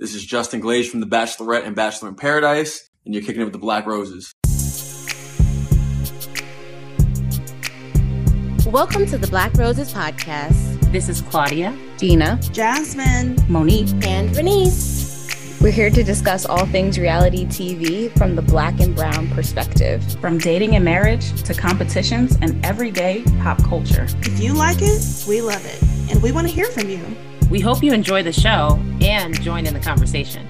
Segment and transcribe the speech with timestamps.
[0.00, 3.44] This is Justin Glaze from The Bachelorette and Bachelor in Paradise, and you're kicking it
[3.44, 4.32] with the Black Roses.
[8.64, 10.92] Welcome to the Black Roses podcast.
[10.92, 15.58] This is Claudia, Dina, Jasmine, Monique, and Bernice.
[15.60, 20.04] We're here to discuss all things reality TV from the black and brown perspective.
[20.20, 24.06] From dating and marriage to competitions and everyday pop culture.
[24.20, 27.04] If you like it, we love it, and we want to hear from you.
[27.50, 30.46] We hope you enjoy the show and join in the conversation.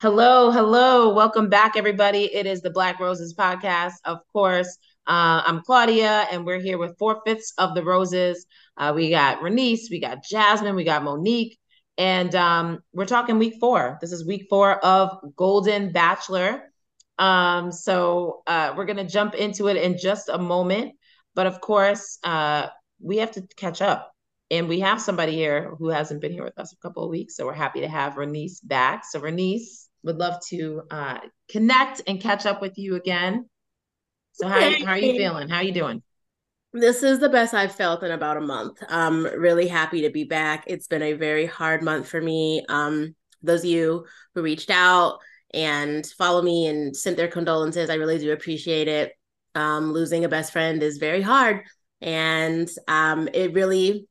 [0.00, 1.14] Hello, hello.
[1.14, 2.24] Welcome back, everybody.
[2.34, 3.92] It is the Black Roses podcast.
[4.04, 8.44] Of course, uh, I'm Claudia, and we're here with four fifths of the roses.
[8.76, 11.56] Uh, we got Renice, we got Jasmine, we got Monique,
[11.96, 13.98] and um, we're talking week four.
[14.00, 16.72] This is week four of Golden Bachelor.
[17.20, 20.94] Um, so uh, we're going to jump into it in just a moment.
[21.34, 22.68] But of course, uh,
[23.00, 24.12] we have to catch up.
[24.50, 27.36] And we have somebody here who hasn't been here with us a couple of weeks.
[27.36, 29.04] So we're happy to have Renice back.
[29.06, 33.48] So, Renice, would love to uh, connect and catch up with you again.
[34.32, 35.48] So, how, how are you feeling?
[35.48, 36.02] How are you doing?
[36.74, 38.82] This is the best I've felt in about a month.
[38.88, 40.64] I'm really happy to be back.
[40.66, 42.64] It's been a very hard month for me.
[42.68, 45.18] Um, those of you who reached out
[45.54, 49.12] and follow me and sent their condolences, I really do appreciate it
[49.54, 51.64] um, losing a best friend is very hard.
[52.00, 54.08] And um, it really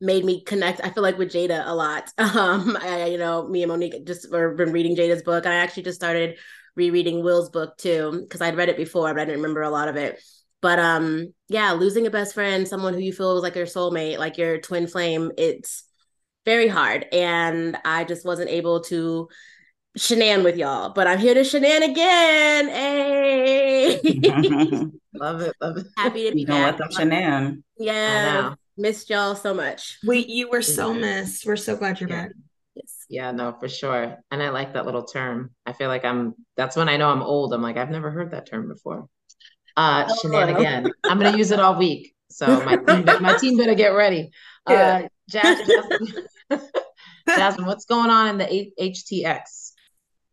[0.00, 0.80] made me connect.
[0.84, 2.10] I feel like with Jada a lot.
[2.18, 5.46] Um, I, you know, me and Monique just have been reading Jada's book.
[5.46, 6.38] I actually just started
[6.76, 9.88] rereading Will's book too because I'd read it before, but I didn't remember a lot
[9.88, 10.22] of it.
[10.60, 14.18] But um, yeah, losing a best friend, someone who you feel was like your soulmate,
[14.18, 15.84] like your twin flame, it's
[16.44, 17.06] very hard.
[17.12, 19.28] And I just wasn't able to
[19.98, 22.68] shenan with y'all, but I'm here to shenan again.
[22.68, 24.00] Hey,
[25.14, 25.86] love it, love it.
[25.96, 27.62] Happy to be you don't let them shenan.
[27.78, 29.98] Yeah, missed y'all so much.
[30.06, 31.44] We you were so missed.
[31.44, 32.22] We're so glad you're yeah.
[32.26, 32.32] back.
[32.74, 34.16] Yes, yeah, no, for sure.
[34.30, 35.50] And I like that little term.
[35.66, 36.34] I feel like I'm.
[36.56, 37.52] That's when I know I'm old.
[37.52, 39.08] I'm like I've never heard that term before.
[39.76, 40.92] Uh, oh, shenanigan.
[41.04, 42.14] I'm gonna use it all week.
[42.30, 44.30] So my team, my team better get ready.
[44.66, 46.12] Uh, Jasmine,
[47.26, 49.67] Jasmine, what's going on in the HTX?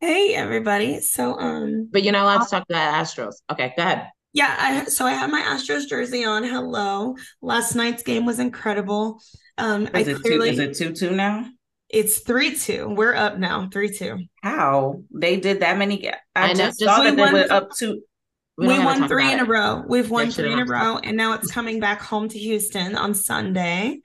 [0.06, 1.00] Hey everybody.
[1.02, 3.38] So um But you're not allowed to talk about Astros.
[3.52, 4.08] Okay, go ahead.
[4.34, 6.44] Yeah, I so I have my Astros jersey on.
[6.44, 7.16] Hello.
[7.42, 9.20] Last night's game was incredible.
[9.58, 11.48] Um is I it clearly two, is it two two now?
[11.90, 12.94] It's three two.
[12.96, 14.20] We're up now, three two.
[14.44, 16.08] How they did that many?
[16.08, 18.04] I, I know, just just saw we that they won- were up two.
[18.60, 19.42] We, don't have to won three in it.
[19.42, 19.84] a row.
[19.88, 23.16] We've won three in a row, and now it's coming back home to Houston on
[23.16, 24.02] Sunday.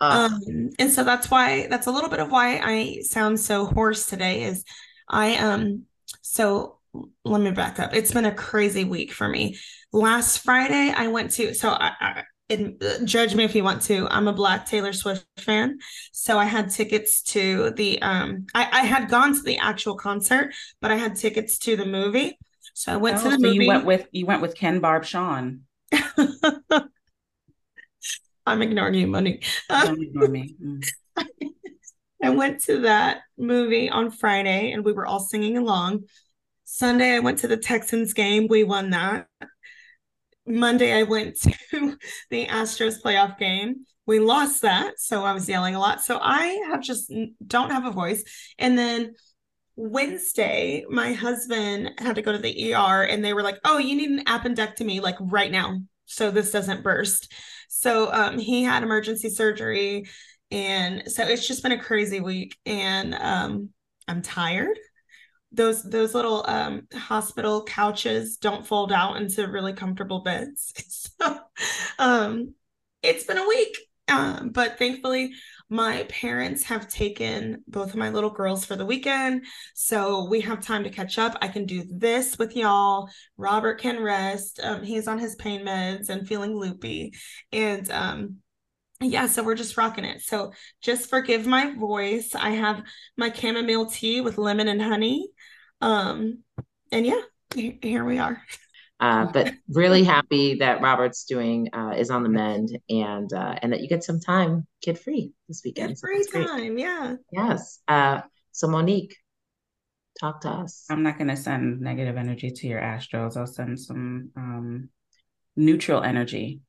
[0.00, 3.66] Uh, um and so that's why that's a little bit of why i sound so
[3.66, 4.64] hoarse today is
[5.12, 5.84] i um
[6.22, 6.78] so
[7.24, 7.94] let me back up.
[7.94, 9.56] It's been a crazy week for me.
[9.92, 13.80] Last friday i went to so i, I and, uh, judge me if you want
[13.82, 14.06] to.
[14.10, 15.78] I'm a black taylor swift fan.
[16.12, 20.54] So i had tickets to the um i, I had gone to the actual concert
[20.80, 22.38] but i had tickets to the movie.
[22.74, 23.64] So i went Oh, to the so movie.
[23.64, 25.62] you went with you went with Ken Barb Sean.
[28.46, 30.56] i'm ignoring you money Don't ignore me.
[30.62, 30.84] Mm.
[32.22, 36.04] I went to that movie on Friday and we were all singing along.
[36.64, 38.46] Sunday, I went to the Texans game.
[38.48, 39.26] We won that.
[40.46, 41.36] Monday, I went
[41.70, 41.98] to
[42.30, 43.84] the Astros playoff game.
[44.06, 44.98] We lost that.
[44.98, 46.00] So I was yelling a lot.
[46.02, 47.12] So I have just
[47.46, 48.24] don't have a voice.
[48.58, 49.14] And then
[49.76, 53.96] Wednesday, my husband had to go to the ER and they were like, oh, you
[53.96, 55.80] need an appendectomy like right now.
[56.06, 57.32] So this doesn't burst.
[57.68, 60.04] So um, he had emergency surgery
[60.52, 63.70] and so it's just been a crazy week and um
[64.06, 64.78] i'm tired.
[65.50, 70.72] Those those little um hospital couches don't fold out into really comfortable beds.
[71.20, 71.38] So
[71.98, 72.54] um
[73.02, 73.76] it's been a week.
[74.08, 75.32] Um but thankfully
[75.68, 79.46] my parents have taken both of my little girls for the weekend.
[79.74, 81.36] So we have time to catch up.
[81.40, 83.08] I can do this with y'all.
[83.38, 84.60] Robert can rest.
[84.62, 87.14] Um, he's on his pain meds and feeling loopy.
[87.52, 88.41] And um
[89.02, 90.22] yeah, so we're just rocking it.
[90.22, 92.34] So just forgive my voice.
[92.34, 92.82] I have
[93.16, 95.28] my chamomile tea with lemon and honey.
[95.80, 96.42] Um,
[96.90, 97.20] and yeah,
[97.54, 98.42] here we are.
[99.00, 103.72] Uh, but really happy that Robert's doing uh, is on the mend and uh, and
[103.72, 105.98] that you get some time kid free this weekend.
[105.98, 106.46] So Free that's great.
[106.46, 107.16] time, yeah.
[107.32, 107.80] Yes.
[107.88, 108.20] Uh,
[108.52, 109.16] so Monique,
[110.20, 110.86] talk to us.
[110.88, 113.36] I'm not gonna send negative energy to your Astros.
[113.36, 114.88] I'll send some um,
[115.56, 116.60] neutral energy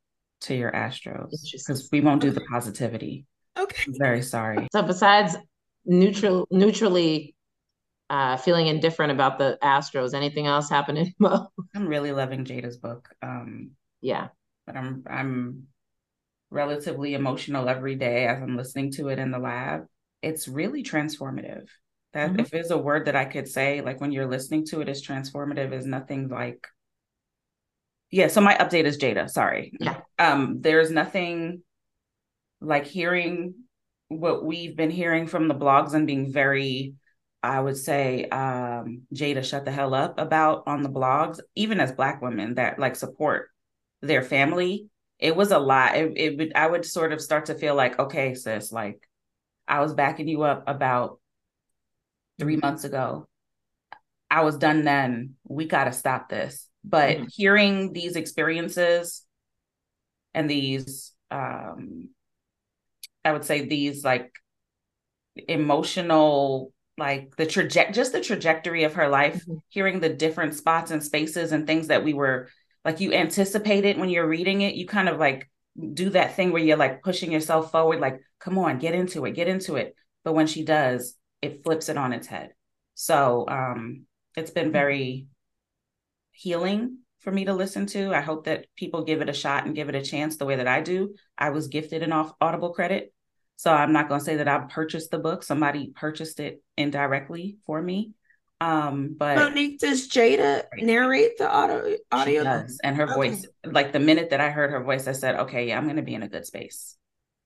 [0.44, 3.26] to your Astros because we won't do the positivity.
[3.58, 3.84] Okay.
[3.88, 4.68] I'm very sorry.
[4.72, 5.36] So besides
[5.86, 7.36] neutral neutrally
[8.10, 11.14] uh, feeling indifferent about the Astros, anything else happening?
[11.24, 13.10] I'm really loving Jada's book.
[13.22, 14.30] Um, yeah.
[14.68, 15.68] but I'm I'm
[16.50, 19.86] relatively emotional every day as I'm listening to it in the lab.
[20.22, 21.68] It's really transformative.
[22.14, 22.42] That Mhm.
[22.42, 25.06] if there's a word that I could say, like when you're listening to it, is
[25.06, 25.74] transformative.
[25.74, 26.68] Is nothing like.
[28.14, 28.28] Yeah.
[28.28, 29.28] So my update is Jada.
[29.28, 29.74] Sorry.
[29.80, 30.02] Yeah.
[30.20, 30.62] Um.
[30.62, 31.64] There's nothing
[32.62, 33.56] like hearing
[34.08, 36.94] what we've been hearing from the blogs and being very
[37.42, 41.92] I would say um Jada shut the hell up about on the blogs, even as
[41.92, 43.50] black women that like support
[44.04, 44.90] their family.
[45.18, 45.96] It was a lot.
[45.96, 49.10] It, it would I would sort of start to feel like, okay, sis, like
[49.68, 51.20] I was backing you up about
[52.40, 53.28] three months ago.
[54.30, 55.34] I was done then.
[55.48, 56.70] We gotta stop this.
[56.84, 57.28] But Mhm.
[57.32, 59.26] hearing these experiences
[60.34, 62.10] and these um
[63.26, 64.34] I would say these like
[65.48, 69.62] emotional like the traje- just the trajectory of her life Mhm.
[69.70, 72.50] hearing the different spots and spaces and things that we were
[72.86, 75.50] like you anticipated when you're reading it you kind of like
[75.94, 79.32] do that thing where you're like pushing yourself forward like come on get into it
[79.32, 82.52] get into it but when she does it flips it on its head
[82.94, 84.06] so um
[84.38, 85.26] it's been very
[86.34, 89.76] healing for me to listen to i hope that people give it a shot and
[89.76, 92.74] give it a chance the way that i do i was gifted an off audible
[92.74, 93.14] credit
[93.56, 95.44] so I'm not going to say that I purchased the book.
[95.44, 98.12] Somebody purchased it indirectly for me.
[98.60, 101.86] Um, but Monique, does Jada narrate the audio?
[101.92, 102.44] she audio?
[102.44, 102.80] does.
[102.84, 103.14] And her Okay.
[103.14, 105.96] voice, like the minute that I heard her voice, I said, okay, yeah, I'm going
[105.98, 106.98] to be in a good space.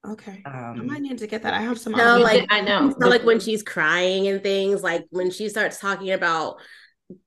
[0.07, 0.41] Okay.
[0.45, 1.53] I Um, might need to get that.
[1.53, 1.93] I have some.
[1.93, 2.23] No, audio.
[2.23, 2.95] like I know.
[2.99, 6.61] So like when she's crying and things, like when she starts talking about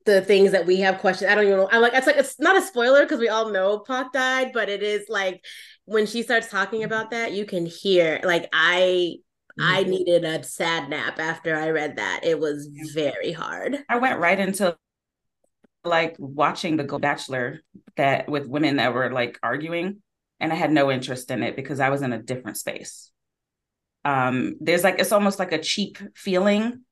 [0.05, 1.31] the things that we have questions.
[1.31, 1.69] I don't even know.
[1.71, 4.69] I'm like, it's like it's not a spoiler because we all know Pac died, but
[4.69, 5.45] it is like
[5.87, 9.17] when she starts talking about that, you can hear like I
[9.59, 12.21] I needed a sad nap after I read that.
[12.23, 13.79] It was very hard.
[13.89, 14.77] I went right into
[15.85, 17.61] like watching the Gold Bachelor
[17.97, 20.03] that with women that were like arguing,
[20.41, 23.11] and I had no interest in it because I was in a different space.
[24.05, 26.85] Um, there's like it's almost like a cheap feeling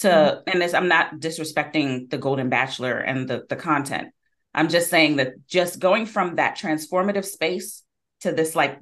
[0.00, 4.08] to, and this I'm not disrespecting the Golden Bachelor and the the content.
[4.54, 7.82] I'm just saying that just going from that transformative space
[8.20, 8.78] to this like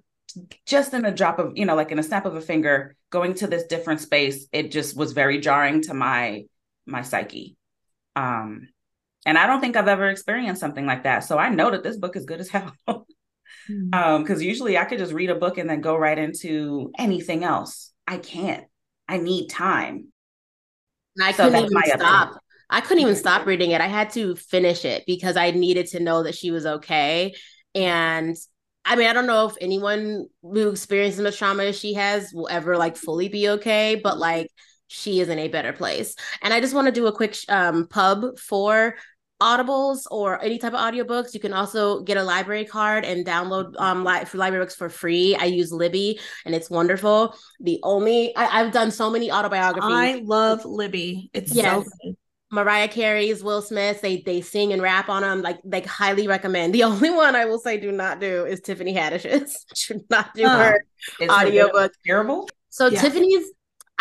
[0.66, 3.34] just in a drop of you know like in a snap of a finger going
[3.34, 6.44] to this different space it just was very jarring to my
[6.86, 7.56] my psyche.
[8.16, 8.68] Um
[9.26, 11.20] and i don't think i've ever experienced something like that.
[11.20, 12.76] So i know that this book is good as hell.
[13.92, 17.44] Um because usually i could just read a book and then go right into anything
[17.44, 17.92] else.
[18.06, 18.64] I can't.
[19.08, 20.12] I need time
[21.20, 22.38] I So couldn't even stop.
[22.68, 23.80] I couldn't even stop reading it.
[23.80, 27.34] I had to finish it because I needed to know that she was okay.
[27.74, 28.36] And
[28.84, 32.32] I mean, I don't know if anyone who experiences as much trauma as she has
[32.32, 34.48] will ever like fully be okay, but like
[34.86, 36.14] she is in a better place.
[36.42, 38.94] And I just want to do a quick um, pub for
[39.40, 43.74] audibles or any type of audiobooks you can also get a library card and download
[43.78, 48.36] um li- for library books for free i use libby and it's wonderful the only
[48.36, 51.30] I, i've done so many autobiographies I love Libby.
[51.32, 51.84] It's Yes.
[51.84, 52.16] so good.
[52.52, 55.40] Mariah Carey's, Will Smith, they they sing and rap on them.
[55.40, 56.74] Like like highly recommend.
[56.74, 59.64] The only one I will say do not do is Tiffany Haddish's.
[59.76, 60.84] Should not do her
[61.20, 61.92] her audiobook.
[62.04, 63.00] terrible So Yeah.
[63.02, 63.44] Tiffany's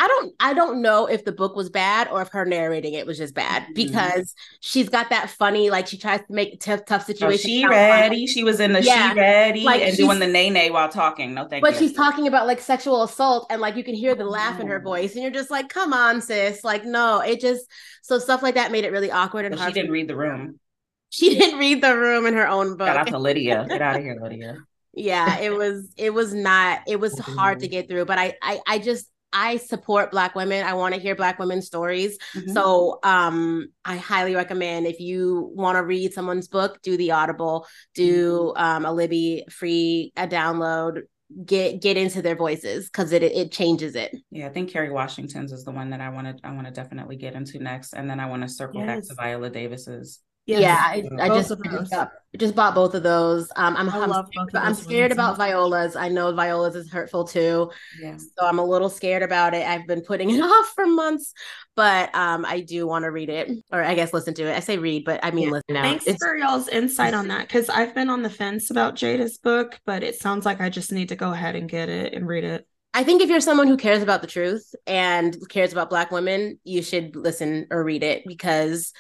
[0.02, 3.06] I don't I don't know if the book was bad or if her narrating it
[3.06, 3.76] was just bad Mhm.
[3.76, 7.42] because she's got that funny like she tries to make tough tough Oh, situations.
[7.42, 7.90] she sound funny.
[8.02, 9.12] ready she was in the Yeah.
[9.12, 11.80] she ready Like, and doing the nay nay while talking no thank But you But
[11.80, 14.80] she's talking about like sexual assault and like you can hear the laugh in her
[14.80, 14.84] Oh.
[14.84, 16.64] voice and you're just like, come on, sis.
[16.64, 17.66] Like, no, it just
[18.02, 19.74] so stuff like that made it really awkward and But hard.
[19.74, 20.60] she didn't read the room
[21.10, 22.88] She didn't read the room in her own book.
[22.88, 24.56] shout out to lydia get out of here lydia
[24.94, 28.60] yeah it was it was not it was hard to get through but i i,
[28.66, 32.54] I just i support black women i want to hear black women's stories Mhm.
[32.54, 37.68] so um i highly recommend if you want to read someone's book do the audible
[37.94, 41.02] do um a libby free a download
[41.46, 45.52] get get into their voices because it it changes it Yeah, I think Kerry Washington's
[45.52, 48.10] is the one that I want to I want to definitely get into next, and
[48.10, 50.22] then I want to circle back to Viola Davis's.
[50.50, 50.62] Yes.
[50.62, 50.78] yeah
[51.20, 54.10] i, I just I just, got, just bought both of those um i'm, I I'm
[54.10, 58.46] scared, of about- I'm scared about viola's i know viola's is hurtful too Yeah, so
[58.46, 59.66] I'm a little scared about it.
[59.68, 61.34] I've been putting it off for months,
[61.76, 64.56] but um, I do want to read it, or I guess listen to it.
[64.56, 65.52] I say read, but I mean Yeah.
[65.52, 65.74] listen.
[65.74, 65.82] Now.
[65.84, 69.38] Thanks It's, for y'all's insight on that because I've been on the fence about Jada's
[69.38, 72.28] book, but it sounds like I just need to go ahead and get it and
[72.28, 72.66] read it.
[72.94, 76.60] I think if you're someone who cares about the truth and cares about Black women,
[76.64, 78.94] you should listen or read it because th-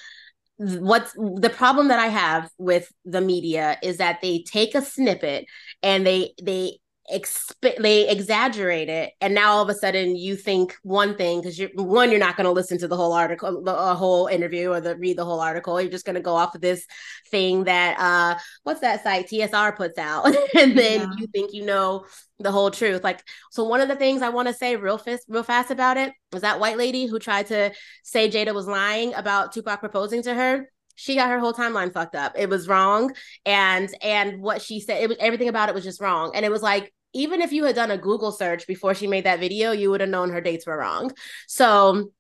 [0.60, 5.46] what's the problem that I have with the media is that they take a snippet
[5.82, 6.80] and they they
[7.12, 11.58] exp- they exaggerate it and now all of a sudden you think one thing because
[11.58, 14.80] you're one you're not going to listen to the whole article the whole interview or
[14.80, 16.86] the read the whole article you're just going to go off of this
[17.30, 20.26] thing that uh what's that site tsr puts out
[20.58, 21.10] and then yeah.
[21.18, 22.06] you think you know
[22.40, 25.26] the whole truth like so one of the things i want to say real fast
[25.28, 27.72] real fast about it was that white lady who tried to
[28.04, 30.68] say jada was lying about tupac proposing to her
[31.00, 32.34] she got her whole timeline fucked up.
[32.38, 33.14] It was wrong.
[33.46, 36.32] And and what she said, it was everything about it was just wrong.
[36.36, 39.26] And it was like, even if you had done a Google search before she made
[39.26, 41.12] that video, you would have known her dates were wrong.
[41.48, 42.12] So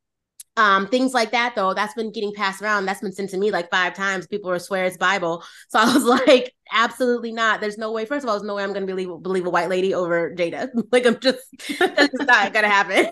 [0.57, 2.85] um, things like that, though, that's been getting passed around.
[2.85, 4.27] That's been sent to me like five times.
[4.27, 5.43] People are swear it's Bible.
[5.69, 7.61] So I was like, absolutely not.
[7.61, 8.05] There's no way.
[8.05, 10.69] First of all, there's no way I'm to believe believe a white lady over Jada.
[10.91, 11.39] like I'm just
[11.79, 13.09] that's not to happen.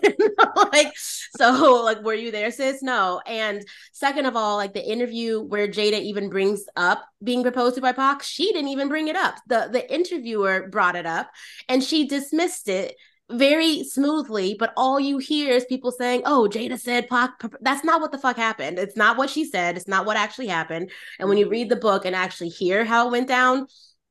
[0.72, 2.82] like so, like were you there, sis?
[2.82, 3.20] No.
[3.26, 7.80] And second of all, like the interview where Jada even brings up being proposed to
[7.80, 9.36] by Pac, she didn't even bring it up.
[9.46, 11.30] The the interviewer brought it up,
[11.68, 12.94] and she dismissed it
[13.30, 17.30] very smoothly, but all you hear is people saying, "Oh, Jada said Pac."
[17.60, 18.78] That's not what the fuck happened.
[18.78, 19.76] It's not what she said.
[19.76, 20.90] It's not what actually happened.
[21.18, 21.52] And when you mm-hmm.
[21.52, 23.66] read the book and actually hear how it went down,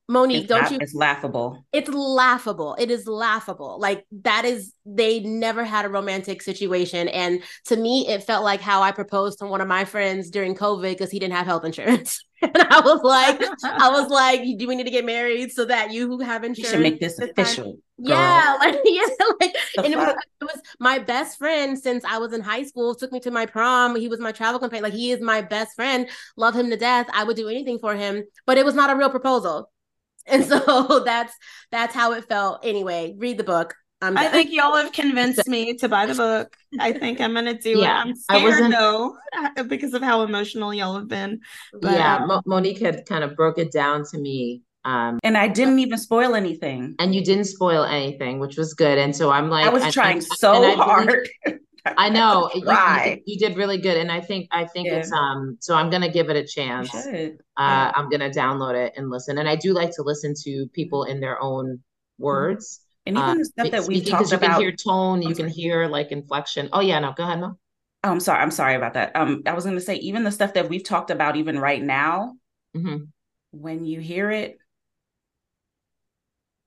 [0.08, 0.78] Monique, it's don't la- you?
[0.80, 1.66] It's laughable.
[1.74, 2.76] It's laughable.
[2.80, 3.80] It is laughable.
[3.80, 8.62] Like that is they never had a romantic situation, and to me, it felt like
[8.62, 11.66] how I proposed to one of my friends during COVID because he didn't have health
[11.66, 12.24] insurance.
[12.42, 15.92] and I was like, I was like, do we need to get married so that
[15.92, 16.60] you who have insurance?
[16.60, 17.80] You should make this, this official.
[17.98, 19.04] Yeah, like yeah,
[19.40, 22.94] like and it was, it was my best friend since I was in high school.
[22.94, 23.96] Took me to my prom.
[23.96, 24.84] He was my travel companion.
[24.84, 26.08] Like he is my best friend.
[26.36, 27.08] Love him to death.
[27.12, 28.24] I would do anything for him.
[28.46, 29.72] But it was not a real proposal.
[30.28, 31.34] And so that's
[31.72, 32.64] that's how it felt.
[32.64, 33.76] Anyway, read the book.
[34.02, 36.56] I'm I think y'all have convinced me to buy the book.
[36.80, 38.08] I think I'm gonna do yeah, it.
[38.08, 39.18] I'm scared though
[39.68, 41.40] because of how emotional y'all have been.
[41.74, 44.62] But, yeah, um, Mo- Monique had kind of broke it down to me.
[44.86, 46.96] Um, and I didn't even spoil anything.
[47.00, 48.98] And you didn't spoil anything, which was good.
[48.98, 51.28] And so I'm like, I was and, trying and, so and hard.
[51.98, 54.96] I know you, you, you, did really good, and I think I think yeah.
[54.96, 55.58] it's um.
[55.62, 56.94] So I'm gonna give it a chance.
[56.94, 57.10] Uh,
[57.58, 57.92] yeah.
[57.96, 59.38] I'm gonna download it and listen.
[59.38, 61.80] And I do like to listen to people in their own
[62.20, 62.82] words.
[63.08, 65.48] And even uh, the stuff that we talked you about, can hear tone, you can
[65.48, 66.70] hear like inflection.
[66.74, 67.58] Oh yeah, no, go ahead, Mo.
[68.04, 68.42] Oh, I'm sorry.
[68.42, 69.16] I'm sorry about that.
[69.16, 72.34] Um, I was gonna say even the stuff that we've talked about, even right now,
[72.76, 73.06] mm-hmm.
[73.52, 74.58] when you hear it,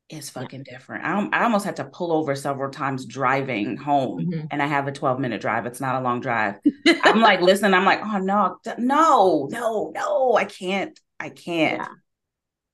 [0.09, 0.73] it, is fucking yeah.
[0.73, 1.05] different.
[1.05, 4.47] I, I almost had to pull over several times driving home, mm-hmm.
[4.51, 5.67] and I have a 12 minute drive.
[5.67, 6.57] It's not a long drive.
[7.05, 11.83] I'm like, listen, I'm like, oh no, no, no, no, I can't, I can't.
[11.83, 11.89] Yeah.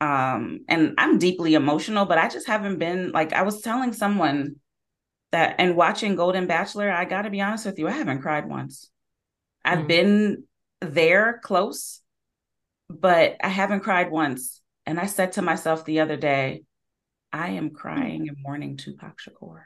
[0.01, 4.57] Um, and I'm deeply emotional, but I just haven't been like I was telling someone
[5.33, 8.91] that and watching Golden Bachelor, I gotta be honest with you, I haven't cried once.
[9.65, 9.89] I've mm-hmm.
[9.89, 10.45] been
[10.81, 12.01] there close,
[12.89, 14.61] but I haven't cried once.
[14.85, 16.63] And I said to myself the other day,
[17.33, 19.63] I am crying and mourning Tupac Shakur.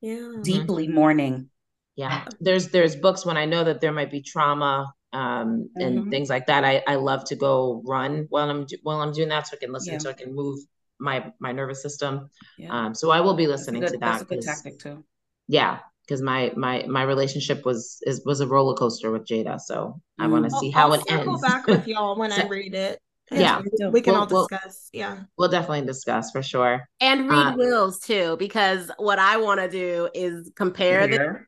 [0.00, 0.32] Yeah.
[0.42, 1.48] Deeply mourning.
[1.96, 2.24] Yeah.
[2.40, 6.10] There's there's books when I know that there might be trauma um and mm-hmm.
[6.10, 6.64] things like that.
[6.64, 9.72] I I love to go run while I'm while I'm doing that so I can
[9.72, 9.98] listen yeah.
[9.98, 10.58] so I can move
[10.98, 12.30] my my nervous system.
[12.58, 12.86] Yeah.
[12.86, 14.00] Um so I will be listening good, to that.
[14.00, 15.04] That's a good tactic too.
[15.48, 19.60] Yeah, because my my my relationship was is was a roller coaster with Jada.
[19.60, 20.60] So I want to mm.
[20.60, 21.28] see how I'll it ends.
[21.28, 23.00] I'll back with y'all when I read it
[23.34, 23.60] yeah.
[23.90, 25.18] We can we'll, all discuss we'll, yeah.
[25.36, 26.88] we'll definitely discuss for sure.
[27.00, 31.46] And read uh, wills too because what i want to do is compare them.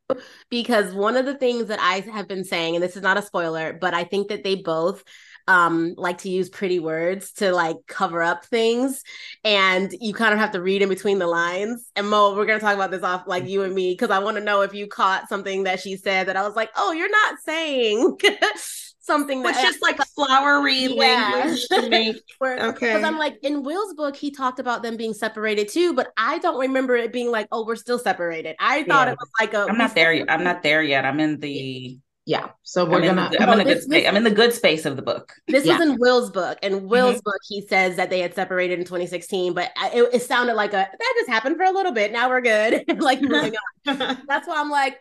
[0.50, 3.22] because one of the things that i have been saying and this is not a
[3.22, 5.02] spoiler but i think that they both
[5.46, 9.02] um like to use pretty words to like cover up things
[9.44, 11.90] and you kind of have to read in between the lines.
[11.96, 14.36] And mo we're gonna talk about this off like you and me because i want
[14.36, 17.10] to know if you caught something that she said that i was like oh you're
[17.10, 18.16] not saying
[19.04, 21.30] something that's just like flowery yeah.
[21.32, 22.16] language to make.
[22.42, 22.72] okay.
[22.72, 26.38] Because I'm like, in Will's book, he talked about them being separated too, but I
[26.38, 28.56] don't remember it being like, oh, we're still separated.
[28.58, 29.12] I thought yeah.
[29.12, 29.66] it was like a.
[29.68, 30.30] I'm not there yet.
[30.30, 31.04] I'm not there yet.
[31.04, 31.98] I'm in the.
[32.26, 32.48] Yeah.
[32.62, 33.26] So we're I'm gonna.
[33.26, 34.06] In the, I'm in the good space.
[34.08, 35.34] I'm in the good space of the book.
[35.46, 35.78] This yeah.
[35.78, 37.24] was in Will's book, and Will's mm-hmm.
[37.24, 40.88] book, he says that they had separated in 2016, but it, it sounded like a
[40.90, 42.12] that just happened for a little bit.
[42.12, 42.84] Now we're good.
[42.98, 43.54] like moving
[43.86, 44.22] on.
[44.26, 44.98] That's why I'm like,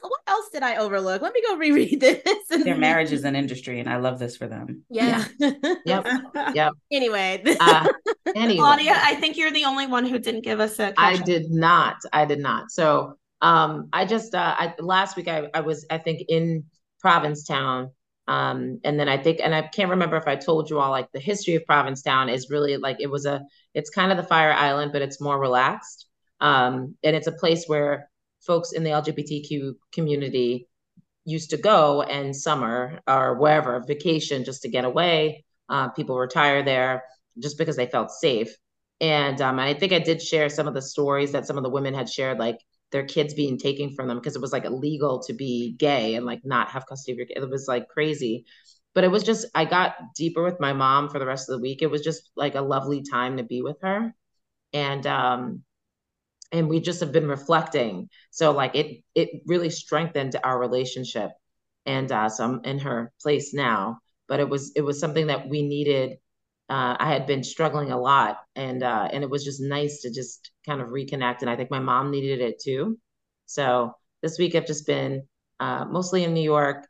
[0.00, 1.22] what else did I overlook?
[1.22, 2.22] Let me go reread this.
[2.48, 4.84] Their marriage is an industry, and I love this for them.
[4.90, 5.24] Yeah.
[5.38, 5.52] yeah.
[5.84, 6.06] yep.
[6.54, 6.72] Yep.
[6.92, 7.42] Anyway.
[7.60, 7.88] Uh,
[8.36, 8.56] anyway.
[8.56, 10.92] Claudia, I think you're the only one who didn't give us a.
[10.96, 11.96] I did not.
[12.12, 12.70] I did not.
[12.70, 16.64] So um, I just uh, I, last week I, I was I think in
[17.00, 17.90] Provincetown.
[18.26, 21.12] Um, and then I think, and I can't remember if I told you all like
[21.12, 23.42] the history of Provincetown is really like it was a,
[23.74, 26.06] it's kind of the Fire Island, but it's more relaxed.
[26.40, 28.08] Um, and it's a place where
[28.46, 30.68] folks in the LGBTQ community
[31.24, 35.44] used to go and summer or wherever vacation just to get away.
[35.68, 37.04] Uh, people retire there
[37.38, 38.54] just because they felt safe.
[39.00, 41.70] And um, I think I did share some of the stories that some of the
[41.70, 42.58] women had shared, like
[42.92, 46.26] their kids being taken from them because it was like illegal to be gay and
[46.26, 47.38] like not have custody of your kid.
[47.38, 48.44] It was like crazy.
[48.94, 51.62] But it was just, I got deeper with my mom for the rest of the
[51.62, 51.82] week.
[51.82, 54.14] It was just like a lovely time to be with her.
[54.72, 55.64] And, um,
[56.54, 58.08] and we just have been reflecting.
[58.30, 61.32] So like it, it really strengthened our relationship.
[61.84, 65.48] And uh, so I'm in her place now, but it was, it was something that
[65.48, 66.18] we needed
[66.68, 70.10] uh, I had been struggling a lot, and uh, and it was just nice to
[70.10, 71.42] just kind of reconnect.
[71.42, 72.98] And I think my mom needed it too.
[73.46, 73.92] So
[74.22, 75.28] this week I've just been
[75.60, 76.86] uh, mostly in New York.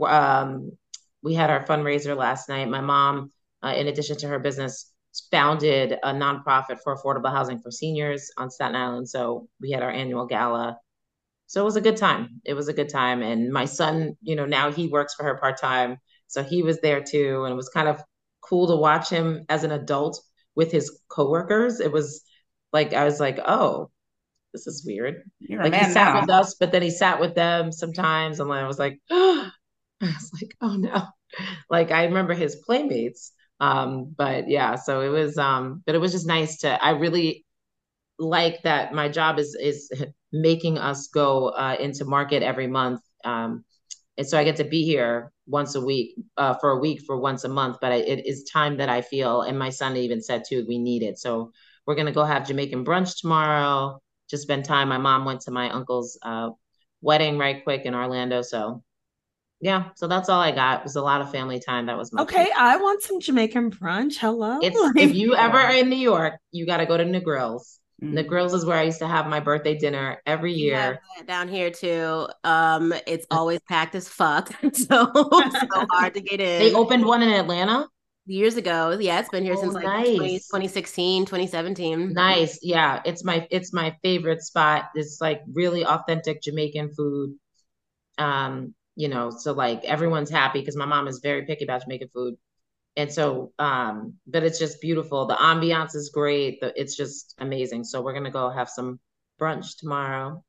[0.00, 0.72] Um,
[1.20, 2.68] we had our fundraiser last night.
[2.68, 3.32] My mom,
[3.62, 4.91] uh, in addition to her business,
[5.30, 9.08] founded a nonprofit for affordable housing for seniors on Staten Island.
[9.08, 10.78] So we had our annual gala.
[11.46, 12.40] So it was a good time.
[12.44, 13.22] It was a good time.
[13.22, 15.98] And my son, you know, now he works for her part time.
[16.28, 17.44] So he was there too.
[17.44, 18.02] And it was kind of
[18.40, 20.20] cool to watch him as an adult
[20.54, 21.80] with his coworkers.
[21.80, 22.22] It was
[22.72, 23.90] like I was like, oh,
[24.52, 25.22] this is weird.
[25.40, 26.20] You're like he sat now.
[26.20, 29.50] with us, but then he sat with them sometimes, and I was like, oh.
[30.02, 31.06] I was like, oh no.
[31.70, 33.32] Like I remember his playmates.
[33.60, 37.44] Um, but yeah, so it was um, but it was just nice to I really
[38.18, 39.90] like that my job is is
[40.32, 43.00] making us go uh, into market every month.
[43.24, 43.64] Um,
[44.18, 47.18] and so I get to be here once a week uh, for a week for
[47.18, 47.78] once a month.
[47.80, 50.78] But I, it is time that I feel, and my son even said too, we
[50.78, 51.18] need it.
[51.18, 51.52] So
[51.86, 54.00] we're gonna go have Jamaican brunch tomorrow.
[54.30, 54.88] Just spend time.
[54.88, 56.50] My mom went to my uncle's uh,
[57.00, 58.82] wedding right quick in Orlando, so
[59.62, 59.90] yeah.
[59.94, 60.80] So that's all I got.
[60.80, 61.86] It was a lot of family time.
[61.86, 62.48] That was my okay.
[62.58, 64.16] I want some Jamaican brunch.
[64.16, 64.58] Hello.
[64.60, 67.78] It's, if you ever are in New York, you got to go to Negrils.
[68.02, 68.18] Mm-hmm.
[68.18, 70.98] Negrils is where I used to have my birthday dinner every year.
[71.16, 72.26] Yeah, down here too.
[72.42, 74.48] Um, it's always packed as fuck.
[74.72, 76.58] so so hard to get in.
[76.58, 77.86] They opened one in Atlanta
[78.26, 78.98] years ago.
[78.98, 80.16] Yeah, it's been here oh, since like nice.
[80.16, 82.12] 20, 2016, 2017.
[82.12, 82.58] Nice.
[82.62, 84.86] Yeah, it's my it's my favorite spot.
[84.96, 87.36] It's like really authentic Jamaican food.
[88.18, 92.08] Um, you know, so like everyone's happy because my mom is very picky about Jamaican
[92.08, 92.34] food.
[92.96, 95.26] And so um but it's just beautiful.
[95.26, 96.60] The ambiance is great.
[96.60, 97.84] The, it's just amazing.
[97.84, 99.00] So we're gonna go have some
[99.40, 100.44] brunch tomorrow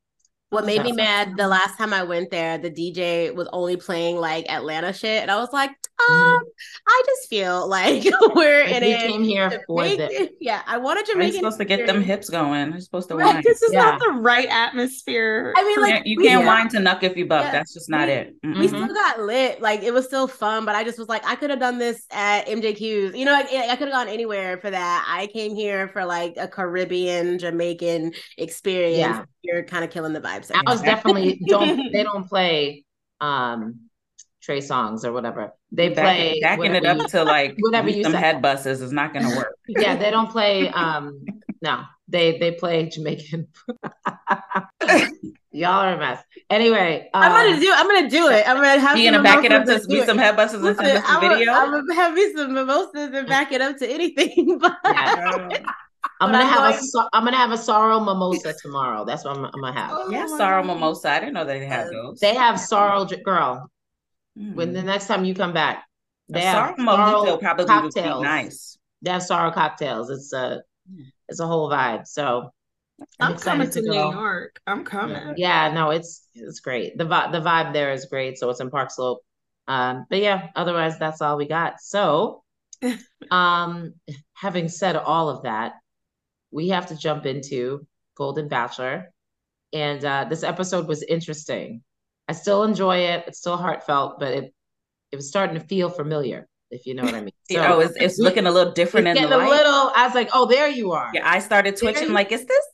[0.54, 4.18] what made me mad the last time I went there, the DJ was only playing
[4.18, 5.72] like Atlanta shit, and I was like,
[6.10, 6.44] um, mm-hmm.
[6.88, 8.04] I just feel like
[8.36, 10.30] we're like in we came here for this.
[10.40, 11.34] Yeah, I wanted to make.
[11.34, 12.72] supposed to get them hips going.
[12.72, 13.44] You're supposed to right.
[13.44, 13.82] This is yeah.
[13.82, 15.54] not the right atmosphere.
[15.56, 16.68] I mean, like you can't yeah.
[16.70, 17.46] to Knuck if you buck.
[17.46, 17.52] Yeah.
[17.52, 18.42] That's just not we, it.
[18.44, 18.60] Mm-hmm.
[18.60, 19.62] We still got lit.
[19.62, 22.06] Like it was still fun, but I just was like, I could have done this
[22.12, 23.16] at MJQ's.
[23.16, 25.06] You know, like, I could have gone anywhere for that.
[25.08, 29.26] I came here for like a Caribbean Jamaican experience.
[29.44, 29.56] Yeah.
[29.56, 30.52] You're kind of killing the vibes.
[30.54, 31.92] I was definitely don't.
[31.92, 32.86] They don't play.
[33.22, 33.90] um
[34.44, 35.54] Trey Songz or whatever.
[35.72, 39.14] They play backing it up you, to like whatever you some head buses is not
[39.14, 39.56] going to work.
[39.68, 40.68] yeah, they don't play.
[40.68, 41.24] Um,
[41.62, 43.48] no, they they play Jamaican.
[45.52, 46.22] Y'all are a mess.
[46.50, 47.72] Anyway, um, I'm gonna um, do.
[47.74, 48.48] I'm gonna do it.
[48.48, 48.98] I'm gonna have.
[48.98, 51.54] You gonna back it up to be some head buses and send us a video.
[51.54, 54.60] I'm gonna have me some mimosas and back it up to anything.
[54.60, 55.48] But yeah.
[56.20, 56.90] I'm gonna I'm have going...
[56.96, 59.06] a I'm gonna have a sorrel mimosa tomorrow.
[59.06, 59.92] That's what I'm, I'm gonna have.
[59.94, 61.10] Oh, yeah, sorrel mimosa.
[61.10, 62.20] I didn't know they had those.
[62.20, 63.70] They have sorrel girl.
[64.38, 64.56] Mm.
[64.56, 64.88] When the hmm.
[64.88, 65.86] next time you come back,
[66.30, 67.96] they a have sorrel probably cocktails.
[67.96, 68.78] Would be nice.
[69.02, 70.10] They have sorrel cocktails.
[70.10, 71.06] It's a mm.
[71.30, 72.08] it's a whole vibe.
[72.08, 72.52] So
[73.20, 74.60] I'm, I'm coming to, to New York.
[74.66, 75.36] I'm coming.
[75.38, 76.98] Yeah, no, it's it's great.
[76.98, 78.38] The vibe the vibe there is great.
[78.38, 79.22] So it's in Park Slope.
[79.68, 81.82] Um, but yeah, otherwise that's all we got.
[81.82, 82.44] So
[83.32, 83.94] um
[84.34, 85.74] having said all of that,
[86.54, 87.86] we have to jump into
[88.16, 89.12] Golden Bachelor.
[89.74, 91.82] And uh, this episode was interesting.
[92.28, 93.26] I still enjoy it.
[93.28, 94.54] It's still heartfelt, but it
[95.12, 97.30] it was starting to feel familiar, if you know what I mean.
[97.52, 99.46] So, oh, it's, it's looking a little different in the light.
[99.46, 99.92] a little.
[99.96, 101.12] I was like, oh, there you are.
[101.14, 102.14] Yeah, I started twitching.
[102.14, 102.66] Like, is this?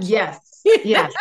[0.00, 0.38] Yes,
[0.84, 1.12] yes.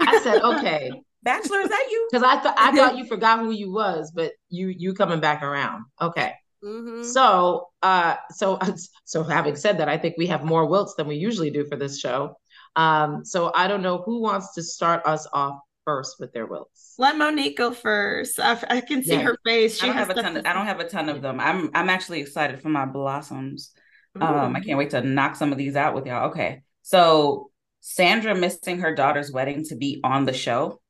[0.00, 0.90] I said, okay,
[1.22, 2.08] Bachelor, is that you?
[2.10, 5.42] Because I thought I thought you forgot who you was, but you you coming back
[5.42, 5.84] around.
[6.00, 6.32] Okay.
[6.64, 7.04] Mm-hmm.
[7.04, 8.58] So, uh, so,
[9.04, 11.76] so having said that, I think we have more wilts than we usually do for
[11.76, 12.38] this show.
[12.76, 16.94] Um, so I don't know who wants to start us off first with their wilts.
[16.98, 18.40] Let Monique go first.
[18.40, 19.22] I, I can see yeah.
[19.22, 19.78] her face.
[19.78, 20.36] She I don't have a ton.
[20.38, 21.38] Of, I don't have a ton of them.
[21.40, 23.72] I'm I'm actually excited for my blossoms.
[24.16, 24.24] Ooh.
[24.24, 26.30] Um, I can't wait to knock some of these out with y'all.
[26.30, 27.50] Okay, so
[27.80, 30.80] Sandra missing her daughter's wedding to be on the show.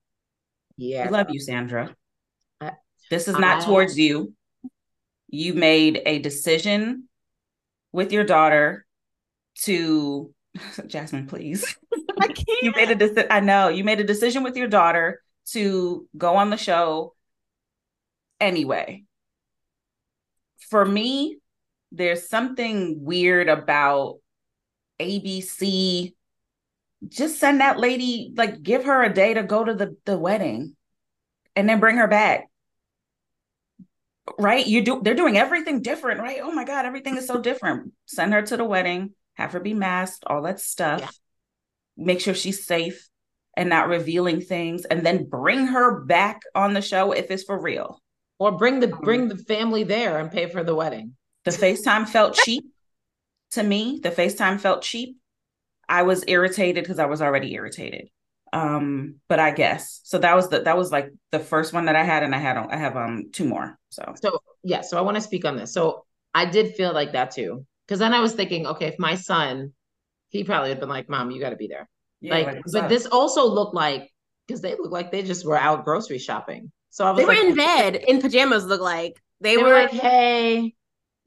[0.77, 1.95] Yeah, I love you, Sandra.
[2.61, 2.73] I,
[3.11, 4.35] this is not I, towards you.
[5.29, 7.09] You made a decision
[7.93, 8.87] with your daughter
[9.63, 10.35] to
[10.87, 11.77] Jasmine, please.
[12.21, 12.49] I can't.
[12.63, 13.27] you made a decision.
[13.31, 15.21] I know you made a decision with your daughter
[15.53, 17.15] to go on the show
[18.41, 19.05] anyway.
[20.71, 21.39] For me,
[21.93, 24.19] there's something weird about
[25.01, 26.15] ABC.
[27.07, 30.75] Just send that lady, like, give her a day to go to the, the wedding
[31.55, 32.49] and then bring her back.
[34.39, 34.67] Right?
[34.67, 36.41] You do, they're doing everything different, right?
[36.43, 37.93] Oh my God, everything is so different.
[38.07, 41.01] Send her to the wedding, have her be masked, all that stuff.
[41.01, 41.11] Yeah.
[41.97, 43.09] Make sure she's safe
[43.57, 47.61] and not revealing things, and then bring her back on the show if it's for
[47.61, 48.03] real.
[48.39, 51.17] Or bring the um, bring the family there and pay for the wedding.
[51.45, 52.65] The FaceTime felt cheap
[53.53, 54.01] to me.
[54.03, 55.19] The FaceTime felt cheap.
[55.89, 58.09] I was irritated because I was already irritated.
[58.55, 60.19] Um, but I guess so.
[60.19, 62.57] That was the that was like the first one that I had, and I had
[62.57, 63.79] I have um two more.
[63.91, 65.75] So So yeah, so I want to speak on this.
[65.75, 67.67] So I did feel like that too.
[67.87, 69.73] Because then I was thinking, okay, if my son,
[70.29, 71.89] he probably would have been like, Mom, you gotta be there.
[72.21, 72.89] yeah, like, but up?
[72.89, 74.11] this also looked like
[74.47, 76.71] because they looked like they just were out grocery shopping.
[76.91, 78.67] So I was They were like, in bed in pajamas.
[78.67, 79.71] Look like they, They were.
[79.71, 80.75] were like, hey,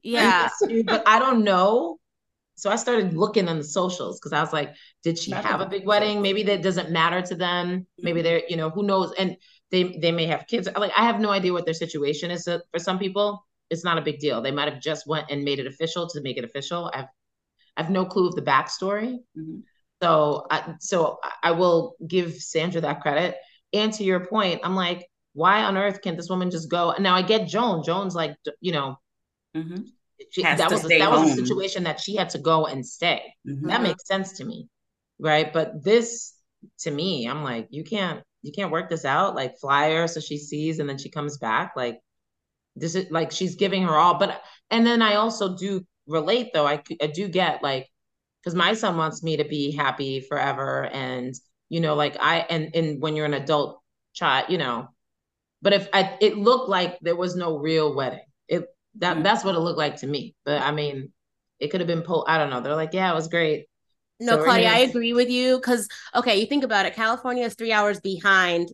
[0.02, 0.48] yeah.
[0.86, 1.98] but I don't know.
[2.58, 5.66] So I started looking on the socials because I was like, did she have a
[5.66, 6.20] big wedding?
[6.22, 7.86] Maybe that doesn't matter to them.
[7.98, 9.12] Maybe they're, you know, who knows?
[9.16, 9.36] And
[9.70, 10.68] they they may have kids.
[10.76, 12.48] Like I have no idea what their situation is.
[12.48, 14.42] uh, For some people, it's not a big deal.
[14.42, 16.90] They might have just went and made it official to make it official.
[16.92, 17.06] I've
[17.76, 19.18] I have no clue of the backstory.
[19.38, 19.62] Mhm.
[20.02, 23.36] So I so I- will give Sandra that credit.
[23.72, 26.90] And to your point, I'm like, why on earth can't this woman just go?
[26.90, 27.84] And now I get Joan.
[27.84, 28.96] Joan's like, you know,
[29.54, 29.86] Mhm.
[30.30, 33.22] She, that was that was a situation that she had to go and stay.
[33.46, 33.68] Mhm.
[33.68, 34.68] That makes sense to me,
[35.18, 35.52] right?
[35.52, 36.34] But this,
[36.80, 39.34] to me, I'm like, you can't, you can't work this out.
[39.34, 41.72] Like fly her so she sees and then she comes back.
[41.76, 42.00] Like
[42.76, 44.18] this is like she's giving her all.
[44.18, 46.66] But and then I also do relate though.
[46.66, 47.88] I I do get like
[48.42, 51.34] because my son wants me to be happy forever, and
[51.68, 53.80] you know, like I and and when you're an adult
[54.14, 54.88] child, you know.
[55.62, 58.66] But if I, it looked like there was no real wedding, it
[58.98, 59.22] that Mm.
[59.22, 60.34] that's what it looked like to me.
[60.44, 61.12] But I mean,
[61.58, 62.26] it could have been pulled.
[62.28, 62.60] I don't know.
[62.60, 63.66] They're like, yeah, it was great.
[64.20, 66.94] No, So Claudia, I agree with you because okay, you think about it.
[66.94, 68.68] California is three hours behind.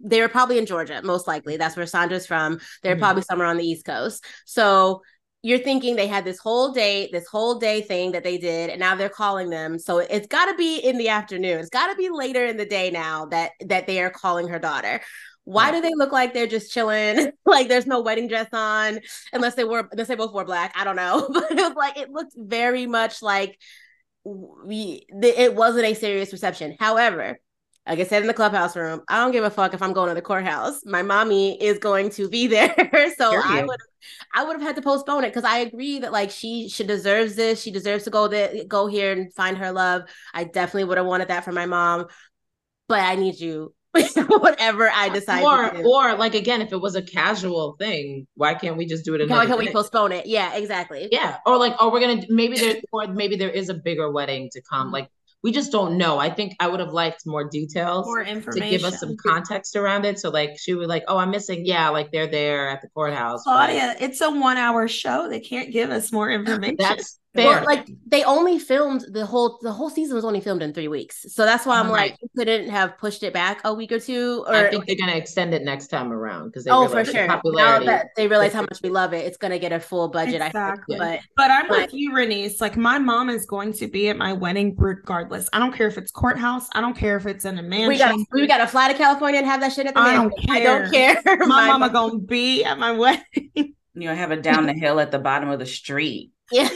[0.00, 1.56] They were probably in Georgia, most likely.
[1.56, 2.60] That's where Sandra's from.
[2.82, 3.00] They're Mhm.
[3.00, 4.24] probably somewhere on the East Coast.
[4.44, 5.02] So
[5.42, 8.80] you're thinking they had this whole day, this whole day thing that they did, and
[8.80, 9.78] now they're calling them.
[9.78, 11.60] So it's got to be in the afternoon.
[11.60, 14.58] It's got to be later in the day now that that they are calling her
[14.58, 15.00] daughter.
[15.48, 17.32] Why do they look like they're just chilling?
[17.46, 19.00] like there's no wedding dress on,
[19.32, 20.74] unless they were unless they both wore black.
[20.76, 23.58] I don't know, but it was like it looked very much like
[24.24, 26.76] we it wasn't a serious reception.
[26.78, 27.38] However,
[27.86, 30.10] like I said in the clubhouse room, I don't give a fuck if I'm going
[30.10, 30.80] to the courthouse.
[30.84, 32.74] My mommy is going to be there,
[33.16, 33.80] so I would
[34.34, 37.36] I would have had to postpone it because I agree that like she she deserves
[37.36, 37.62] this.
[37.62, 40.02] She deserves to go there, go here and find her love.
[40.34, 42.04] I definitely would have wanted that for my mom,
[42.86, 43.72] but I need you.
[44.28, 45.88] Whatever I decide or to do.
[45.88, 49.18] or like again, if it was a casual thing, why can't we just do it
[49.18, 50.26] Why another can't we postpone it?
[50.26, 51.08] Yeah, exactly.
[51.10, 54.50] Yeah, or like, or we're gonna maybe there, or maybe there is a bigger wedding
[54.52, 54.74] to Mm-hmm.
[54.74, 54.90] come.
[54.92, 55.08] Like,
[55.42, 56.18] we just don't know.
[56.18, 59.76] I think I would have liked more details More information to give us some context
[59.76, 60.18] around it.
[60.18, 61.64] So, like, she would like, oh, I'm missing.
[61.64, 63.42] Yeah, like they're there at the courthouse.
[63.44, 65.28] but Claudia, it's a one hour show.
[65.28, 66.76] They can't give us more information.
[66.78, 67.46] That's fair.
[67.56, 70.88] Well, like they only filmed the whole the whole season was only filmed in three
[70.88, 72.10] weeks, so that's why I'm Right.
[72.12, 74.44] like you couldn't have pushed it back a week or two.
[74.46, 77.06] Or I think they're gonna extend it next time around because they oh, for realize
[77.06, 77.26] the sure.
[77.54, 80.08] Now that they realize how is- much we love it, it's gonna get a full
[80.08, 80.42] budget.
[80.42, 80.96] Exactly.
[81.00, 82.60] I think, But I'm But- with you, Renice.
[82.60, 85.48] Like my mom is going to be at my wedding regardless.
[85.52, 86.68] I don't care if it's courthouse.
[86.74, 87.88] I don't care if it's in a but mansion.
[87.88, 90.16] we got we got to fly to California and have that shit at the I
[90.16, 90.30] mansion.
[90.46, 91.22] don't I don't care.
[91.46, 93.24] my mama gonna be at my wedding.
[93.54, 96.68] You know, have it down the hill at the bottom of the street yeah.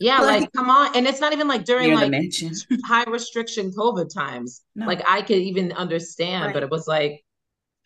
[0.00, 2.12] yeah, like- like come on, and it's not even like during like
[2.84, 4.62] high restriction COVID times.
[4.74, 4.86] No.
[4.86, 6.54] Like I could even understand, Right.
[6.54, 7.24] but it was like,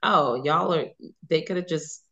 [0.03, 0.87] oh, y'all are.
[1.29, 2.03] They could have just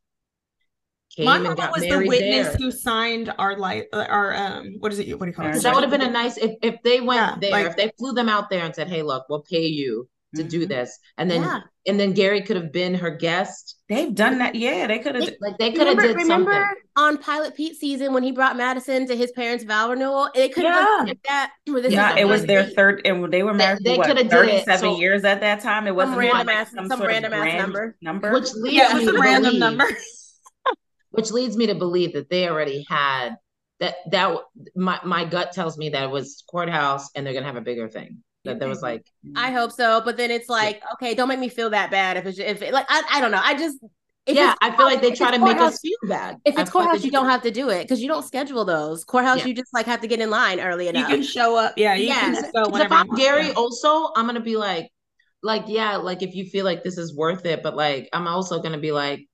[1.16, 2.56] came My and got was the married witness there.
[2.56, 5.18] who signed our like our um what is it?
[5.18, 5.54] What do you call it?
[5.54, 7.76] So that would have been a nice if if they went Yeah, there, like- if
[7.76, 10.68] they flew them out there and said, "Hey, look, we'll pay you to do Mhm.
[10.68, 11.60] this," and then Yeah.
[11.86, 13.76] and then Gary could have been her guest.
[13.88, 14.54] They've done that.
[14.54, 15.26] Yeah, they could have.
[15.26, 16.76] They- Like they could have Remember, did remember something.
[16.96, 20.30] on Pilot Pete season when he brought Madison to his parents' vow renewal?
[20.34, 21.04] It could have Yeah.
[21.04, 21.52] been that.
[21.66, 24.06] This Yeah, it was the their first third, and they were married they for what,
[24.06, 25.86] coulda did it, 37 so- years at that time.
[25.86, 27.96] It wasn't random ass- some, some random ass grand number.
[28.00, 28.32] number.
[28.32, 29.84] Which leads Yeah, me to random believe, number.
[31.10, 33.36] which leads me to believe that they already had
[33.80, 34.36] that that
[34.74, 37.88] my my gut tells me that it was courthouse and they're gonna have a bigger
[37.88, 38.22] thing.
[38.44, 41.48] That there was like I hope so, but then it's like, okay, don't make me
[41.48, 43.40] feel that bad if it's if it, like I, I don't know.
[43.42, 43.78] I just
[44.26, 46.36] if yeah, I feel like they try to make us feel bad.
[46.44, 48.64] If it's feel like courthouse, you don't have to do it because you don't schedule
[48.64, 49.04] those.
[49.04, 49.46] Courthouse, Yeah.
[49.46, 51.08] you just like have to get in line early enough.
[51.08, 51.74] You can show up.
[51.76, 52.20] Yeah, you Yeah.
[52.20, 53.16] can just go Because whenever if I'm.
[53.16, 53.52] Gary, Yeah.
[53.54, 54.90] also, I'm gonna be like,
[55.42, 58.62] like, yeah, like if you feel like this is worth it, but like, I'm also
[58.62, 59.26] gonna be like,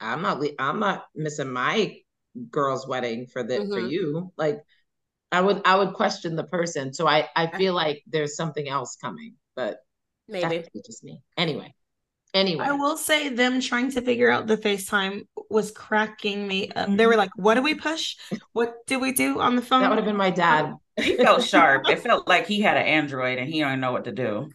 [0.00, 1.96] I'm not, le- I'm not missing my
[2.50, 3.90] girl's wedding for the for Mhm.
[3.90, 4.32] you.
[4.36, 4.60] Like,
[5.32, 6.92] I would I would question the person.
[6.92, 9.78] So I I feel like there's something else coming, but
[10.28, 10.58] Maybe.
[10.58, 11.22] that's just me.
[11.36, 11.74] Anyway,
[12.34, 16.88] anyway, I will say them trying to figure out the FaceTime was cracking me up.
[16.96, 17.18] They were mm-hmm.
[17.18, 18.16] like, what do we push?
[18.52, 19.82] What do we do on the phone?
[19.82, 20.74] that would have been my dad.
[21.00, 21.88] He felt sharp.
[21.88, 24.50] It felt like he had an Android and he don't know what to do.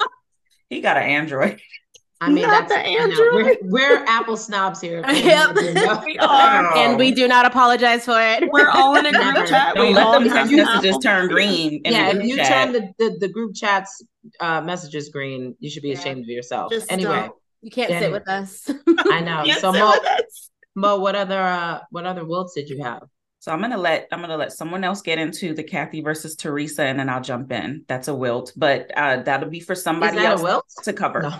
[0.70, 1.60] he got an Android.
[2.22, 3.30] I mean, Not that's the I know.
[3.32, 5.02] We're, we're Apple snobs here.
[5.12, 5.56] Yep.
[6.04, 6.76] We are.
[6.76, 8.48] And we do not apologize for it.
[8.52, 9.74] We're all in a group chat.
[9.74, 11.80] Don't we let all them have text messages Apple turn green.
[11.84, 12.48] In yeah, the if you chat.
[12.48, 14.04] turn the, the, the group chats
[14.40, 15.98] uh, messages green, you should be Yeah.
[15.98, 16.70] ashamed of yourself.
[16.70, 17.34] Just anyway, don't.
[17.62, 18.04] You can't Anyway.
[18.04, 18.70] sit with us.
[19.10, 19.44] I know.
[19.58, 19.94] So Mo.
[20.76, 23.02] Mo, what other uh, what other wilts did you have?
[23.40, 26.84] So I'm gonna let I'm gonna let someone else get into the Kathy versus Teresa,
[26.84, 27.84] and then I'll jump in.
[27.88, 30.64] That's a wilt, but uh, that'll be for somebody else a wilt?
[30.84, 31.22] to cover.
[31.22, 31.32] No.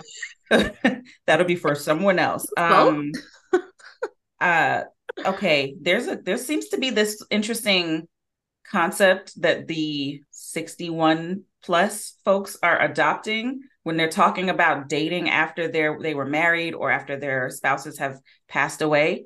[1.25, 2.45] that'll be for someone else.
[2.57, 3.11] Um,
[4.39, 4.83] uh,
[5.25, 5.75] okay.
[5.79, 8.07] There's a there seems to be this interesting
[8.69, 15.97] concept that the 61 plus folks are adopting when they're talking about dating after they're
[16.01, 19.25] they were married or after their spouses have passed away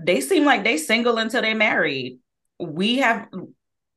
[0.00, 2.18] they seem like they single until they married
[2.58, 3.28] we have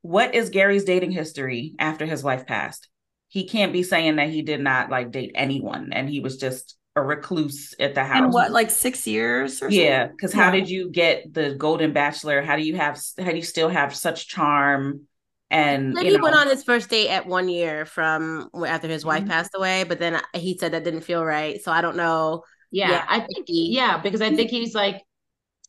[0.02, 2.90] what is gary's dating history after his wife passed
[3.36, 6.78] he can't be saying that he did not like date anyone and he was just
[6.96, 10.70] a recluse at the house And what, like six years or yeah because how did
[10.70, 14.28] you get the golden bachelor how do you have how do you still have such
[14.28, 15.02] charm
[15.50, 18.88] and Said you he know, went on his first date at one year from after
[18.88, 19.30] his wife Mhm.
[19.30, 21.62] passed away, but then he said that didn't feel right.
[21.64, 22.44] So I don't know.
[22.84, 25.02] Yeah, Yeah, I think he- yeah, because I think he's like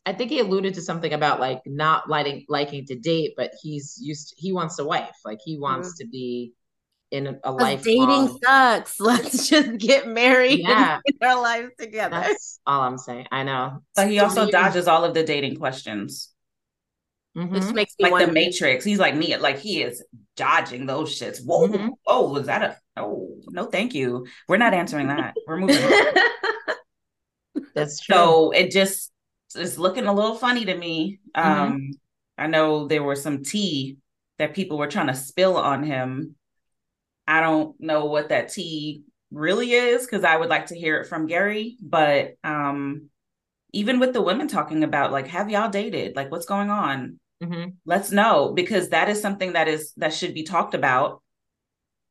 [0.07, 3.99] I think he alluded to something about like not liking liking to date, but he's
[4.01, 5.17] used he wants a wife.
[5.25, 6.55] Like he wants to be
[7.11, 7.83] in a, a 'Cause life.
[7.85, 8.99] dating sucks.
[9.01, 10.99] Let's just get married Yeah.
[11.07, 12.17] and get our lives together.
[12.21, 13.27] That's all I'm saying.
[13.31, 13.79] I know.
[13.95, 16.33] but he So also you- dodges all of the dating questions
[17.37, 17.51] Mhm.
[17.51, 18.27] Which makes me like wonder.
[18.29, 20.03] the matrix he's like me like he is
[20.37, 21.91] dodging those shits whoa Mhm.
[22.07, 26.15] oh is that a oh no thank you we're not answering that we're moving on.
[27.75, 28.15] That's true.
[28.15, 29.13] so it just
[29.55, 31.63] is looking a little funny to me Mm-hmm.
[31.73, 31.91] um
[32.39, 33.99] i know there was some tea
[34.39, 36.37] that people were trying to spill on him
[37.27, 41.07] i don't know what that tea really is because i would like to hear it
[41.07, 43.09] from gary but um
[43.73, 46.17] even with the women talking about like have y'all dated?
[46.17, 47.21] Like what's going on?
[47.43, 47.75] Mhm.
[47.85, 51.23] let's know because that is something that is that should be talked about.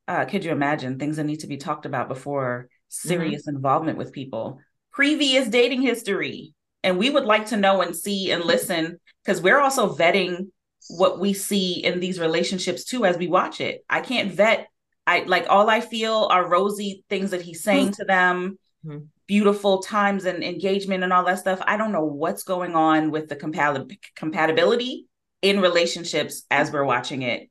[0.06, 4.12] Uh could you imagine things that need to be talked about before serious involvement with
[4.12, 4.60] people?
[4.92, 6.54] Previous dating history.
[6.84, 10.50] And we would like to know and see and listen because we're also vetting
[10.88, 13.84] what we see in these relationships too as we watch it.
[13.90, 14.68] I can't vet
[15.06, 19.06] i like all i feel are rosy things that he's saying to them Mhm.
[19.26, 23.28] beautiful times and engagement and all that stuff i don't know what's going on with
[23.28, 25.06] the compatib- compatibility
[25.42, 27.48] in relationships as we're watching it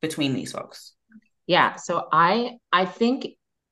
[0.00, 0.92] between these folks
[1.46, 3.18] Yeah, so I I think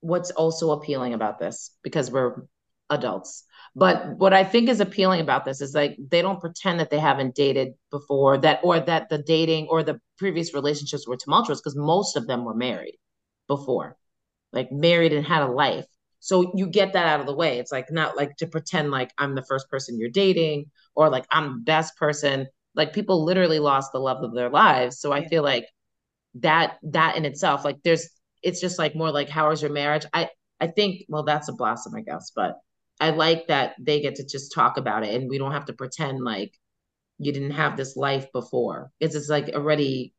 [0.01, 2.31] what's also appealing about this because we're
[2.89, 3.45] adults.
[3.75, 6.99] But what I think is appealing about this is like they don't pretend that they
[6.99, 11.75] haven't dated before that or that the dating or the previous relationships were tumultuous because
[11.75, 12.97] most of them were married
[13.47, 13.97] before.
[14.51, 15.85] Like married and had a life.
[16.19, 17.59] So you get that out of the way.
[17.59, 21.25] It's like not like to pretend like I'm the first person you're dating or like
[21.31, 22.47] I'm the best person.
[22.75, 24.99] Like people literally lost the love of their lives.
[24.99, 25.65] So I feel like
[26.35, 28.09] that that in itself like there's
[28.41, 30.27] it's just like more like how is your marriage i
[30.59, 32.57] i think well that's a blossom i guess but
[32.99, 35.73] i like that they get to just talk about it and we don't have to
[35.73, 36.51] pretend like
[37.19, 40.13] you didn't have this life before it's just like already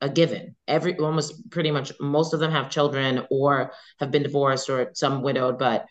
[0.00, 0.54] a given.
[0.66, 5.22] Every almost pretty much most of them have children or have been divorced or some
[5.22, 5.86] widowed but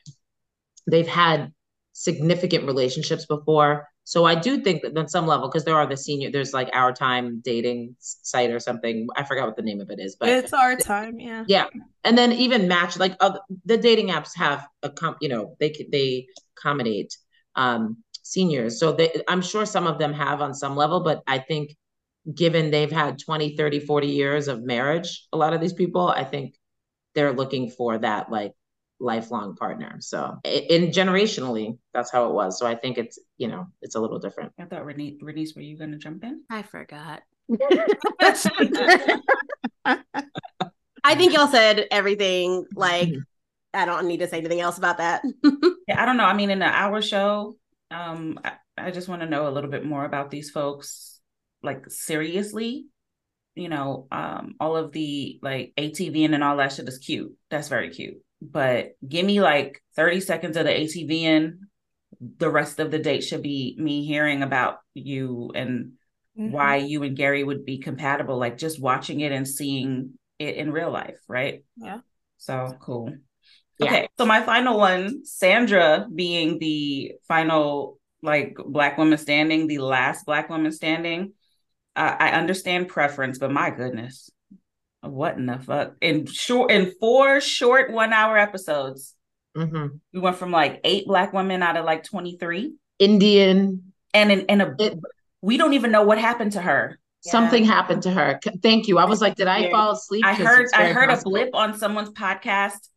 [0.89, 1.51] they've had
[1.93, 3.87] significant relationships before.
[4.03, 6.69] So i do think that on some level because there are the senior there's like
[6.71, 9.07] our time dating site or something.
[9.17, 11.43] I forgot what the name of it is but It's our time, yeah.
[11.47, 11.65] yeah.
[12.05, 15.73] And then even match like other, the dating apps have a com you know they
[15.91, 17.17] they accommodate
[17.55, 18.79] um seniors.
[18.79, 21.75] So they i'm sure some of them have on some level but i think
[22.33, 26.23] given they've had 20 30 40 years of marriage a lot of these people i
[26.23, 26.55] think
[27.15, 28.53] they're looking for that like
[28.99, 33.47] lifelong partner so i- in generationally that's how it was so i think it's you
[33.47, 36.43] know it's a little different i thought renee Renice, were you going to jump in
[36.49, 37.21] I forgot.
[41.03, 42.65] I think y'all said everything.
[42.75, 43.13] Like,
[43.73, 45.23] I don't need to say anything else about that.
[45.87, 46.25] Yeah, I don't know.
[46.25, 47.55] I mean, in the hour show,
[47.91, 51.16] um, I, I just want to know a little bit more about these folks,
[51.67, 52.87] like seriously.
[53.53, 57.35] You know, um, all of the like ATVing and all that shit is cute.
[57.49, 58.17] That's very cute.
[58.41, 61.57] But give me like 30 seconds of the ATVing.
[62.37, 65.93] The rest of the date should be me hearing about you and
[66.37, 66.51] Mhm.
[66.51, 70.71] why you and Gary would be compatible, like just watching it and seeing it in
[70.71, 71.63] real life, right?
[71.77, 72.01] Yeah.
[72.37, 73.15] So cool.
[73.79, 73.85] Yeah.
[73.87, 80.25] Okay, so my final one, Sandra being the final like black woman standing, the last
[80.25, 81.33] black woman standing.
[82.05, 84.29] I understand preference, but my goodness,
[85.01, 85.95] what in the fuck?
[86.01, 89.15] In short, in four short one hour episodes,
[89.55, 89.99] Mhm.
[90.13, 93.93] we went from like eight black women out of like twenty three, Indian.
[94.13, 94.99] and in, in a It-
[95.41, 96.99] we don't even know what happened to her.
[97.21, 98.39] Something happened to her.
[98.63, 98.97] Thank you.
[98.99, 100.23] I was like, did I fall asleep?
[100.25, 102.87] I heard I heard a blip on someone's podcast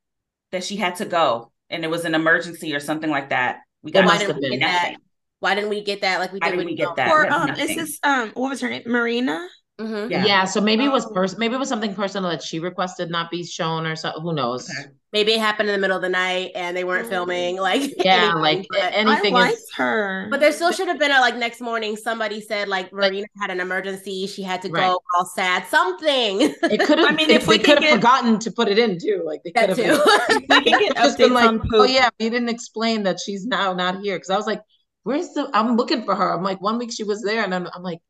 [0.52, 3.60] that she had to go, and it was an emergency or something like that.
[3.82, 4.60] We got Why must have been.
[4.60, 4.96] that?
[5.40, 5.50] Nothing.
[5.50, 7.11] Why didn't we get that like we did didn't we get that?
[7.11, 7.76] Or um, is nothing.
[7.76, 8.83] this um, what was her name?
[8.87, 9.46] Marina.
[9.81, 10.11] Mhm.
[10.11, 10.26] Yeah.
[10.26, 10.44] Yeah.
[10.44, 11.14] so maybe it was Oh.
[11.14, 11.38] person.
[11.38, 14.20] Maybe it was something personal that she requested not be shown or something.
[14.22, 14.68] Who knows?
[14.68, 14.90] Okay.
[15.14, 17.11] Maybe it happened in the middle of the night and they weren't Mm.
[17.11, 17.57] filming.
[17.57, 19.66] Like Yeah, anything, like but- anything I is.
[19.76, 20.29] her.
[20.31, 21.96] But there still should have been a like next morning.
[21.96, 24.26] Somebody said like Marina had an emergency.
[24.26, 24.94] She had to go Right.
[25.16, 25.66] all sad.
[25.68, 26.42] Something.
[26.62, 27.09] It could have.
[27.11, 29.22] I mean, they, if we could have get- forgotten to put it in too.
[29.24, 29.79] Like they could have.
[29.79, 30.37] too.
[30.50, 33.46] we can get just been updates like, on oh yeah, you didn't explain that she's
[33.46, 34.16] now not here.
[34.16, 34.61] Because I was like,
[35.02, 35.50] where's the?
[35.52, 36.32] I'm looking for her.
[36.32, 38.00] I'm like, one week she was there, and I'm, I'm like,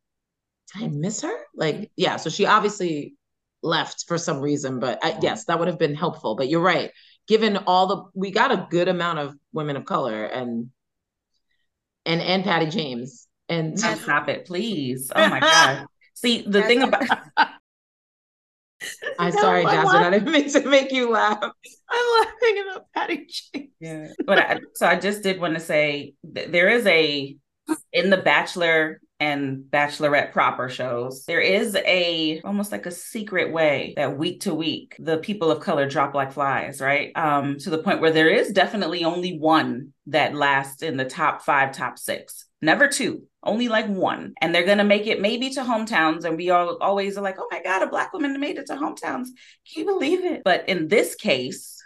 [0.75, 1.37] did I miss her?
[1.55, 2.17] Like, yeah.
[2.17, 3.15] So she obviously
[3.63, 6.37] left for some reason, but I, yes, that would have been helpful.
[6.37, 6.91] But you're right.
[7.29, 10.71] Given all the, we got a good amount of women of color, and
[12.07, 15.11] and and Patty James, and Stop it, please.
[15.15, 15.87] Oh my god.
[16.15, 17.05] See the thing about
[19.19, 19.97] I'm No, sorry, I'm Jasmine.
[19.97, 21.39] I laughing- didn't mean to make you laugh.
[21.43, 23.69] I'm laughing about Patty James.
[23.81, 24.09] Yeah.
[24.27, 27.37] But I, so I just did want to say th- there is a
[27.93, 33.93] in the Bachelor and Bachelorette proper shows, there is a almost like a secret way
[33.97, 37.13] that week to week the people of color drop like flies, right?
[37.15, 41.43] Um, to the point where there is definitely only one that lasts in the top
[41.43, 42.47] five, top six.
[42.63, 44.33] Never two, only like one.
[44.41, 46.25] And they're gonna make it maybe to hometowns.
[46.25, 48.75] And we all always are like, oh my God, a black woman made it to
[48.75, 49.29] hometowns.
[49.71, 50.43] Can you believe it?
[50.45, 51.77] But in this case,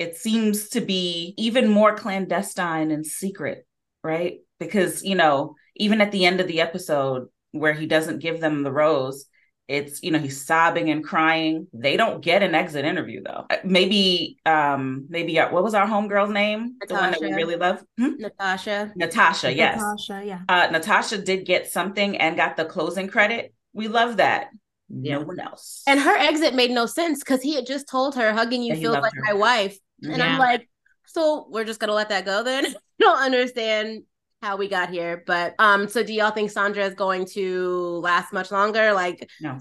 [0.00, 3.66] it seems to be even more clandestine and secret,
[4.02, 4.38] right?
[4.60, 8.62] Because, you know, even at the end of the episode where he doesn't give them
[8.62, 9.24] the rose,
[9.66, 11.66] it's, you know, he's sobbing and crying.
[11.72, 13.46] They don't get an exit interview though.
[13.48, 16.74] Uh, Maybe, um, maybe, uh, what was our homegirl's name?
[16.86, 17.36] The one that we Natasha.
[17.36, 17.84] really love?
[17.98, 18.10] Hmm?
[18.18, 18.92] Natasha.
[18.96, 19.78] Natasha, yes.
[19.80, 20.40] Natasha, yeah.
[20.48, 23.54] Uh, Natasha did get something and got the closing credit.
[23.72, 24.48] We love that.
[24.88, 25.18] Yeah.
[25.18, 25.82] No one else.
[25.86, 28.98] And her exit made no sense because he had just told her hugging you feels
[28.98, 29.22] like her.
[29.22, 29.78] my wife.
[30.02, 30.32] And Yeah.
[30.32, 30.68] I'm like,
[31.06, 32.66] so we're just gonna let that go then?
[32.66, 34.02] I don't understand
[34.42, 35.22] how we got here.
[35.26, 38.92] But um, so do y'all think Sandra is going to last much longer?
[38.92, 39.58] Like no.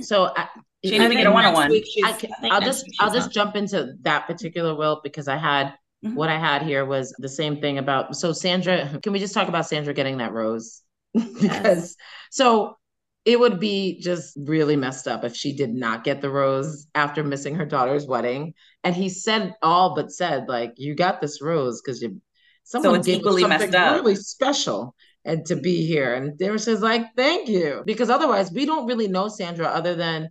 [0.00, 0.48] So I,
[0.84, 1.70] She didn't even get a one-on-one.
[1.70, 5.02] week she's- I can, I think I'll just I'll just jump into that particular wilt
[5.02, 6.16] because I had Mhm.
[6.16, 9.48] what I had here was the same thing about so Sandra can we just talk
[9.48, 10.82] about Sandra getting that rose
[11.14, 11.96] because
[12.30, 12.76] so
[13.24, 17.24] it would be just really messed up if she did not get the rose after
[17.24, 21.80] missing her daughter's wedding and he said all but said like you got this rose
[21.80, 22.20] because you
[22.64, 23.94] someone it's you equally something messed up.
[23.94, 28.50] really special and to be here and there was just like thank you because otherwise
[28.52, 30.28] we don't really know Sandra other than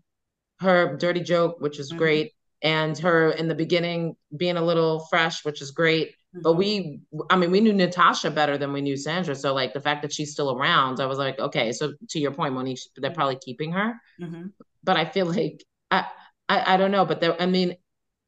[0.59, 1.97] her dirty joke, which is Mhm.
[1.97, 6.15] great, and her in the beginning being a little fresh, which is great.
[6.41, 6.57] But Mhm.
[6.57, 9.35] we, I mean, we knew Natasha better than we knew Sandra.
[9.35, 11.71] So like the fact that she's still around, I was like, okay.
[11.73, 13.95] So to your point, Monique, they're probably keeping her.
[14.21, 14.51] Mhm.
[14.83, 16.07] But I feel like I,
[16.47, 17.05] I, I don't know.
[17.05, 17.75] But there, I mean,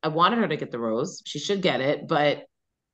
[0.04, 1.22] I wanted her to get the rose.
[1.26, 2.46] She should get it, but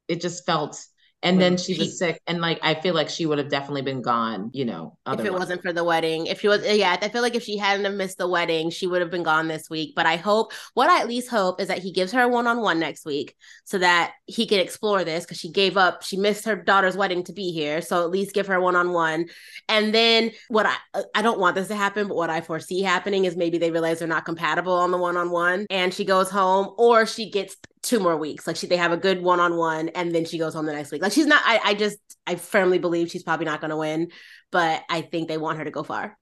[0.08, 0.80] it just felt.
[1.24, 4.02] And then she was sick, and like I feel like she would have definitely been
[4.02, 4.50] gone.
[4.54, 6.26] You know, if it wasn't for the wedding.
[6.26, 8.88] If she was, yeah, I feel like if she hadn't have missed the wedding, she
[8.88, 9.94] would have been gone this week.
[9.96, 12.48] But I hope, what I at least hope is that he gives her a one
[12.48, 16.18] on one next week so that he can explore this because she gave up, she
[16.18, 17.82] missed her daughter's wedding to be here.
[17.82, 19.28] So at least give her one on one.
[19.70, 22.82] And then what I, uh, I don't want this to happen, but what I foresee
[22.82, 26.06] happening is maybe they realize they're not compatible on the one on one and she
[26.06, 28.48] goes home or she gets two more weeks.
[28.48, 30.74] Like she, they have a good one on one and then she goes home the
[30.74, 31.02] next week.
[31.02, 34.12] Like she's not, I, I just, I firmly believe she's probably not going to win
[34.52, 36.18] but I think they want her to go far.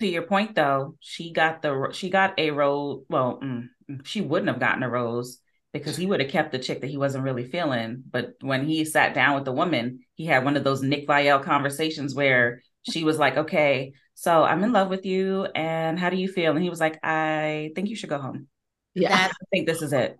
[0.00, 3.68] to your point though she got the she got a rose well mm,
[4.04, 5.38] she wouldn't have gotten a rose
[5.72, 8.84] because he would have kept the chick that he wasn't really feeling but when he
[8.84, 13.04] sat down with the woman he had one of those Nick Viall conversations where she
[13.04, 16.62] was like okay so i'm in love with you and how do you feel and
[16.62, 18.46] he was like i think you should go home
[18.94, 19.28] yeah.
[19.30, 20.18] i think this is it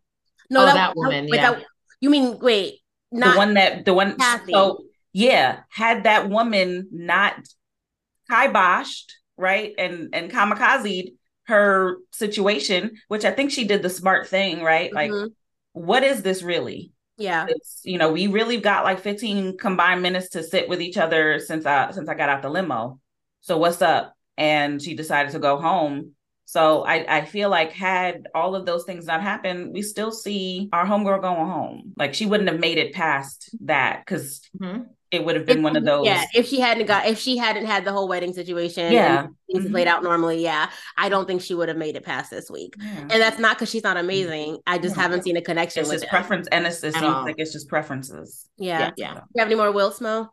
[0.55, 1.51] No, Oh, that woman, wait, yeah.
[1.53, 1.65] that-
[2.01, 2.81] you mean wait?
[3.13, 4.53] Not the one that the one Kathy.
[4.53, 4.79] so
[5.13, 7.35] yeah had that woman not
[8.31, 11.13] kiboshed right and and kamikaze
[11.47, 15.29] her situation which i think she did the smart thing right like Mhm.
[15.73, 20.31] what is this really yeah, it's you know we really got like 15 combined minutes
[20.31, 22.99] to sit with each other since i since i got out the limo
[23.43, 24.15] So what's up?
[24.37, 26.17] And she decided to go home.
[26.55, 30.69] So I, I feel like had all of those things not happened, we still see
[30.73, 31.93] our homegirl going home.
[31.97, 34.83] Like she wouldn't have made it past that because Mm-hmm.
[35.11, 36.07] it would have been If- one of those.
[36.07, 39.25] Yeah, if she hadn't got, if she hadn't had the whole wedding situation, Yeah.
[39.25, 39.73] and things Mhm.
[39.73, 42.75] played out normally, yeah, I don't think she would have made it past this week.
[42.79, 43.01] Yeah.
[43.01, 44.59] And that's not because she's not amazing.
[44.65, 45.03] I just Yeah.
[45.03, 46.11] haven't seen a connection It's with just it.
[46.11, 47.25] preference, and it's, it seems all.
[47.25, 48.49] like it's just preferences.
[48.59, 48.93] Yeah.
[48.97, 49.15] Yeah.
[49.15, 50.29] Do you have any more Will Smo?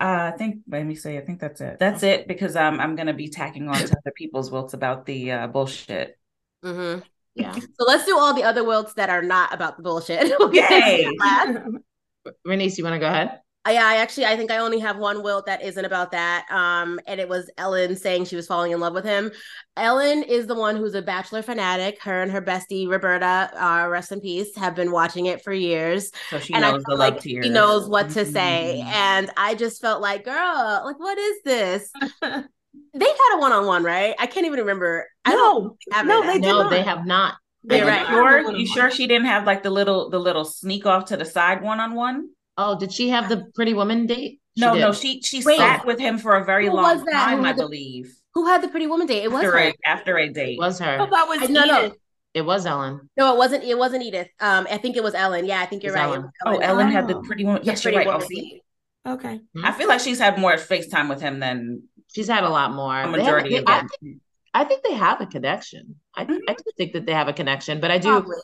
[0.00, 1.78] Uh, I think let me say I think that's it.
[1.78, 5.32] That's it because um, I'm gonna be tacking on to other people's wilts about the
[5.32, 6.18] uh, bullshit.
[6.64, 7.00] Mm-hmm.
[7.34, 7.52] Yeah.
[7.52, 10.32] So let's do all the other wilts that are not about the bullshit.
[10.52, 11.08] Yay!
[11.18, 11.58] Last.
[12.46, 13.40] Renice, you want to go ahead?
[13.66, 16.46] Yeah, I actually I think I only have one wilt that isn't about that.
[16.50, 19.32] Um, and it was Ellen saying she was falling in love with him.
[19.76, 22.02] Ellen is the one who's a bachelor fanatic.
[22.02, 26.10] Her and her bestie Roberta, uh, rest in peace, have been watching it for years.
[26.28, 27.46] So she and knows the love like tears.
[27.46, 28.82] she knows what to say.
[28.84, 28.92] Mhm.
[28.92, 31.90] And I just felt like, girl, like what is this?
[32.22, 34.14] They've had a one on one, right?
[34.18, 35.06] I can't even remember.
[35.24, 36.70] I don't no, have no, they No, not.
[36.70, 37.34] they have not.
[37.64, 38.06] They You're right.
[38.06, 41.24] Sure, you sure she didn't have like the little the little sneak off to the
[41.24, 42.28] side one on one?
[42.56, 44.40] Oh, did she have the pretty woman date?
[44.56, 44.80] She No, did.
[44.80, 45.58] no, she she Wait.
[45.58, 47.28] sat with him for a very long was that?
[47.30, 48.14] Who time, I had the- believe.
[48.34, 49.22] Who had the pretty woman date?
[49.24, 49.58] It was After her.
[49.58, 50.54] a after a date.
[50.54, 50.96] It was her.
[51.00, 51.92] Oh, that was I- no, no.
[52.34, 53.08] It was Ellen.
[53.16, 53.62] No, it wasn't.
[53.64, 54.28] It wasn't Edith.
[54.40, 55.44] Um, I think it was Ellen.
[55.46, 56.02] Yeah, I think you're right.
[56.08, 56.30] It Ellen.
[56.44, 57.22] Oh, Ellen had the Oh.
[57.22, 57.62] pretty woman.
[57.64, 58.06] Yeah, Yes, you're right.
[58.06, 58.40] Oh, woman see?
[58.40, 58.60] date.
[59.06, 59.40] Okay.
[59.62, 61.84] I feel like she's had more FaceTime with him than
[62.14, 62.92] She's had a lot more.
[62.94, 64.20] a They have- majority they- of I, think,
[64.52, 65.96] I think they have a connection.
[66.14, 66.38] I, Mhm.
[66.48, 68.36] I do think that they have a connection, but I do, Probably.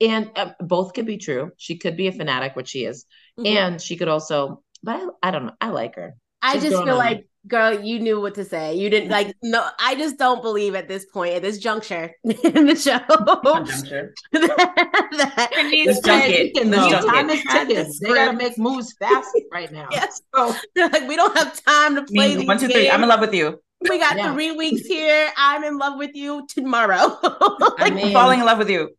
[0.00, 1.50] and uh, both could be true.
[1.56, 3.06] She could be a fanatic, which she is,
[3.38, 3.46] Mhm.
[3.46, 4.62] and she could also.
[4.82, 5.52] But I, I don't know.
[5.60, 6.14] I like her.
[6.42, 6.98] I just feel on.
[6.98, 8.74] like, girl, you knew what to say.
[8.74, 9.32] You didn't like.
[9.44, 12.98] No, I just don't believe at this point, at this juncture in the show,
[13.44, 14.12] Conjuncture.
[14.32, 16.54] that This junket.
[16.54, 17.68] Taking This the time is Had.
[17.68, 19.88] They gotta make moves fast right now.
[19.92, 20.52] yes, bro.
[20.74, 22.90] They're like, we don't have time to play Me, these one, two, three.
[22.90, 23.60] I'm in love with you.
[23.88, 24.32] We got Yeah.
[24.32, 25.30] three weeks here.
[25.36, 27.18] I'm in love with you tomorrow.
[27.22, 28.90] I I'm mean, falling in love with you.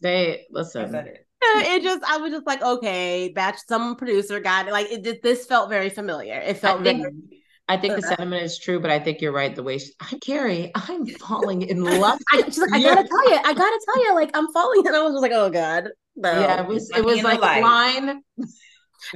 [0.00, 0.92] they I listen.
[1.42, 1.66] Said it.
[1.68, 3.58] it just, I was just like, okay, batch.
[3.68, 4.72] Some producer got it.
[4.72, 6.34] Like, it, just- this felt very familiar.
[6.34, 7.14] It felt I think- very.
[7.68, 9.54] I think the sentiment is true, but I think you're right.
[9.54, 12.18] The way she, I'm Carrie, I'm falling in love.
[12.32, 14.96] I, she's like, I gotta tell you, I gotta tell you, like, I'm falling, and
[14.96, 15.84] I was just like, oh god,
[16.16, 16.32] no.
[16.32, 16.90] Yeah, it was.
[16.90, 17.62] It was like light.
[17.62, 18.22] line.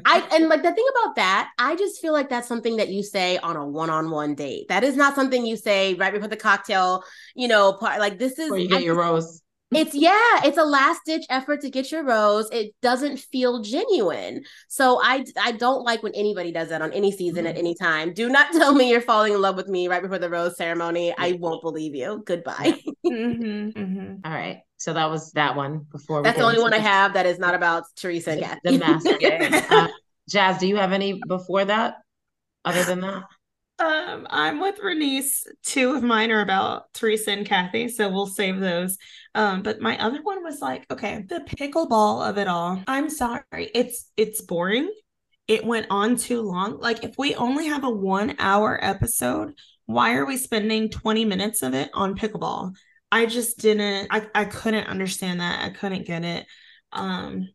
[0.04, 3.02] I and like the thing about that, I just feel like that's something that you
[3.02, 4.68] say on a one-on-one date.
[4.68, 7.02] That is not something you say right before the cocktail,
[7.34, 7.98] you know, part.
[7.98, 9.42] Like this is, Where you I get your rose.
[9.76, 12.48] It's yeah, it's a last-ditch effort to get your rose.
[12.50, 17.12] It doesn't feel genuine, so I I don't like when anybody does that on any
[17.12, 18.12] season at any time.
[18.12, 21.14] Do not tell me you're falling in love with me right before the rose ceremony.
[21.16, 22.22] I won't believe you.
[22.24, 22.80] Goodbye.
[23.04, 24.14] Mm-hmm, mm-hmm.
[24.24, 24.62] All right.
[24.78, 25.86] So that was that one.
[25.92, 28.72] Before we That's the only one I have that is not about Theresa and The,
[28.72, 29.18] the master.
[29.74, 29.88] Uh,
[30.28, 31.96] Jazz, do you have any before that?
[32.64, 33.24] Other than that,
[33.78, 35.46] Um, I'm with Renice.
[35.64, 38.96] Two of mine are about Theresa and Kathy, so we'll save those.
[39.34, 42.82] Um, but my other one was like, okay, the pickleball of it all.
[42.86, 44.90] I'm sorry, it's it's boring.
[45.48, 46.78] It went on too long.
[46.78, 49.54] Like, if we only have a one hour episode,
[49.86, 52.74] why are we spending 20 minutes of it on pickleball?
[53.12, 55.62] I just didn't, I, I couldn't understand that.
[55.62, 56.46] I couldn't get it.
[56.92, 57.48] Um,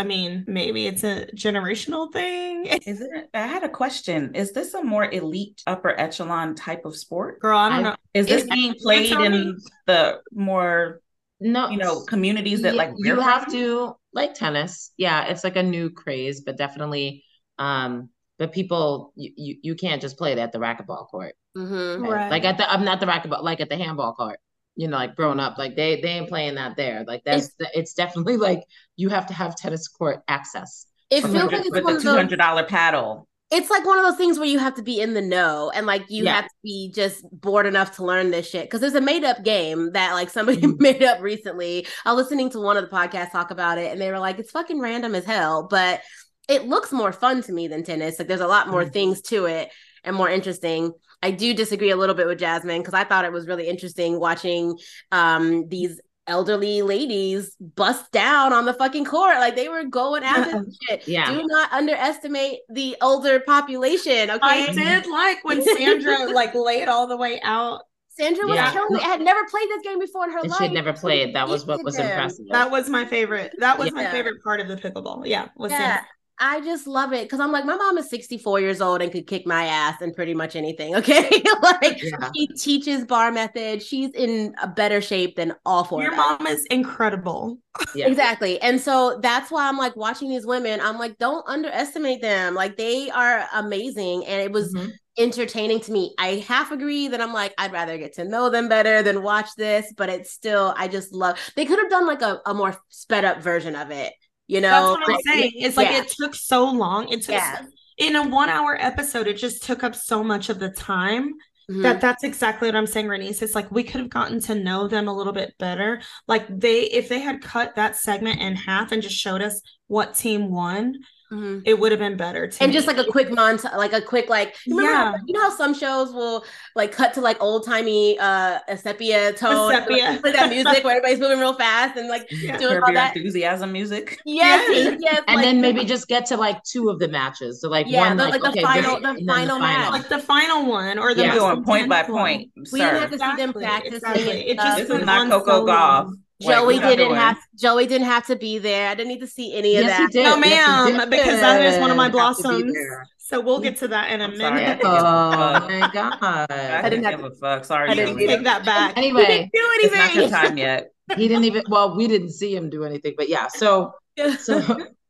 [0.00, 2.66] I mean, maybe it's a generational thing.
[2.86, 3.28] Is it?
[3.34, 4.34] I had a question.
[4.34, 7.40] Is this a more elite, upper echelon type of sport?
[7.40, 7.96] Girl, I don't I- know.
[8.14, 9.26] Is this It's- being played tell me.
[9.26, 11.00] in the more,
[11.40, 11.68] no.
[11.70, 13.52] you know, communities that Yeah, like you have from?
[13.54, 14.92] to like tennis.
[14.96, 17.24] Yeah, it's like a new craze, but definitely,
[17.58, 21.34] um, but people you you, you can't just play it at the racquetball court.
[21.56, 22.30] Mm-hmm, Right.
[22.30, 24.38] Like at the I'm not the racquetball, like at the handball court.
[24.76, 27.04] You know, like growing up, like they they ain't playing that there.
[27.06, 28.62] Like that's it's definitely like
[28.96, 30.86] you have to have tennis court access.
[31.10, 32.16] It feels like it's with one the of two those.
[32.16, 33.26] hundred dollar paddle.
[33.50, 35.84] It's like one of those things where you have to be in the know and
[35.84, 36.36] like you Yeah.
[36.36, 38.62] have to be just bored enough to learn this shit.
[38.66, 40.78] Because there's a made up game that like somebody Mhm.
[40.80, 41.84] made up recently.
[42.06, 44.38] I was listening to one of the podcasts talk about it, and they were like,
[44.38, 46.00] "It's fucking random as hell," but
[46.48, 48.20] it looks more fun to me than tennis.
[48.20, 48.92] Like there's a lot more Mhm.
[48.92, 49.70] things to it
[50.04, 50.92] and more interesting.
[51.22, 54.18] I do disagree a little bit with Jasmine because I thought it was really interesting
[54.18, 54.78] watching
[55.12, 60.60] um these elderly ladies bust down on the fucking court like they were going after
[60.62, 61.08] the shit.
[61.08, 61.30] Yeah.
[61.32, 64.38] Do not underestimate the older population, okay?
[64.42, 67.80] I did like when Sandra like laid all the way out.
[68.10, 68.70] Sandra was Yeah.
[68.72, 69.02] killing it.
[69.02, 70.58] had never played this game before in her And life.
[70.58, 71.34] she had never played.
[71.34, 72.46] That was what was impressive.
[72.50, 73.52] That was my favorite.
[73.58, 75.22] That was my favorite part of the pickleball.
[75.26, 75.78] Yeah, was Yeah.
[75.78, 76.06] Sandra.
[76.42, 79.26] I just love it because I'm like, my mom is 64 years old and could
[79.26, 80.94] kick my ass in pretty much anything.
[81.00, 81.42] Okay.
[81.62, 82.30] like Yeah.
[82.34, 83.82] she teaches bar method.
[83.82, 86.02] She's in a better shape than all four.
[86.02, 86.38] Your of us.
[86.40, 87.58] mom is incredible.
[87.92, 88.06] Yeah.
[88.08, 88.60] Exactly.
[88.62, 92.54] And so that's why I'm like watching these women, I'm like, don't underestimate them.
[92.54, 94.24] Like they are amazing.
[94.26, 94.92] And it was Mhm.
[95.18, 96.14] entertaining to me.
[96.18, 99.48] I half agree that I'm like, I'd rather get to know them better than watch
[99.56, 102.76] this, but it's still, I just love they could have done like a, a more
[102.88, 104.12] sped up version of it.
[104.50, 105.52] You That's know, what I'm saying.
[105.54, 105.98] It's like yeah.
[106.02, 107.08] it took so long.
[107.08, 107.62] It took Yeah.
[107.98, 111.34] in a one hour episode, it just took up so much of the time
[111.70, 111.82] Mhm.
[111.84, 113.42] that that's exactly what I'm saying, Renice.
[113.42, 116.00] It's like we could have gotten to know them a little bit better.
[116.26, 120.14] Like they if they had cut that segment in half and just showed us what
[120.14, 120.96] team won,
[121.32, 121.62] Mhm.
[121.64, 122.74] it would have been better to and me.
[122.74, 125.18] just like a quick montage, like a quick like you remember how- Yeah.
[125.26, 129.32] you know how some shows will like cut to like old timey uh a sepia
[129.34, 130.04] tone, sepia.
[130.10, 132.56] like, play that music where everybody's moving real fast and like Yeah.
[132.58, 133.16] doing Curb all that.
[133.16, 134.18] enthusiasm music.
[134.24, 134.96] Yes, Yes.
[135.00, 137.60] yes, And like- then maybe just get to like two of the matches.
[137.60, 139.58] So like Yeah, one the- like, like the okay, final- this- the and then final
[139.60, 139.92] match.
[139.92, 141.36] like the final one or the Yeah.
[141.36, 143.94] Going point by point, We didn't have to see them Exactly, practicing.
[143.96, 144.48] exactly.
[144.50, 146.04] It just This is not Coco so Gauff.
[146.06, 146.18] long.
[146.40, 148.88] Like, Joey what y'all didn't have Joey didn't have to be there.
[148.88, 150.12] I didn't need to see any of Yes, that.
[150.12, 150.24] he did.
[150.24, 151.10] No, Yes, he ma'am, did.
[151.10, 152.72] because that is one of my Have blossoms.
[153.18, 154.78] So we'll get to that in a I'm minute.
[154.78, 156.18] didn't give a Oh my god.
[156.50, 157.64] I didn't have give a fuck.
[157.64, 158.26] Sorry, I didn't Joey.
[158.26, 158.96] Take that back.
[158.96, 160.88] Anyway, he didn't Do It's not your time yet.
[161.16, 163.46] he didn't even well, we didn't see him do anything, but yeah.
[163.48, 163.92] So
[164.38, 164.58] so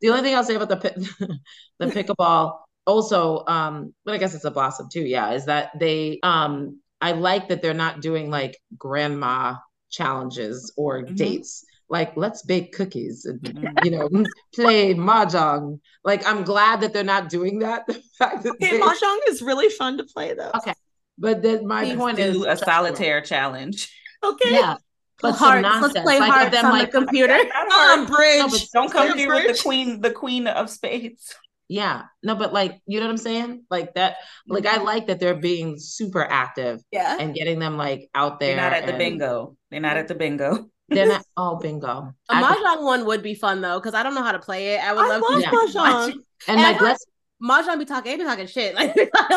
[0.01, 1.26] the only thing I'll say about the pi-
[1.78, 6.18] the pickleball also um but I guess it's a blossom too, yeah, is that they
[6.22, 9.55] um I like that they're not doing like grandma
[9.91, 11.16] challenges or Mhm.
[11.16, 11.64] dates.
[11.88, 13.84] Like let's bake cookies and Mhm.
[13.84, 14.09] you know
[14.55, 15.80] play mahjong.
[16.05, 17.84] Like I'm glad that they're not doing that.
[17.88, 20.53] The fact that Okay, they- mahjong is really fun to play though.
[20.55, 20.74] Okay.
[21.18, 23.93] but then my Let's point Do is a solitaire challenge.
[24.24, 24.53] Okay.
[24.53, 24.76] Yeah.
[25.20, 25.82] But some Hearts.
[25.95, 27.36] Let's play like of hearts them on like the computer.
[27.36, 28.53] Not Um, bridge.
[28.53, 31.34] No, Don't come Play here with the queen, the queen of spades.
[31.71, 33.64] Yeah, no, but like, you know what I'm saying?
[33.71, 34.16] Like that,
[34.49, 34.87] like I mm-hmm.
[34.87, 37.16] like that they're being super active Yeah.
[37.21, 38.57] and getting them like out there.
[38.57, 39.57] They're not at the bingo.
[39.71, 40.68] They're not at the bingo.
[40.89, 42.12] They're not, oh, bingo.
[42.29, 44.75] A I- mahjong one would be fun though, because I don't know how to play
[44.75, 44.83] it.
[44.83, 45.51] I would I love, love to Yeah.
[45.53, 46.12] mahjong.
[46.12, 47.07] and and like, I- let's,
[47.41, 48.11] mahjong be talking.
[48.11, 48.75] They be talking shit.
[48.75, 48.97] Like,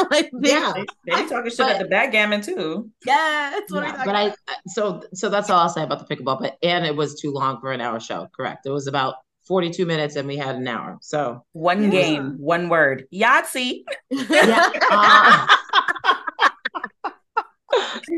[0.10, 0.74] like yeah,
[1.06, 2.90] They be talking shit But- at the backgammon too.
[3.06, 3.52] yeah.
[3.54, 4.16] That's what yeah, I'm talking but
[4.50, 6.42] I, so, so that's all I'll say about the pickleball.
[6.42, 8.28] But, and it was too long for an hour show.
[8.36, 8.66] Correct.
[8.66, 10.98] It was about 42 minutes and we had an hour.
[11.02, 11.90] So, One Yeah.
[11.90, 13.06] game, one word.
[13.14, 13.84] Yahtzee.
[14.10, 14.70] yeah.
[14.92, 15.48] uh,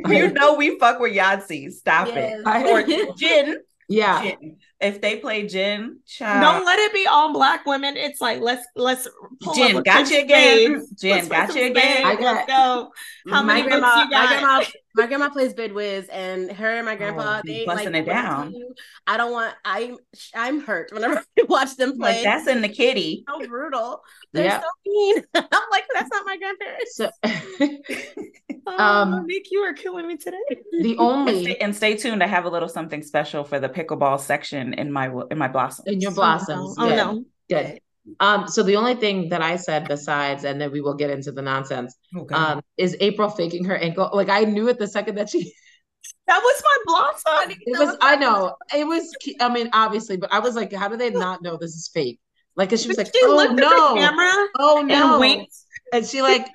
[0.07, 1.71] You know we fuck with Yahtzee.
[1.71, 2.41] Stop Yes.
[2.45, 2.67] it.
[2.67, 2.83] Or
[3.17, 3.57] gin.
[3.87, 4.21] yeah.
[4.23, 4.57] Gin.
[4.81, 6.41] If they play gin, child.
[6.43, 7.95] Don't let it be all black women.
[7.97, 9.07] It's like let's let's
[9.41, 10.85] pull up Jen, got quick you again.
[10.85, 11.01] spades.
[11.01, 12.05] Jen, got play you again.
[12.05, 12.91] I got- Let's go.
[13.29, 14.71] How many grandma, books you my got?
[14.95, 18.03] Grandma, my grandma plays Bid Whist, and her and my grandpa, Oh, they busting like
[18.03, 18.51] it down.
[18.51, 18.61] tell
[19.07, 19.53] I don't want.
[19.65, 19.97] I'm
[20.33, 22.15] I'm hurt whenever I watch them play.
[22.15, 23.23] Like that's in the kitty.
[23.27, 24.01] so brutal.
[24.33, 24.61] They're Yeah.
[24.61, 25.23] so mean.
[25.35, 26.95] I'm like, that's not my grandparents.
[26.95, 27.09] So,
[28.67, 30.37] Oh, Um, Nick, you are killing me today.
[30.81, 32.23] the And only, stay, and stay tuned.
[32.23, 35.85] I have a little something special for the pickleball section in my in my blossom.
[35.87, 36.75] in your blossoms.
[36.79, 36.95] Oh good.
[36.95, 37.25] no.
[37.47, 37.79] Good.
[38.19, 41.31] Um, so the only thing that I said besides, and then we will get into
[41.31, 42.35] the nonsense, Okay.
[42.35, 44.09] um, is April faking her ankle.
[44.13, 45.53] Like I knew it the second that she
[46.27, 46.77] That was my
[47.23, 47.51] blossom.
[47.65, 48.55] it was I know.
[48.75, 51.75] It was I mean, obviously, but I was like, how do they not know this
[51.75, 52.19] is fake?
[52.55, 55.19] Like, cause she was like, she oh looked at the no, camera oh and no.
[55.19, 55.53] winked.
[55.91, 56.47] And she like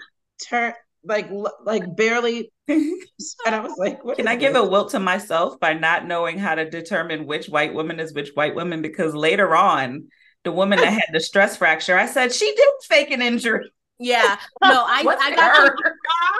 [0.42, 0.74] turned
[1.04, 1.28] like
[1.64, 2.94] like barely and
[3.46, 6.38] I was like, what Can is I give a wilt to myself by not knowing
[6.38, 8.82] how to determine which white woman is which white woman?
[8.82, 10.08] Because later on,
[10.44, 13.70] the woman that had the stress fracture, I said she did fake an injury.
[13.98, 14.38] Yeah.
[14.62, 15.76] No, I I got her?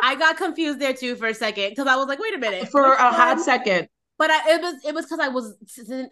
[0.03, 2.68] I got confused there too for a second because I was like, wait a minute.
[2.70, 3.88] for a hot second?
[4.18, 5.55] But I, it was it was because I was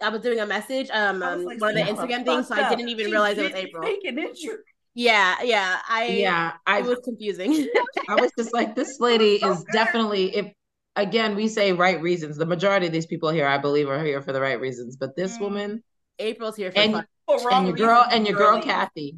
[0.01, 2.69] I was doing a message um, um like, one of the Instagram things, so I
[2.69, 3.83] didn't even She realize it was April.
[3.87, 4.57] Fake an injury.
[4.95, 5.79] Yeah, yeah.
[5.87, 7.67] I Yeah, I it was confusing.
[8.07, 10.51] I was just like, this lady is definitely if
[10.95, 12.37] again we say right reasons.
[12.37, 14.95] The majority of these people here, I believe, are here for the right reasons.
[14.95, 15.41] But this Mm.
[15.41, 15.83] woman
[16.17, 17.05] April's here for and fun.
[17.37, 18.65] For and your girl reasons, and your girl girly.
[18.65, 19.17] Kathy.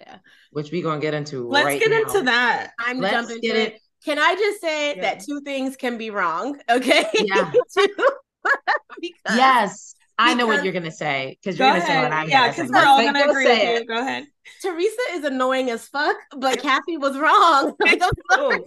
[0.00, 0.16] Yeah.
[0.50, 1.98] Which we gonna get into Let's right get now.
[2.00, 2.72] into that.
[2.78, 3.72] I'm Let's jumping get to it.
[3.74, 3.80] it.
[4.04, 5.02] Can I just say Yeah.
[5.02, 6.58] that two things can be wrong?
[6.70, 7.04] Okay.
[7.14, 7.52] Yeah.
[9.00, 12.42] Because Yes, I know what you're gonna say because you're gonna say what I'm yeah,
[12.42, 13.86] gonna because we're all Like, gonna go agree with you.
[13.86, 14.26] Go ahead.
[14.62, 17.74] Theresa is annoying as fuck, but Kathy was wrong.
[17.80, 18.60] Like, I'm sorry.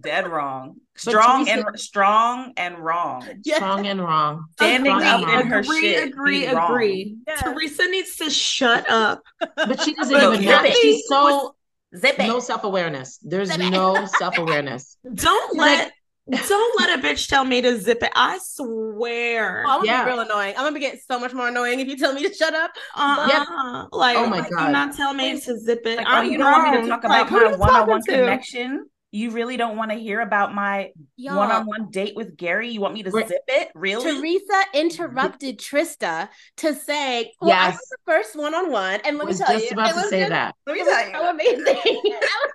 [0.00, 0.76] Dead wrong.
[1.04, 3.26] But Strong Theresa- and strong and wrong.
[3.44, 3.56] Yeah.
[3.56, 4.44] Strong and wrong.
[4.52, 6.08] Standing Strong up in her agree, shit.
[6.08, 7.16] agree, be agree.
[7.26, 7.36] Yeah.
[7.36, 9.22] Theresa needs to shut up.
[9.38, 10.50] But she doesn't But even know.
[10.50, 11.54] Kathy She's so
[11.96, 12.26] Zip it.
[12.28, 13.18] no self awareness.
[13.22, 13.70] There's Zip it.
[13.70, 14.96] no self awareness.
[15.14, 15.92] Don't let
[16.30, 18.12] Don't let a bitch tell me to zip it.
[18.14, 19.64] I swear.
[19.66, 20.04] Oh, I'm gonna Yeah.
[20.04, 20.54] be real annoying.
[20.56, 22.70] I'm gonna get so much more annoying if you tell me to shut up.
[22.94, 23.86] Uh-uh.
[23.90, 24.66] Like, Oh my like, God.
[24.66, 25.96] Do not tell me to zip it.
[25.96, 28.02] Like, oh, I'm you don't want me to talk Like, about who my you one-on-one
[28.02, 28.86] connection?
[29.12, 32.68] You really don't want to hear about my one-on-one date with Gary?
[32.70, 33.26] You want me to Wait.
[33.26, 33.68] zip it?
[33.74, 34.04] Really?
[34.04, 37.74] Theresa interrupted Trista to say, "Well, I Yes.
[37.74, 40.30] was the first one-on-one, and let me was tell just you, about to say just-
[40.30, 40.54] that.
[40.66, 41.12] Let me tell you.
[41.14, 41.30] so
[41.66, 42.02] amazing."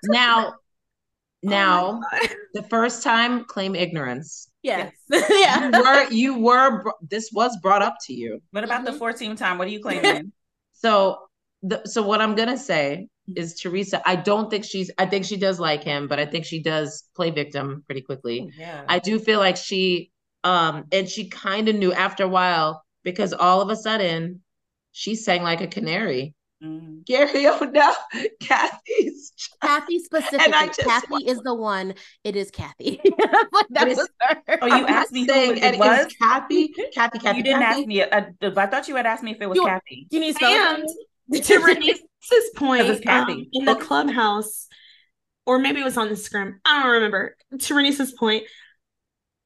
[0.05, 0.59] Now, Oh
[1.49, 2.29] now, my God.
[2.53, 4.49] the first time, claim ignorance.
[4.63, 5.69] yes, You yeah.
[5.77, 6.83] were, you were.
[7.01, 8.41] This was brought up to you.
[8.51, 8.97] What about the Mhm.
[8.99, 9.57] 14 time?
[9.57, 10.31] What are you claiming?
[10.73, 11.19] So,
[11.63, 14.01] the, so what I'm gonna say is Theresa.
[14.07, 14.91] I don't think she's.
[14.97, 18.49] I think she does like him, but I think she does play victim pretty quickly.
[18.57, 18.83] yeah.
[18.87, 20.11] I do feel like she,
[20.43, 24.41] um, and she kind of knew after a while because all of a sudden
[24.91, 26.35] she sang like a canary.
[26.63, 27.05] Mhm.
[27.05, 27.93] Gary, oh no,
[28.41, 29.33] Kathy's.
[29.61, 30.51] Kathy specifically.
[30.67, 31.93] just Kathy want- is the one.
[32.23, 33.01] It is Kathy.
[33.51, 34.41] like that is- was her.
[34.61, 36.07] Oh, you I'm asked me who saying it and was?
[36.21, 37.79] Kathy, Kathy, Kathy, you didn't Kathy.
[37.81, 38.01] ask me.
[38.03, 38.21] Uh,
[38.57, 40.07] I thought you had asked me if it was You- Kathy.
[40.09, 40.79] Do you need to spell it?
[40.79, 40.89] And
[42.31, 44.67] Renice's point, um, in the clubhouse,
[45.45, 47.35] or maybe it was on Instagram, I don't remember.
[47.59, 48.43] To Renice's point,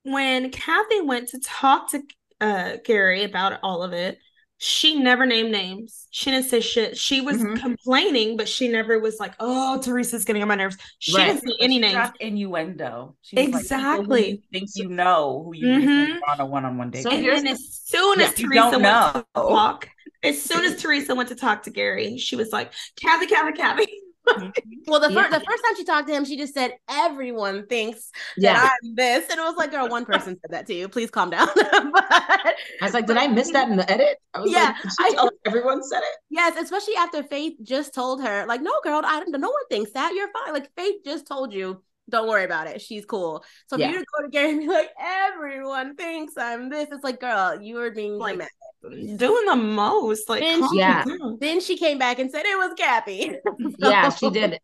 [0.04, 2.02] when Kathy went to talk to
[2.42, 4.18] uh, Gary about all of it,
[4.62, 6.08] she never named names.
[6.12, 6.98] She didn't say shit.
[6.98, 7.60] She was Mhm.
[7.62, 11.28] complaining, but she never was like, "Oh, Theresa's getting on my nerves." She Right.
[11.28, 12.10] didn't say any She names.
[12.20, 13.16] innuendo.
[13.22, 14.30] She like, Exactly.
[14.32, 16.20] you think you know who you Mhm.
[16.28, 17.04] on a one-on-one date.
[17.04, 17.12] So.
[17.12, 19.80] And as soon as Yeah, you Theresa don't went to know.
[20.24, 23.58] Talk, as soon as Theresa went to talk to Gary, she was like, "Kathy, Kathy,
[23.58, 23.88] Kathy."
[24.86, 25.24] Well, the, Yeah.
[25.24, 28.78] fir- the first time she talked to him, she just said, Everyone thinks Yeah, that
[28.84, 29.28] I'm this.
[29.30, 30.88] And it was like, Girl, one person said that to you.
[30.88, 31.48] Please calm down.
[31.56, 34.18] but I was like, did I miss that in the edit?
[34.36, 36.16] I was Yeah, like, she I- tell everyone said it?
[36.30, 40.14] yes, especially after Faith just told her, like, No, girl, I, no one thinks that.
[40.14, 40.54] You're fine.
[40.54, 42.82] Like, Faith just told you, Don't worry about it.
[42.82, 43.44] She's cool.
[43.68, 43.92] So for Yeah.
[43.92, 47.62] you to go to Gary and be like, Everyone thinks I'm this, it's like, Girl,
[47.62, 49.18] you are being Like, dramatic.
[49.20, 51.04] Doing the most, like, And calm Yeah.
[51.40, 53.36] Then she came back and said it was Kathy.
[53.80, 54.60] Yeah, she did.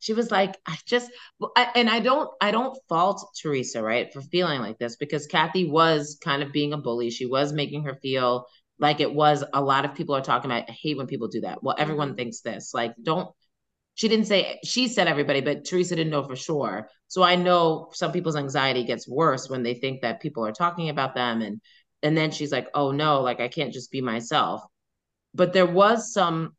[0.00, 1.10] She was like, I just,
[1.56, 5.68] I, and I don't, I don't fault Theresa, right, for feeling like this because Kathy
[5.68, 7.10] was kind of being a bully.
[7.10, 8.46] She was making her feel
[8.78, 10.70] like it was a lot of people are talking about.
[10.70, 11.64] I hate when people do that.
[11.64, 12.16] Well, everyone Mhm.
[12.16, 12.72] thinks this.
[12.72, 13.28] Like, don't.
[13.98, 16.88] She didn't say she said everybody, but Theresa didn't know for sure.
[17.08, 20.88] So I know some people's anxiety gets worse when they think that people are talking
[20.88, 21.60] about them, and
[22.04, 24.62] and then she's like, oh no, like I can't just be myself.
[25.34, 26.54] But there was some,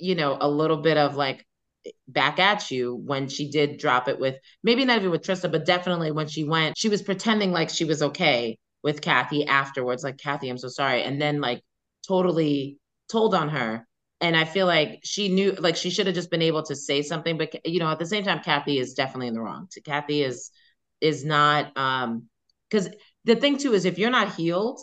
[0.00, 1.46] you know, a little bit of like
[2.08, 5.66] back at you when she did drop it with maybe not even with Trista, but
[5.66, 10.18] definitely when she went, she was pretending like she was okay with Kathy afterwards, like
[10.18, 11.62] Kathy, I'm so sorry, and then like
[12.08, 13.86] totally told on her.
[14.20, 17.02] And I feel like she knew, like she should have just been able to say
[17.02, 19.68] something, but you know, at the same time, Kathy is definitely in the wrong.
[19.84, 20.50] Kathy is
[21.00, 22.28] is not, um,
[22.70, 22.88] because
[23.24, 24.80] the thing too is if you're not healed,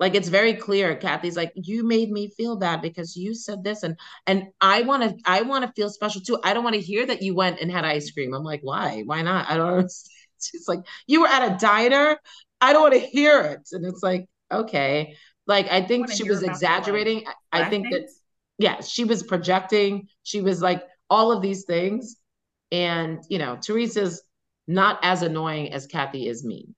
[0.00, 0.96] like it's very clear.
[0.96, 5.02] Kathy's like, you made me feel bad because you said this, and and I want
[5.02, 6.38] to I want to feel special too.
[6.42, 8.32] I don't want to hear that you went and had ice cream.
[8.34, 9.02] I'm like, why?
[9.04, 9.48] Why not?
[9.50, 10.16] I don't understand.
[10.42, 12.18] She's like, you were at a diner.
[12.62, 13.68] I don't want to hear it.
[13.72, 15.16] And it's like, okay.
[15.46, 17.24] Like I think wanna she was about the, like, exaggerating.
[17.52, 18.08] I I think that?
[18.60, 20.06] Yeah, she was projecting.
[20.22, 22.16] She was like all of these things.
[22.70, 24.22] And you know, Theresa's
[24.68, 26.74] not as annoying as Kathy is mean.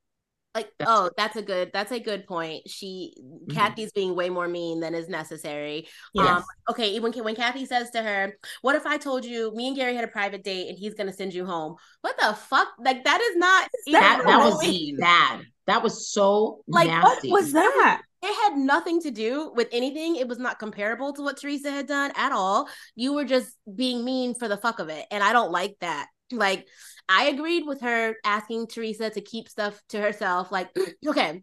[0.54, 3.14] like That's oh that's a good that's a good point she
[3.50, 6.44] kathy's being way more mean than is necessary um Yes.
[6.70, 9.94] okay when when kathy says to her what if i told you me and gary
[9.94, 13.20] had a private date and he's gonna send you home what the fuck like that
[13.20, 14.96] is not That that was mean.
[14.98, 15.40] bad.
[15.66, 18.02] That was so Like, what was that?
[18.22, 20.14] It had nothing to do with anything.
[20.14, 22.68] It was not comparable to what theresa had done at all.
[22.94, 26.08] You were just being mean for the fuck of it and i don't like that.
[26.30, 26.66] Like
[27.08, 30.70] i agreed with her asking theresa to keep stuff to herself like
[31.06, 31.42] okay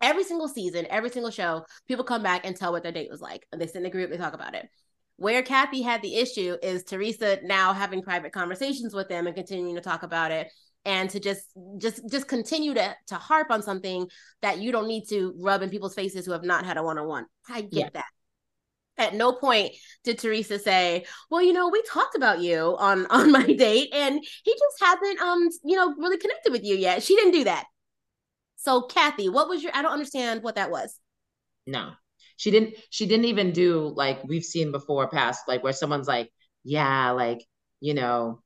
[0.00, 3.20] every single season every single show people come back and tell what their date was
[3.20, 3.46] like.
[3.56, 4.68] They sit in group they talk about it.
[5.16, 9.76] Where kathy had the issue is theresa now having private conversations with them and continuing
[9.76, 10.48] to talk about it
[10.84, 11.46] and to just
[11.78, 14.08] just just continue to to harp on something
[14.42, 17.26] that you don't need to rub in people's faces who have not had a one-on-one.
[17.48, 17.88] I get Yeah.
[17.94, 18.06] that.
[18.98, 19.72] At no point
[20.04, 24.20] did theresa say well you know we talked about you on on my date and
[24.44, 27.02] he just hasn't um you know really connected with you yet.
[27.02, 27.64] She didn't do that.
[28.56, 30.98] So kathy what was your i don't understand what that was.
[31.66, 31.92] No.
[32.36, 36.30] She didn't she didn't even do like we've seen before past, like where someone's like,
[36.64, 37.44] yeah, like,
[37.80, 38.41] you know,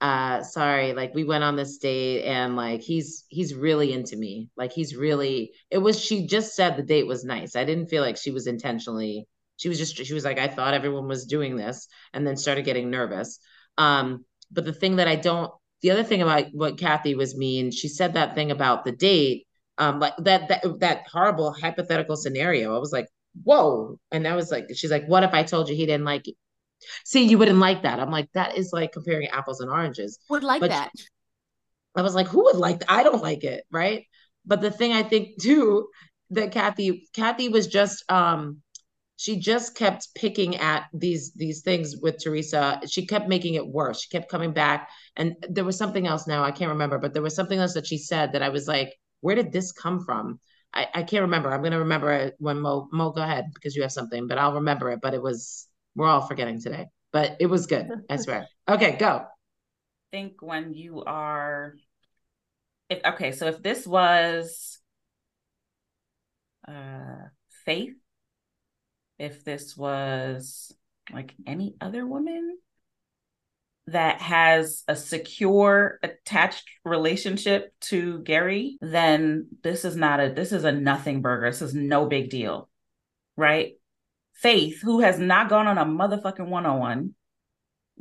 [0.00, 4.50] uh sorry, like we went on this date and like he's he's really into me.
[4.56, 7.56] Like he's really it was she just said the date was nice.
[7.56, 9.26] I didn't feel like she was intentionally
[9.56, 12.64] she was just she was like, I thought everyone was doing this and then started
[12.64, 13.38] getting nervous.
[13.78, 15.50] Um, but the thing that I don't
[15.82, 19.46] the other thing about what Kathy was mean, she said that thing about the date,
[19.78, 22.74] um, like that that that horrible hypothetical scenario.
[22.74, 23.08] I was like,
[23.44, 23.98] whoa.
[24.10, 26.24] And I was like, she's like, what if I told you he didn't like?
[27.04, 28.00] See, you wouldn't like that.
[28.00, 30.18] I'm like, that is like comparing apples and oranges.
[30.28, 30.90] Would like But that.
[31.94, 32.90] I was like, who would like that?
[32.90, 34.04] I don't like it, right?
[34.44, 35.88] But the thing I think too
[36.30, 38.60] that Kathy Kathy was just um
[39.18, 42.80] she just kept picking at these these things with Theresa.
[42.88, 44.02] She kept making it worse.
[44.02, 47.22] She kept coming back and there was something else now I can't remember, but there
[47.22, 50.40] was something else that she said that I was like, where did this come from?
[50.74, 51.50] I, I can't remember.
[51.52, 54.54] I'm gonna remember it when Mo Mo go ahead because you have something, but I'll
[54.54, 55.00] remember it.
[55.00, 55.66] But it was
[55.96, 56.86] we're all forgetting today.
[57.12, 58.46] But it was good, I swear.
[58.68, 59.24] Okay, go.
[60.12, 61.74] think when you are
[62.88, 64.78] if okay so if this was
[66.68, 67.26] uh
[67.64, 67.94] faith
[69.18, 70.72] if this was
[71.12, 72.58] like any other woman
[73.88, 80.64] that has a secure attached relationship to Gary then this is not a this is
[80.64, 82.68] a nothing burger this is no big deal
[83.36, 83.74] right
[84.36, 87.14] faith who has not gone on a motherfucking one-on-one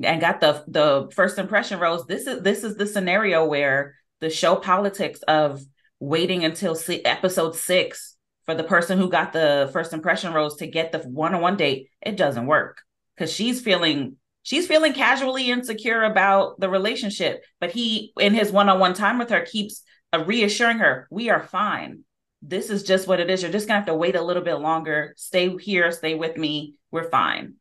[0.04, 4.30] and got the the first impression rose this is this is the scenario where the
[4.30, 5.62] show politics of
[6.00, 10.68] waiting until si- episode six for the person who got the first impression rose to
[10.68, 12.82] get the one-on-one date it doesn't work.
[13.16, 18.94] Because she's feeling she's feeling casually insecure about the relationship but he in his one-on-one
[18.94, 19.82] time with her keeps
[20.26, 22.04] reassuring her we are fine
[22.48, 24.56] this is just what it is you're just gonna have to wait a little bit
[24.56, 27.56] longer stay here stay with me we're fine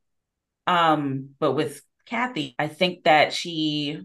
[0.67, 4.01] um but with Kathy, I think that she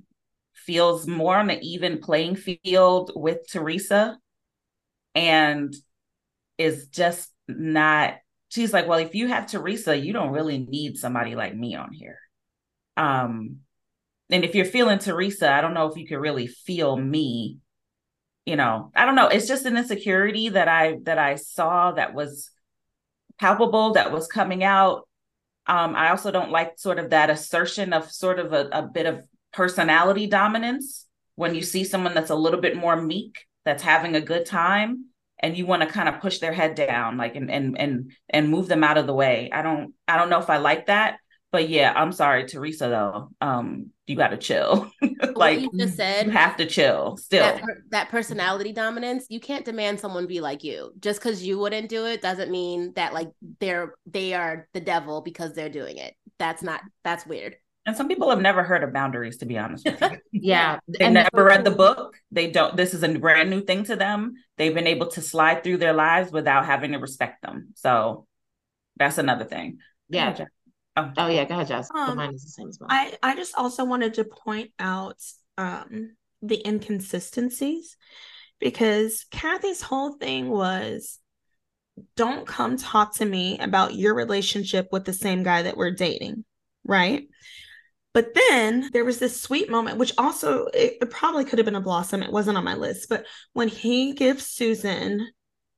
[0.53, 4.17] feels more on the even playing field with Theresa
[5.15, 5.73] and
[6.57, 8.15] is just not
[8.49, 11.91] she's like, well, if you have Theresa, you don't really need somebody like me on
[11.93, 12.19] here.
[12.97, 13.57] Um
[14.31, 17.57] and if you're feeling Theresa, I don't know if you could really feel me.
[18.45, 19.27] You know, I don't know.
[19.27, 22.49] It's just an insecurity that I that I saw that was
[23.37, 25.07] palpable, that was coming out
[25.69, 29.05] um, I also don't like sort of that assertion of sort of a, a bit
[29.05, 29.23] of
[29.53, 34.21] personality dominance when you see someone that's a little bit more meek, that's having a
[34.21, 35.05] good time,
[35.37, 38.49] and you want to kind of push their head down, like and and and and
[38.49, 39.51] move them out of the way.
[39.53, 41.19] I don't I don't know if I like that,
[41.51, 43.29] but yeah, I'm sorry, Theresa though.
[43.39, 44.91] Um, you got to chill.
[45.19, 47.43] What like you just said, you have to chill still.
[47.43, 51.59] that, per- that personality dominance you can't demand someone be like you just because you
[51.59, 53.29] wouldn't do it doesn't mean that like
[53.59, 58.07] they're they are the devil because they're doing it that's not that's weird and some
[58.07, 60.17] people have never heard of boundaries, to be honest with you.
[60.31, 60.79] Yeah.
[60.87, 62.15] They and never read the book.
[62.31, 62.77] They don't.
[62.77, 64.33] This is a brand new thing to them.
[64.57, 67.69] They've been able to slide through their lives without having to respect them.
[67.75, 68.27] So
[68.97, 69.79] that's another thing.
[70.07, 70.45] Yeah.
[71.05, 71.13] Jeff.
[71.17, 71.89] Oh, Oh yeah, go ahead, Jess.
[71.93, 72.87] Um, mine is the same as well.
[72.91, 75.17] I I just also wanted to point out
[75.57, 77.97] um the inconsistencies
[78.59, 81.19] because Kathy's whole thing was
[82.15, 86.45] don't come talk to me about your relationship with the same guy that we're dating,
[86.85, 87.27] right?
[88.13, 91.75] But then there was this sweet moment, which also it, it probably could have been
[91.75, 92.23] a blossom.
[92.23, 95.27] It wasn't on my list, but when he gives Susan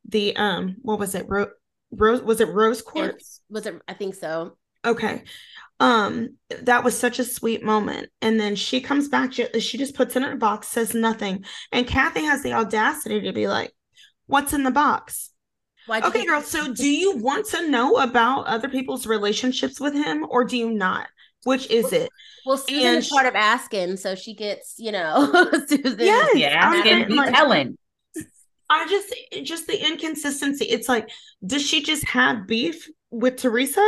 [0.08, 1.26] the um, what was it?
[1.28, 1.52] Ro-
[1.92, 3.10] rose was it rose quartz?
[3.10, 4.56] It's- was it i think so
[4.86, 5.24] Okay.
[5.80, 8.10] Um, that was such a sweet moment.
[8.22, 11.44] And then she comes back, she, she just puts it in a box, says nothing.
[11.72, 13.72] And Kathy has the audacity to be like,
[14.28, 15.32] What's in the box?
[15.88, 16.42] Why'd Okay, get- girl.
[16.42, 20.72] So do you want to know about other people's relationships with him or do you
[20.72, 21.08] not?
[21.44, 22.10] Which is it?
[22.46, 25.30] well susan and is part of asking so she gets you know
[25.68, 26.36] susan Yes.
[26.36, 27.78] yeah, I'm asking, not, be like- telling.
[28.70, 29.14] I just
[29.44, 30.66] just the inconsistency.
[30.66, 31.10] It's like,
[31.46, 33.86] does she just have beef with Theresa?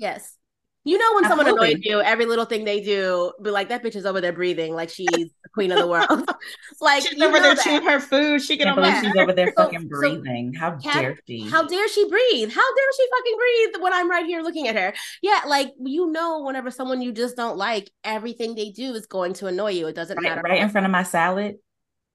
[0.00, 0.36] Yes
[0.82, 3.94] you know when someone annoys you every little thing they do be like that bitch
[3.96, 6.26] is over there breathing like she's the queen of the world
[6.80, 7.62] like She's you over there that.
[7.62, 8.40] chewing her food.
[8.40, 10.54] She can't believe she's over there fucking so breathing.
[10.54, 11.46] How Kat- dare she?
[11.48, 12.50] How dare she breathe?
[12.50, 14.94] How dare she fucking breathe when I'm right here looking at her?
[15.22, 19.34] Yeah, like you know, whenever someone you just don't like, everything they do is going
[19.34, 19.86] to annoy you.
[19.88, 20.40] It doesn't right, matter.
[20.42, 21.56] right in front of my salad.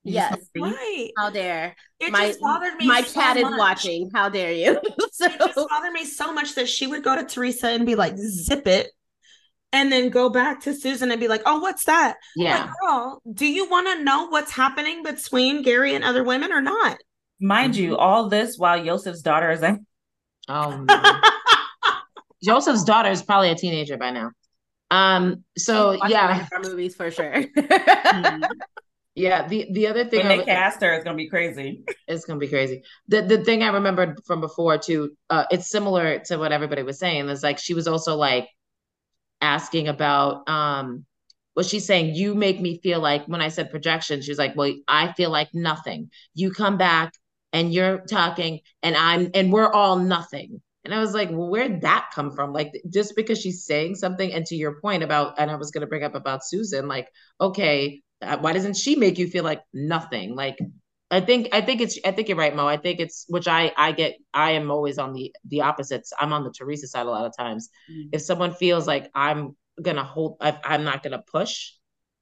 [0.06, 0.48] You just Yes.
[0.56, 1.10] right.
[1.18, 2.88] How dare It my just bothered me.
[2.88, 4.12] my so cat is watching?
[4.14, 4.80] How dare you?
[5.12, 7.96] so It just bothered me so much that she would go to Theresa and be
[7.96, 8.92] like, zip it.
[9.74, 12.16] And then go back to Susan and be like, oh, what's that?
[12.38, 12.62] yeah.
[12.62, 16.62] Like, girl, do you want to know what's happening between Gary and other women or
[16.62, 16.98] not?
[17.42, 19.80] Mind you, all this while Yosef's daughter is like,
[20.48, 21.20] Oh no.
[22.44, 24.32] Joseph's daughter is probably a teenager by now.
[24.92, 27.44] Um, so yeah, movies for sure.
[29.16, 29.48] Yeah.
[29.48, 31.84] The the other thing when I they was- cast her, it's gonna be crazy.
[32.08, 32.84] it's gonna be crazy.
[33.08, 37.00] The the thing I remembered from before too, uh, it's similar to what everybody was
[37.00, 37.30] saying.
[37.30, 38.50] It's like she was also like
[39.42, 41.06] asking about um
[41.56, 44.56] was she saying you make me feel like when I said projection, she was like,
[44.58, 46.10] well, I feel like nothing.
[46.34, 47.14] You come back
[47.54, 50.62] and you're talking and I'm and we're all nothing.
[50.84, 52.54] And I was like, well, where'd that come from?
[52.54, 55.82] Like, just because she's saying something, and to your point about, and I was going
[55.82, 57.08] to bring up about Susan, like,
[57.42, 60.36] okay, why doesn't she make you feel like nothing?
[60.36, 60.58] Like,
[61.12, 62.68] I think, I think it's, I think you're right, Mo.
[62.68, 66.12] I think it's, which I, I get, I am always on the, the opposites.
[66.20, 67.70] I'm on the Theresa side a lot of times.
[67.92, 68.10] Mm-hmm.
[68.14, 71.74] If someone feels like I'm gonna hold, I, I'm not gonna push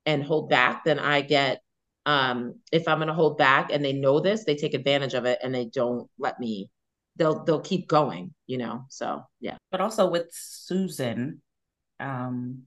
[0.05, 1.61] and hold back, then I get,
[2.05, 5.39] um, if I'm gonna hold back and they know this, they take advantage of it
[5.41, 6.69] and they don't let me
[7.15, 8.85] they'll they'll keep going, you know.
[8.89, 9.57] So yeah.
[9.71, 11.41] But also with Susan,
[11.99, 12.63] um,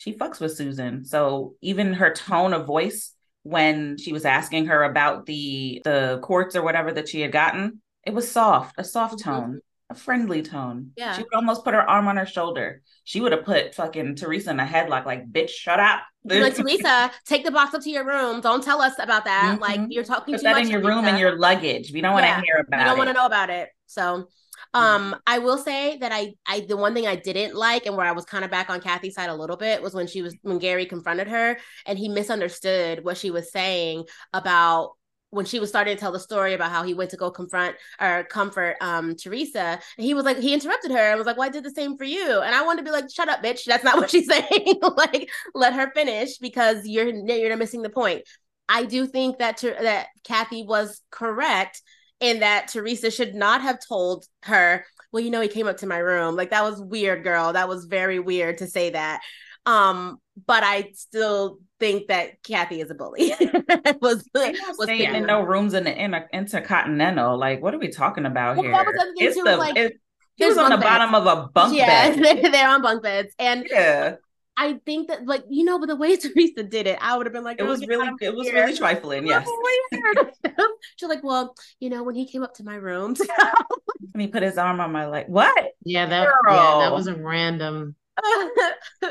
[0.00, 1.04] she fucks with Susan.
[1.04, 6.56] So even her tone of voice when she was asking her about the the courts
[6.56, 9.30] or whatever that she had gotten, it was soft, a soft mm-hmm.
[9.30, 10.92] tone a friendly tone.
[10.96, 11.14] Yeah.
[11.14, 12.80] She would almost put her arm on her shoulder.
[13.04, 16.02] She would have put fucking Theresa in a headlock, like, bitch, shut up.
[16.24, 18.40] like, Theresa, take the box up to your room.
[18.40, 19.54] Don't tell us about that.
[19.54, 19.60] Mm-hmm.
[19.60, 20.64] Like, you're talking put too that much.
[20.66, 21.92] in your room and your luggage.
[21.92, 22.84] We don't want to hear about it.
[22.84, 23.68] We don't want to know about it.
[23.86, 24.28] So,
[24.72, 28.06] um, I will say that I, I, the one thing I didn't like and where
[28.06, 30.36] I was kind of back on Kathy's side a little bit was when she was,
[30.42, 34.92] when Gary confronted her and he misunderstood what she was saying about
[35.30, 37.76] when she was starting to tell the story about how he went to go confront
[38.00, 41.48] or comfort um Theresa, and he was like, he interrupted her and was like, Well,
[41.48, 42.40] I did the same for you.
[42.40, 43.64] And I wanted to be like, shut up, bitch.
[43.64, 44.80] That's not what she's saying.
[44.96, 48.22] like, let her finish because you're you're missing the point.
[48.68, 51.82] I do think that that Kathy was correct
[52.20, 55.86] in that Theresa should not have told her, well, you know, he came up to
[55.86, 56.36] my room.
[56.36, 57.52] Like that was weird, girl.
[57.52, 59.20] That was very weird to say that.
[59.66, 63.34] Um, but I still think that Kathy is a bully.
[64.00, 67.38] was was staying in no rooms in the inter- intercontinental.
[67.38, 68.72] Like, what are we talking about well, here?
[68.72, 70.00] That was the it's the like, it,
[70.36, 70.88] he was on the beds.
[70.88, 72.52] bottom of a bunk yeah, bed.
[72.52, 74.16] they're on bunk beds, and yeah.
[74.60, 77.32] I think that, like you know, but the way Theresa did it, I would have
[77.32, 79.26] been like, it oh, was really, it was really trifling.
[79.26, 79.48] Yes.
[80.96, 83.16] She's like, well, you know, when he came up to my room,
[84.12, 85.26] and he put his arm on my leg.
[85.28, 85.72] What?
[85.82, 86.28] Yeah, that.
[86.44, 86.54] Girl.
[86.54, 87.96] Yeah, that was a random.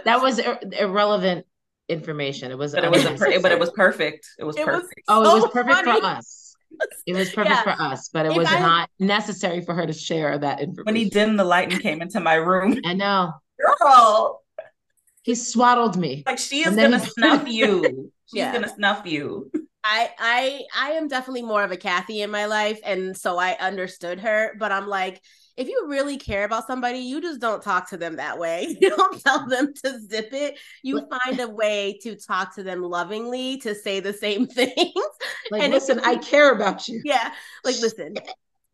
[0.05, 1.47] that was ir- irrelevant
[1.87, 2.51] information.
[2.51, 4.27] It was, but it was, per- but it was perfect.
[4.37, 5.01] It was it perfect.
[5.07, 5.99] Was oh, it was perfect funny.
[5.99, 6.55] for us.
[7.07, 7.63] It was perfect yeah.
[7.63, 10.85] for us, but it if was I, not necessary for her to share that information.
[10.85, 14.43] When he dimmed the light and came into my room, I know, girl,
[15.29, 16.23] he swaddled me.
[16.25, 18.11] Like she is gonna snuff you.
[18.25, 18.51] She's yeah.
[18.51, 19.51] gonna snuff you.
[19.83, 23.55] I I I am definitely more of a Kathy in my life, and so I
[23.59, 24.55] understood her.
[24.57, 25.21] But I'm like,
[25.55, 28.75] if you really care about somebody, you just don't talk to them that way.
[28.81, 30.57] You don't tell them to zip it.
[30.81, 34.73] You find a way to talk to them lovingly to say the same things.
[35.51, 37.03] Like, and listen, I care about you.
[37.05, 37.31] Yeah.
[37.63, 38.15] Like, listen,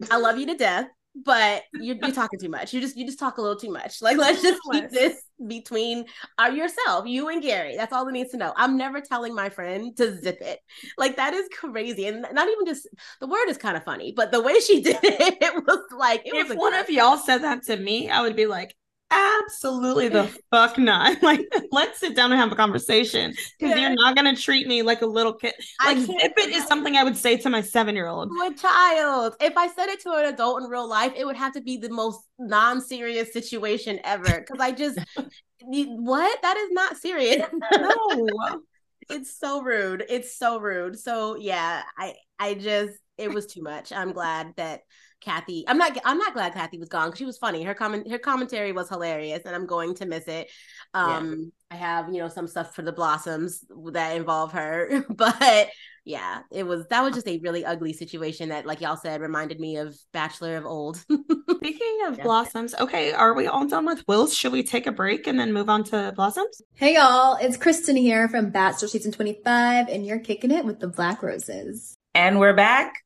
[0.10, 0.88] I love you to death
[1.24, 2.74] but you're, you're talking too much.
[2.74, 4.02] You just you just talk a little too much.
[4.06, 6.06] Like let's just keep this between
[6.38, 7.76] uh, yourself, you and Gary.
[7.76, 8.54] That's all it needs to know.
[8.56, 10.60] I'm never telling my friend to zip it.
[10.96, 12.88] Like that is crazy, and not even just
[13.20, 16.22] the word is kind of funny, but the way she did it, it was like
[16.26, 18.76] it if was one of y'all said that to me, I would be like,
[19.16, 21.18] absolutely the fuck not.
[21.26, 21.42] Like,
[21.72, 23.88] let's sit down and have a conversation because yeah.
[23.88, 25.54] you're not gonna treat me like a little kid.
[25.84, 28.30] Like, zip it is something I would say to my seven year old.
[28.30, 29.36] To a child.
[29.42, 31.78] If I said it to an adult in real life, it would have to be
[31.78, 34.40] the most non serious situation ever.
[34.40, 35.00] Because I just,
[35.62, 36.42] what?
[36.44, 37.46] That is not serious.
[37.76, 38.62] no.
[39.10, 40.06] it's so rude.
[40.08, 41.00] It's so rude.
[41.00, 43.92] So yeah, I I just it was too much.
[43.92, 44.82] I'm glad that
[45.26, 45.66] Kathy.
[45.68, 45.98] I'm not.
[46.06, 47.64] I'm not glad Kathy was gone because she was funny.
[47.64, 48.10] Her comment.
[48.10, 50.50] Her commentary was hilarious, and I'm going to miss it.
[50.94, 51.76] Um, yeah.
[51.76, 55.70] I have you know some stuff for the Blossoms that involve her, but
[56.06, 59.60] yeah, it was that was just a really ugly situation that, like y'all said, reminded
[59.60, 60.98] me of Bachelor of old.
[61.50, 62.24] Speaking of yeah.
[62.24, 64.36] Blossoms, okay, are we all done with wilts?
[64.36, 66.62] Should we take a break and then move on to Blossoms?
[66.76, 70.88] Hey y'all, it's Kristen here from Bachelor season 25, and you're kicking it with the
[70.88, 71.96] Black Roses.
[72.14, 73.05] And we're back.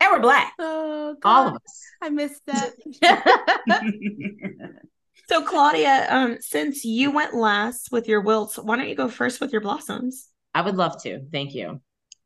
[0.00, 0.52] And we're black.
[0.58, 1.30] Oh, God.
[1.30, 1.82] all of us.
[2.02, 2.72] I missed that.
[5.28, 9.40] so, Claudia, um, since you went last with your wilts, why don't you go first
[9.40, 10.28] with your blossoms?
[10.54, 11.20] I would love to.
[11.32, 11.80] Thank you.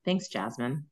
[0.05, 0.87] Thanks, Jasmine.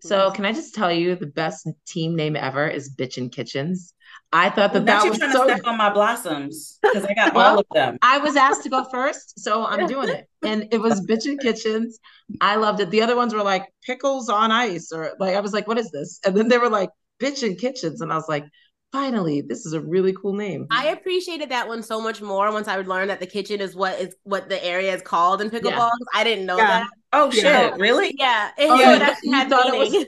[0.00, 3.94] So, can I just tell you the best team name ever is Bitchin' Kitchens.
[4.32, 5.46] I thought that that was trying so...
[5.46, 7.98] to step on my blossoms because I got well, all of them.
[8.00, 10.26] I was asked to go first, so I'm doing it.
[10.42, 11.98] And it was Bitchin' Kitchens.
[12.40, 12.90] I loved it.
[12.90, 15.90] The other ones were like pickles on ice, or like I was like, what is
[15.90, 16.18] this?
[16.24, 18.44] And then they were like Bitchin' Kitchens, and I was like,
[18.92, 20.66] finally, this is a really cool name.
[20.70, 23.74] I appreciated that one so much more once I would learn that the kitchen is
[23.74, 25.90] what is what the area is called in pickleball.
[25.90, 25.90] Yeah.
[26.14, 26.66] I didn't know yeah.
[26.66, 26.88] that.
[27.14, 27.44] Oh shit!
[27.44, 27.74] Yeah.
[27.78, 28.14] Really?
[28.18, 30.06] Yeah, it, Oh, so you it actually you had thought it meaning.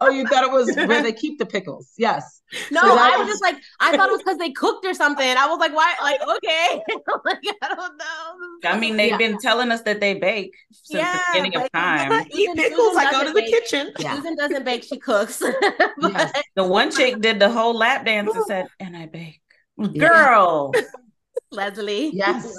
[0.00, 1.90] Oh, you thought it was where they keep the pickles?
[1.96, 2.42] Yes.
[2.72, 4.94] No, So I was was- just like, I thought it was because they cooked or
[4.94, 5.26] something.
[5.26, 5.94] I was like, why?
[6.02, 6.82] Like, okay,
[7.24, 8.68] like I don't know.
[8.70, 9.16] I mean, they've Yeah.
[9.16, 12.12] been telling us that they bake since Yeah, the beginning of time.
[12.12, 12.96] I eat pickles.
[12.96, 13.50] I go to doesn't the bake.
[13.50, 13.92] kitchen.
[14.00, 14.16] Yeah.
[14.16, 15.40] Susan doesn't bake; she cooks.
[16.00, 16.42] But- Yes.
[16.56, 19.40] The one chick did the whole lap dance and said, "And I bake."
[19.98, 20.72] Girl,
[21.52, 22.10] Leslie.
[22.12, 22.52] Yes.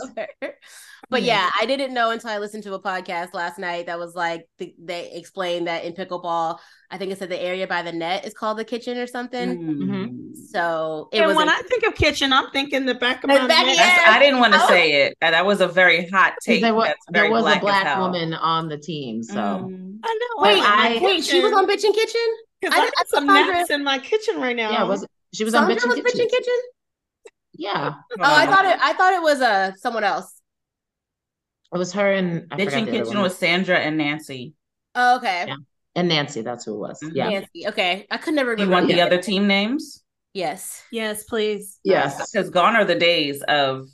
[1.13, 1.25] Love her.
[1.25, 4.15] But yeah, I didn't know until I listened to a podcast last night that was
[4.15, 6.57] like the, they explained that in pickleball,
[6.91, 9.57] I think it said the area by the net is called the kitchen or something.
[9.59, 10.35] Mm.
[10.51, 13.29] So it And was when a- I think of kitchen, I'm thinking the back of
[13.29, 13.77] The my back- neck.
[13.77, 14.67] That's- I didn't want to Oh.
[14.67, 15.17] say it.
[15.21, 16.61] That was a very hot take.
[16.61, 19.99] There was, That's there was black a black woman on the team, so Mm.
[20.03, 20.43] I know.
[20.43, 22.21] wait, I- wait, she was on Bitchin' Kitchen.
[22.61, 24.71] because I I, didn't- got I some thought naps in my kitchen right now.
[24.71, 26.25] yeah, was she was on Sandra Bitchin' Kitchen?
[26.25, 26.53] Bitchin' Kitchen.
[27.55, 28.79] Yeah, Oh, I thought it.
[28.81, 30.41] I thought it was uh someone else.
[31.73, 33.23] It was her and I forgot Bitchin' Kitchen one.
[33.23, 34.53] was Sandra and Nancy.
[34.95, 35.45] Oh, okay.
[35.47, 35.55] Yeah.
[35.95, 36.41] and Nancy.
[36.41, 36.99] That's who it was.
[37.01, 37.11] Mhm.
[37.15, 37.67] Yeah, Nancy.
[37.67, 40.03] Okay, I could never Do you want the other team names?
[40.33, 40.83] Yes.
[40.91, 41.79] yes, please.
[41.83, 42.31] yes.
[42.31, 43.87] Because gone are the days of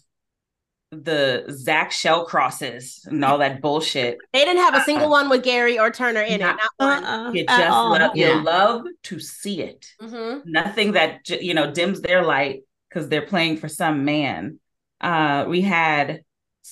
[0.91, 4.17] the Zach Shallcrosses and all that bullshit.
[4.33, 5.11] They didn't have a single Uh-uh.
[5.11, 6.61] one with Gary or Turner in Not- it.
[6.79, 7.03] Not one.
[7.05, 7.31] Uh-uh.
[7.33, 7.91] You just all.
[7.91, 9.85] love, you love to see it.
[9.99, 14.59] hmm Nothing that you know dims their light because they're playing for some man.
[14.99, 16.21] Uh, we had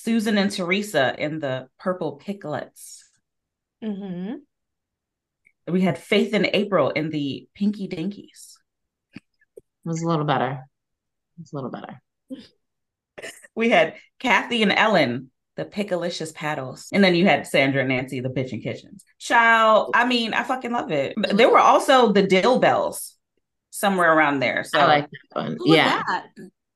[0.02, 3.00] Susan and Theresa in the purple picklets.
[3.82, 4.34] Mm-hmm.
[5.72, 8.54] We had Faith and April in the Pinky Dinkies.
[9.14, 9.22] It
[9.84, 10.64] was a little better.
[11.38, 12.00] It was a little better.
[13.54, 16.88] We had Kathy and Ellen, the Pickalicious Paddles.
[16.92, 19.04] And then you had Sandra and Nancy, the Bitchin' Kitchens.
[19.18, 21.14] Child, I mean, I fucking love it.
[21.16, 23.16] But There were also the Dill Bells
[23.70, 24.64] somewhere around there.
[24.64, 25.56] So I like that one.
[25.58, 26.28] Who was Yeah, that?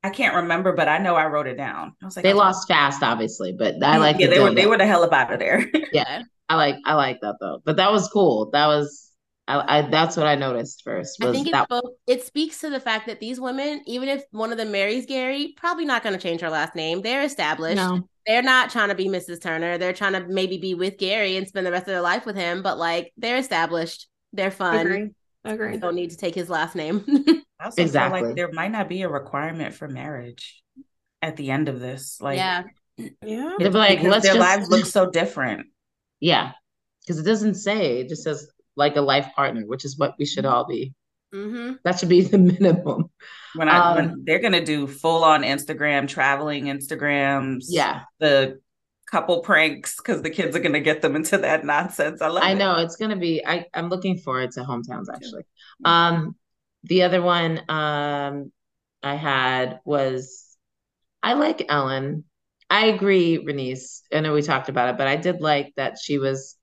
[0.03, 1.93] I can't remember, but I know I wrote it down.
[2.01, 4.19] I was like, they I- lost fast, obviously, but I like.
[4.19, 4.55] Yeah, they were dildo.
[4.55, 5.65] they were the hell up out of there.
[5.93, 7.61] Yeah, I like I like that though.
[7.63, 8.49] But that was cool.
[8.51, 9.11] That was
[9.47, 11.91] I, I that's what I noticed first I think it's that both.
[12.07, 15.53] It speaks to the fact that these women, even if one of them marries Gary,
[15.57, 17.01] probably not going to change her last name.
[17.01, 17.75] They're established.
[17.77, 18.07] no.
[18.25, 19.41] They're not trying to be Mrs.
[19.41, 19.77] Turner.
[19.77, 22.37] They're trying to maybe be with Gary and spend the rest of their life with
[22.37, 22.63] him.
[22.63, 24.07] But like, they're established.
[24.31, 24.79] They're fun.
[24.87, 25.09] Agree.
[25.43, 25.71] Agree.
[25.73, 27.03] They don't need to take his last name.
[27.63, 28.21] I also feel Exactly.
[28.23, 30.61] like there might not be a requirement for marriage
[31.21, 32.19] at the end of this.
[32.21, 32.63] Like, yeah.
[32.97, 33.55] Yeah.
[33.57, 35.67] They'd be like, because let's their just lives look so different.
[36.19, 36.51] yeah,
[37.01, 40.25] because it doesn't say it just says like a life partner, which is what we
[40.25, 40.93] should all be.
[41.33, 43.09] hmm That should be the minimum.
[43.55, 48.59] When I Um, when they're gonna do full on Instagram traveling Instagrams, Yeah, the
[49.11, 52.21] couple pranks because the kids are gonna get them into that nonsense.
[52.21, 52.55] I love I it.
[52.55, 53.43] know it's gonna be.
[53.45, 55.43] I I'm looking forward to hometowns actually.
[55.85, 56.35] Um,
[56.83, 58.51] the other one um
[59.01, 60.55] I had was
[61.23, 62.25] I like Ellen.
[62.69, 64.01] I agree, Renice.
[64.13, 66.57] I know we talked about it, but I did like that she was.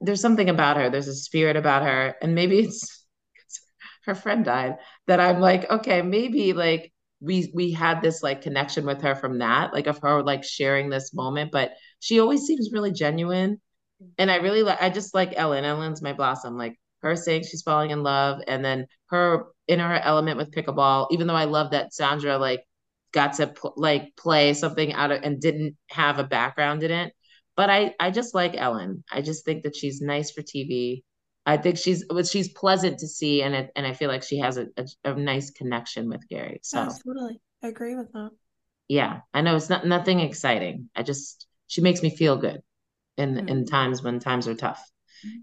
[0.00, 0.90] There's something about her.
[0.90, 3.04] There's a spirit about her, and maybe it's
[4.04, 4.76] her friend died.
[5.06, 9.38] That I'm like, okay, maybe like we we had this like connection with her from
[9.38, 11.52] that, like of her like sharing this moment.
[11.52, 13.60] But she always seems really genuine,
[14.18, 14.80] and I really like.
[14.82, 15.64] I just like Ellen.
[15.64, 16.56] Ellen's my blossom.
[16.56, 21.08] Like her saying she's falling in love, and then her in her element with pickleball.
[21.10, 22.64] Even though I love that Sandra like
[23.12, 27.12] got to pl- like play something out of and didn't have a background in it.
[27.56, 29.04] But I I just like Ellen.
[29.10, 31.04] I just think that she's nice for TV.
[31.46, 34.58] I think she's she's pleasant to see, and it, and I feel like she has
[34.58, 36.60] a, a, a nice connection with Gary.
[36.62, 37.40] So Absolutely.
[37.62, 38.30] I agree with that.
[38.88, 40.90] yeah, I know it's not nothing exciting.
[40.94, 42.62] I just she makes me feel good
[43.16, 44.82] in in times when times are tough.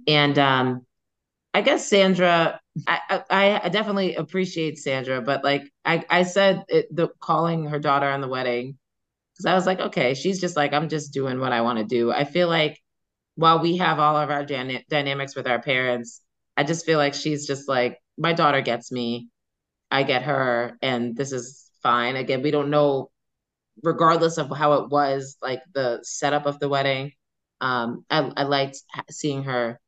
[0.07, 0.85] And um
[1.55, 6.93] I guess Sandra, I, I I definitely appreciate Sandra, but like I I said it,
[6.93, 8.77] the calling her daughter on the wedding
[9.33, 11.85] because I was like, okay, she's just like I'm just doing what I want to
[11.85, 12.11] do.
[12.11, 12.79] I feel like
[13.35, 16.21] while we have all of our dyna- dynamics with our parents,
[16.57, 19.29] I just feel like she's just like my daughter gets me,
[19.91, 22.15] I get her, and this is fine.
[22.17, 23.11] Again, we don't know,
[23.83, 27.13] regardless of how it was, like the setup of the wedding.
[27.61, 28.79] Um, I I liked
[29.11, 29.79] seeing her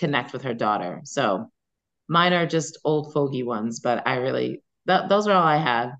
[0.00, 1.02] connect with her daughter.
[1.04, 1.50] So
[2.08, 5.92] mine are just old fogey ones, but I really that those are all I had.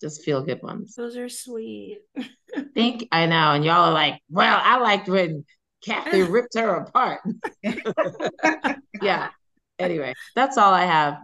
[0.00, 0.94] Just feel good ones.
[0.94, 1.98] Those are sweet.
[2.74, 5.44] Think I know, and y'all are like, well, I liked when
[5.84, 7.20] Kathy ripped her apart.
[9.02, 9.30] yeah.
[9.78, 11.18] Anyway, that's all I have.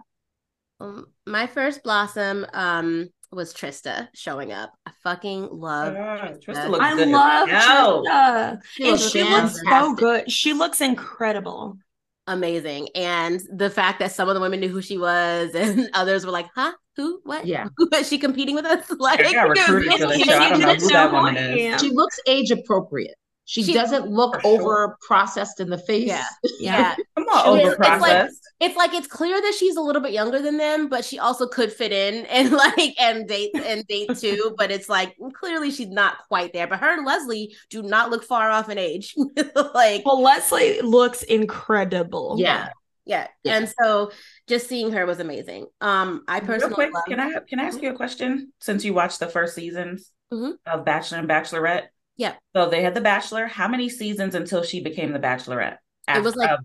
[0.80, 4.72] Um, my first blossom um was Trista showing up.
[4.86, 6.44] I fucking love Ah, Trista.
[6.44, 8.04] Trista looks I good love hell.
[8.04, 8.58] Trista.
[8.72, 10.30] She And looks she looks so good.
[10.30, 11.78] She looks incredible.
[12.26, 12.88] Amazing.
[12.94, 16.32] And the fact that some of the women knew who she was and others were
[16.32, 16.72] like, huh?
[16.96, 17.20] Who?
[17.24, 17.46] What?
[17.46, 17.68] Yeah.
[17.76, 18.90] Who is she competing with us?
[18.98, 20.38] Like I got recruited for the show.
[20.38, 21.80] I don't know who that woman is.
[21.80, 23.16] She looks age appropriate.
[23.46, 26.06] She, She- doesn't look For over processed in the face.
[26.06, 26.24] Yeah.
[26.60, 26.78] Yeah.
[26.78, 26.94] Yeah.
[27.16, 28.30] Come on, She is- over it's like-
[28.60, 31.46] It's like it's clear that she's a little bit younger than them, but she also
[31.46, 34.54] could fit in and like and date and date too.
[34.56, 36.66] But it's like clearly she's not quite there.
[36.66, 39.14] But her and Leslie do not look far off in age.
[39.74, 42.36] like Well, Leslie looks incredible.
[42.38, 42.68] Yeah.
[43.04, 43.26] yeah.
[43.42, 43.56] Yeah.
[43.58, 44.12] And so
[44.46, 45.66] just seeing her was amazing.
[45.82, 48.52] Um I Real personally quick, love- can I can I ask you a question?
[48.60, 50.54] Since you watched the first seasons Mhm.
[50.66, 52.34] of Bachelor and Bachelorette, Yeah.
[52.54, 53.46] So they had the Bachelor.
[53.46, 55.78] How many seasons until she became the Bachelorette?
[56.08, 56.56] It was like- uh,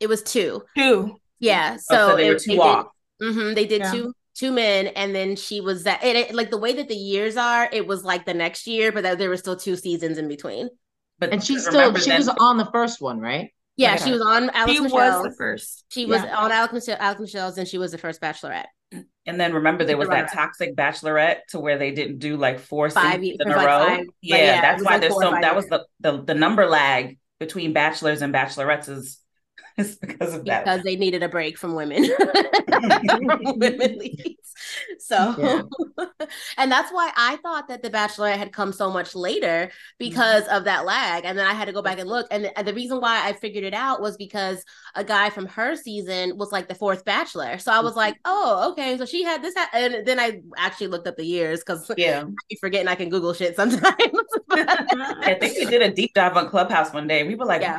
[0.00, 0.62] it was two.
[0.76, 1.16] Two.
[1.38, 1.74] Yeah.
[1.74, 2.86] oh, So, so they it- were two did- off.
[3.22, 3.92] Mhm, they did Yeah.
[3.92, 6.00] two two men, and then she was that.
[6.04, 8.92] And it, like the way that the years are, it was like the next year,
[8.92, 10.68] but that there were still two seasons in between.
[11.18, 13.52] But And she still she then- was on the first one, right?
[13.76, 13.96] Yeah, Yeah.
[14.04, 15.84] she was on Alex She was the first.
[15.88, 18.66] She was on Alex Michel, Alex Michel's, and she was the first Bachelorette.
[19.28, 22.88] And then remember there was that toxic Bachelorette to where they didn't do like four
[22.88, 23.86] Five seasons in a like row.
[23.86, 27.18] five- yeah, yeah, that's why like there's so that was the, the the number lag
[27.38, 29.18] between bachelors and bachelorettes is
[29.78, 30.64] is because of that.
[30.64, 32.04] because they needed a break from women.
[32.68, 34.48] From women leads.
[34.98, 35.68] So,
[36.56, 40.56] and that's why I thought that The Bachelor had come so much later because mm-hmm.
[40.56, 41.24] of that lag.
[41.24, 42.26] And then I had to go back and look.
[42.30, 44.64] And the, and the reason why I figured it out was because
[44.94, 47.58] a guy from her season was like the fourth Bachelor.
[47.58, 47.98] So I was mm-hmm.
[47.98, 48.96] like, oh, okay.
[48.98, 49.54] So she had this.
[49.56, 49.70] Ha-.
[49.72, 52.24] And then I actually looked up the years because yeah.
[52.26, 53.96] I keep forgetting I can Google shit sometimes.
[54.50, 57.26] I think we did a deep dive on Clubhouse one day.
[57.26, 57.78] We were like, Yeah.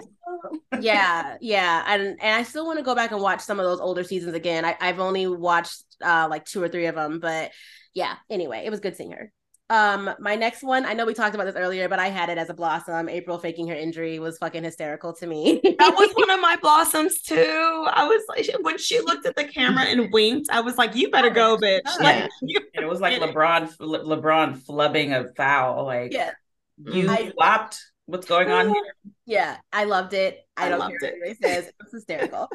[0.79, 3.79] Yeah, yeah, and and I still want to go back and watch some of those
[3.79, 4.65] older seasons again.
[4.65, 7.51] I, I've only watched uh like two or three of them, but
[7.93, 8.15] yeah.
[8.29, 9.31] Anyway, it was good seeing her.
[9.71, 12.39] Um, my next one, I know we talked about this earlier, but I had it
[12.39, 13.07] as a blossom.
[13.07, 15.61] April faking her injury was fucking hysterical to me.
[15.63, 17.85] That was one of my blossoms too.
[17.87, 21.11] I was like, when she looked at the camera and winked, I was like, "You
[21.11, 25.85] better go, bitch!" Like, you, it was like LeBron Le- LeBron flubbing a foul.
[25.85, 26.31] Like yeah,
[26.77, 27.79] you I- flopped.
[28.09, 28.83] What's going on here?
[29.25, 30.39] yeah, I loved it.
[30.57, 31.19] I, I don't loved care it.
[31.19, 31.65] what says.
[31.67, 32.47] It was hysterical.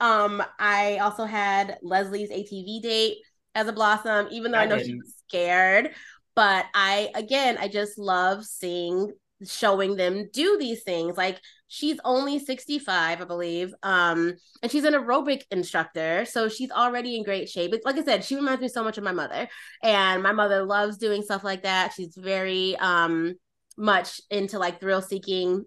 [0.00, 3.18] um, I also had Leslie's ATV date
[3.54, 4.98] as a blossom, even though I, I know she didn't.
[4.98, 5.90] was scared.
[6.34, 9.12] But I, again, I just love seeing
[9.46, 11.16] showing them do these things.
[11.16, 13.72] Like she's only 65, I believe.
[13.82, 17.70] Um, and she's an aerobic instructor, so she's already in great shape.
[17.70, 19.48] But like I said, she reminds me so much of my mother.
[19.82, 21.92] And my mother loves doing stuff like that.
[21.94, 23.34] She's very um
[23.76, 25.64] much into like thrill seeking.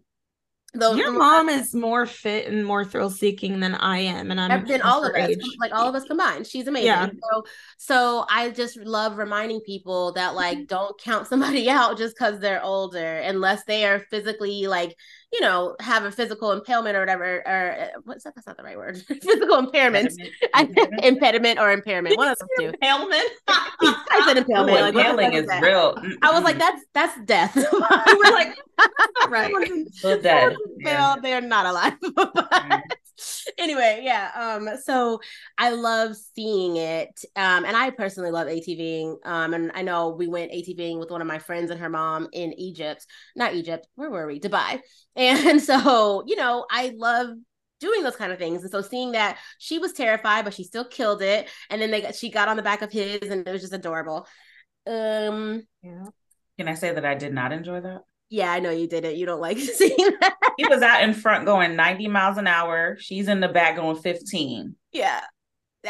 [0.76, 4.68] Though your mom is more fit and more thrill seeking than I am, and I'm
[4.68, 6.45] than all of us, like all of us combined.
[6.45, 6.86] She's amazing.
[6.86, 7.07] Yeah.
[7.07, 7.43] So,
[7.80, 10.66] so I just love reminding people that like mm-hmm.
[10.66, 14.95] don't count somebody out just because they're older, unless they are physically like
[15.32, 17.38] you know have a physical impairment or whatever.
[17.45, 18.34] Or uh, what's that?
[18.36, 18.97] That's not the right word.
[19.21, 20.11] physical impairment,
[20.57, 21.03] Impediment?
[21.05, 22.17] impediment or impairment.
[22.17, 22.73] One of those two.
[22.82, 23.30] Impalement.
[23.47, 25.61] I said Ooh, like, impaling is that?
[25.61, 25.95] real.
[26.21, 27.55] I was like, that's that's death.
[27.55, 28.55] we were like,
[29.30, 29.53] right.
[29.91, 30.55] Still dead.
[30.84, 31.15] they're Yeah.
[31.21, 31.93] they're not alive.
[32.15, 32.84] But
[33.57, 34.32] anyway, yeah.
[34.36, 35.20] Um, so
[35.57, 37.24] I love seeing it.
[37.36, 39.17] Um, and I personally love ATVing.
[39.26, 42.28] Um, and I know we went ATVing with one of my friends and her mom
[42.34, 43.05] in Egypt,
[43.36, 43.88] not Egypt.
[43.95, 44.39] Where were we?
[44.39, 44.80] Dubai.
[45.15, 47.32] And so, you know, I love
[47.82, 48.61] doing those kind of things.
[48.61, 51.49] And so seeing that she was terrified, but she still killed it.
[51.70, 53.74] And then they got, she got on the back of his and it was just
[53.74, 54.28] adorable.
[54.88, 55.67] Um,
[56.57, 58.01] Can I say that I did not enjoy that?
[58.30, 59.15] Yeah, I know you did it.
[59.17, 60.36] You don't like seeing that.
[60.57, 62.97] He was out in front going 90 miles an hour.
[62.99, 64.75] She's in the back going 15.
[64.91, 65.21] Yeah.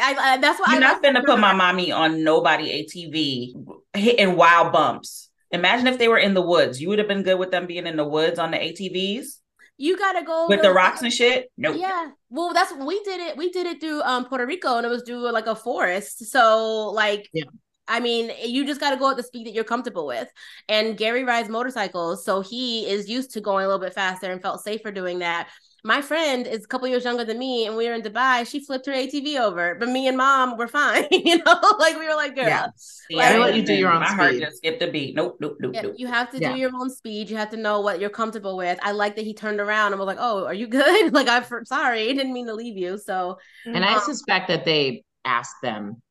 [0.00, 3.52] I, I that's what You're I not gonna put my mommy on nobody ATV
[3.94, 5.30] hitting wild bumps.
[5.50, 6.80] Imagine if they were in the woods.
[6.80, 9.40] You would have been good with them being in the woods on the ATVs
[9.78, 11.50] You gotta go with the rocks and shit.
[11.56, 11.76] Nope.
[11.78, 12.10] Yeah.
[12.28, 13.36] Well, that's we did it.
[13.36, 16.24] We did it through um Puerto Rico, and it was through like a forest.
[16.30, 17.44] So like, Yeah.
[17.90, 20.28] I mean, you just got to go at the speed that you're comfortable with.
[20.68, 24.40] And Gary rides motorcycles, so he is used to going a little bit faster and
[24.40, 25.48] felt safer doing that.
[25.82, 28.46] My friend is a couple years younger than me, and we were in Dubai.
[28.46, 31.06] She flipped her ATV over, but me and mom were fine.
[31.10, 32.66] you know, like we were like, girl, Yeah.
[32.76, 34.42] See, Like- I let you do your own My heart speed.
[34.44, 35.14] just skipped a beat.
[35.16, 35.94] Nope, nope, nope, Yeah, nope.
[35.96, 36.52] you have to Yeah.
[36.52, 37.30] do your own speed.
[37.30, 38.78] You have to know what you're comfortable with.
[38.82, 41.44] I like that he turned around and was like, "Oh, are you good?" like, I'm
[41.64, 42.98] sorry, I didn't mean to leave you.
[42.98, 46.02] So, And I Um, suspect that they asked them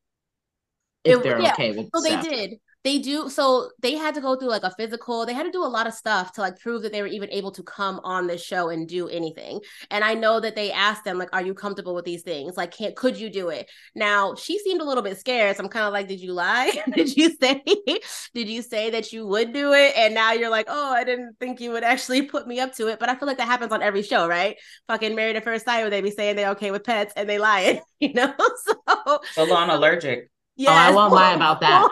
[1.04, 1.54] if It- they're yeah.
[1.54, 2.60] okay with so they did.
[2.86, 3.30] They do.
[3.30, 5.26] So they had to go through like a physical.
[5.26, 7.30] They had to do a lot of stuff to like prove that they were even
[7.30, 9.59] able to come on this show and do anything.
[9.92, 12.55] And I know that they asked them like, "Are you comfortable with these things?
[12.55, 15.58] Like, can't could you do it?" Now she seemed a little bit scared.
[15.58, 16.71] So I'm kind of like, "Did you lie?
[16.96, 17.62] did you say?
[18.34, 21.38] did you say that you would do it?" And now you're like, "Oh, I didn't
[21.38, 23.74] think you would actually put me up to it." But I feel like that happens
[23.74, 24.55] on every show, right?
[24.88, 27.39] Fucking Married at First Sight, where they be saying they're okay with pets and they
[27.39, 28.34] lie, you know.
[28.63, 30.30] So Full on allergic.
[30.67, 31.87] Oh, I won't lie about that.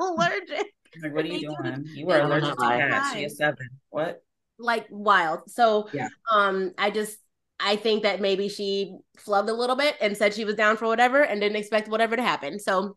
[0.00, 0.72] allergic.
[1.02, 1.84] Like, what are you doing?
[1.94, 2.78] You they were do the allergic to lie.
[2.78, 3.12] cats.
[3.12, 3.68] She is seven.
[3.90, 4.22] What?
[4.58, 5.40] like wild.
[5.50, 6.08] So Yeah.
[6.30, 7.18] um I just
[7.58, 10.86] I think that maybe she flubbed a little bit and said she was down for
[10.86, 12.58] whatever and didn't expect whatever to happen.
[12.58, 12.96] So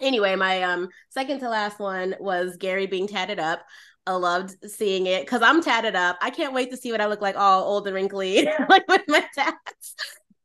[0.00, 3.64] anyway, my um second to last one was Gary being tatted up.
[4.06, 6.18] I loved seeing it because I'm tatted up.
[6.22, 9.02] I can't wait to see what I look like all old and wrinkly, like with
[9.08, 9.94] my tats.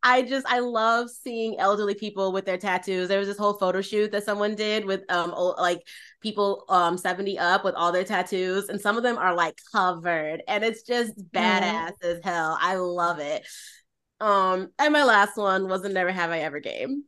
[0.04, 3.08] I just I love seeing elderly people with their tattoos.
[3.08, 5.82] There was this whole photo shoot that someone did with um old, like
[6.22, 10.42] people um 70 up with all their tattoos and some of them are like covered
[10.48, 12.58] and it's just badass as hell.
[12.60, 13.46] I love it.
[14.20, 17.04] Um and my last one was a never have I ever game.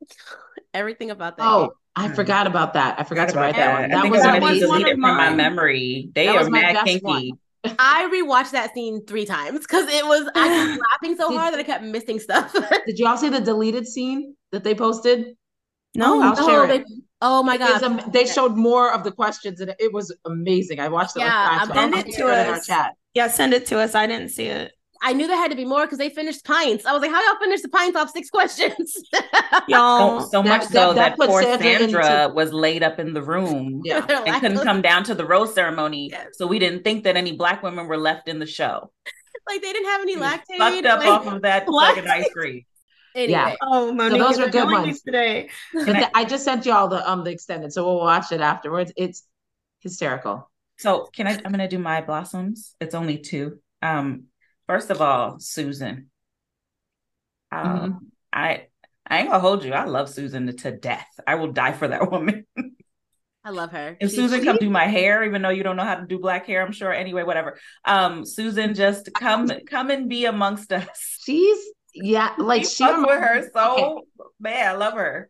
[0.74, 1.52] Everything about that.
[1.52, 1.72] Oh, game.
[1.96, 2.98] I forgot about that.
[2.98, 3.90] I forgot to write that one.
[3.90, 4.96] That was I wanted to amazing.
[5.00, 5.36] from my mine.
[5.36, 6.10] memory.
[6.14, 7.02] They That are was my mad best kinky.
[7.02, 7.38] one.
[7.78, 11.60] I rewatched that scene three times because it was I was laughing so hard that
[11.60, 12.52] I kept missing stuff.
[12.86, 15.34] Did y'all see the deleted scene that they posted?
[15.94, 16.86] No, oh, I'll Oh, share they- it.
[17.22, 17.82] oh my god.
[17.82, 20.80] am- they showed more of the questions and it was amazing.
[20.80, 21.26] I watched it Yeah,
[21.58, 22.04] like five Send times.
[22.04, 22.66] it to share it in our us.
[22.66, 22.92] chat.
[23.14, 23.94] Yeah, send it to us.
[23.94, 24.72] I didn't see it.
[25.04, 26.86] I knew there had to be more because they finished pints.
[26.86, 28.96] I was like, how y'all finish the pints off six questions?
[29.68, 32.52] Y'all, So, so That- much that- so that that, put poor Sandra Sandra, into- was
[32.52, 34.00] laid up in the room Yeah.
[34.00, 36.08] They're and couldn't come down to the rose ceremony.
[36.10, 36.28] Yes.
[36.38, 38.90] So we didn't think that any black women were left in the show.
[39.46, 40.58] like they didn't have any Lactaid.
[40.58, 42.62] Fucked up like- off of that fucking ice cream.
[43.14, 45.00] Anyway, oh, Monique, those you're good ones.
[45.02, 45.48] today.
[45.72, 48.92] But the- I just sent y'all the um the extended, so we'll watch it afterwards.
[48.96, 49.22] It's
[49.80, 50.50] hysterical.
[50.78, 51.32] So can I?
[51.44, 52.74] I'm gonna do my blossoms.
[52.80, 53.60] It's only two.
[53.82, 54.24] Um,
[54.66, 56.10] first of all, Susan.
[57.52, 57.98] Um, Mhm.
[58.32, 58.66] I
[59.06, 59.72] I ain't gonna hold you.
[59.72, 61.06] I love Susan to death.
[61.26, 62.46] I will die for that woman.
[63.44, 63.96] I love her.
[64.00, 66.06] If She- Susan she- come do my hair, even though you don't know how to
[66.06, 66.90] do black hair, I'm sure.
[66.92, 67.58] Anyway, whatever.
[67.84, 71.18] Um, Susan, just come come and be amongst us.
[71.24, 71.58] She's
[71.94, 74.02] yeah, like she with her so okay.
[74.40, 74.68] man.
[74.68, 75.28] I love her.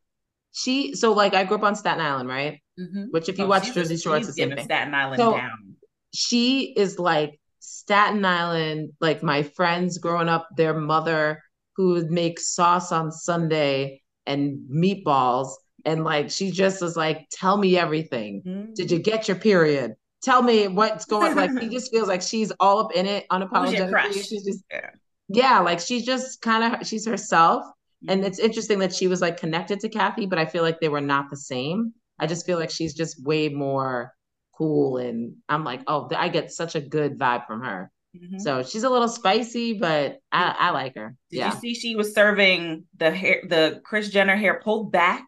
[0.53, 2.63] She so like I grew up on Staten Island, right?
[2.79, 3.07] Mhm.
[3.11, 4.65] Which if you Oh, watch Jersey Shore, it's the same thing.
[4.65, 5.75] Staten Island So- down.
[6.15, 7.41] she is like
[7.85, 11.43] Staten Island, like my friends growing up, their mother
[11.77, 15.51] who would make sauce on Sunday and meatballs.
[15.85, 18.43] And like she just was like, tell me everything.
[18.47, 18.75] Mhm.
[18.75, 19.93] Did you get your period?
[20.23, 24.15] Tell me what's going like she just feels like she's all up in it unapologetically.
[24.15, 24.91] She's just Yeah.
[25.29, 27.65] yeah, like she's just kind of she's herself.
[27.65, 28.11] Mm-hmm.
[28.13, 30.89] And it's interesting that she was like connected to Kathy, but I feel like they
[30.89, 31.93] were not the same.
[32.19, 34.15] I just feel like she's just way more
[34.57, 34.99] cool.
[34.99, 37.91] And I'm like, oh, I get such a good vibe from her.
[38.17, 38.41] Mhm.
[38.41, 41.17] So she's a little spicy, but I, I like her.
[41.31, 41.53] Did yeah.
[41.55, 45.25] you see she was serving the hair, the Kris Jenner hair pulled back,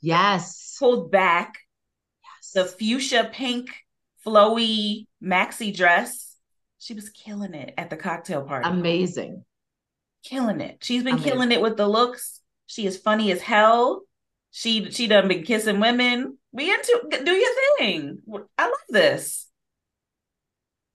[0.00, 0.76] Yes.
[0.78, 1.54] pulled back,
[2.54, 3.70] the fuchsia pink
[4.26, 6.36] flowy maxi dress.
[6.78, 8.68] She was killing it at the cocktail party.
[8.68, 9.44] Amazing.
[10.24, 10.78] killing it.
[10.84, 11.32] She's been Amazing.
[11.32, 12.40] killing it with the looks.
[12.66, 14.02] She is funny as hell.
[14.52, 16.38] She she done been kissing women.
[16.52, 18.18] We into do your thing.
[18.58, 19.48] I love this.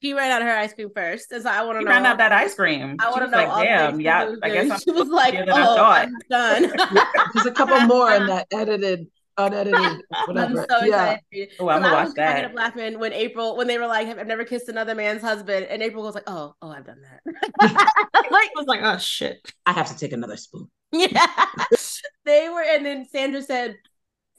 [0.04, 1.90] She ran out of her ice cream first, and so I want to know.
[1.90, 2.98] ran out that ice cream.
[3.00, 3.38] I want to know.
[3.38, 4.32] like, all damn, yeah.
[4.44, 4.70] I guess.
[4.72, 5.84] I'm she was like, funnier than I "Oh.
[5.84, 6.72] I'm done."
[7.34, 9.08] There's a couple more in that edited,
[9.40, 9.74] unedited,
[10.14, 11.18] I'm so yeah.
[11.32, 11.50] excited.
[11.60, 12.46] Oh, I'm 'Cause gonna I watch was that.
[12.46, 15.82] up laughing when April, when they were like, "I've never kissed another man's husband," and
[15.82, 19.52] April was like, "Oh, oh, I've done that." I was like, oh shit.
[19.66, 20.70] I have to take another spoon.
[20.92, 21.26] Yeah.
[22.26, 23.76] they were, and then Sandra said,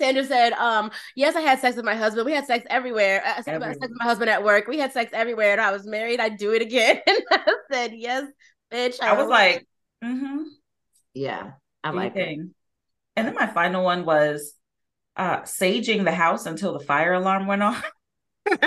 [0.00, 2.24] Sandra said, um, yes, I had sex with my husband.
[2.24, 3.22] We had sex everywhere.
[3.24, 3.72] I had Everywhere.
[3.74, 4.68] sex with my husband at work.
[4.68, 5.52] We had sex everywhere.
[5.52, 6.20] And I was married.
[6.20, 7.00] I'd do it again.
[7.06, 8.24] And I said, yes,
[8.72, 9.00] bitch.
[9.02, 9.66] I was will." like,
[10.04, 10.44] mm-hmm.
[11.14, 11.52] Yeah.
[11.82, 12.38] I do your like it.
[13.16, 14.54] And then my final one was
[15.16, 17.90] uh saging the house until the fire alarm went off.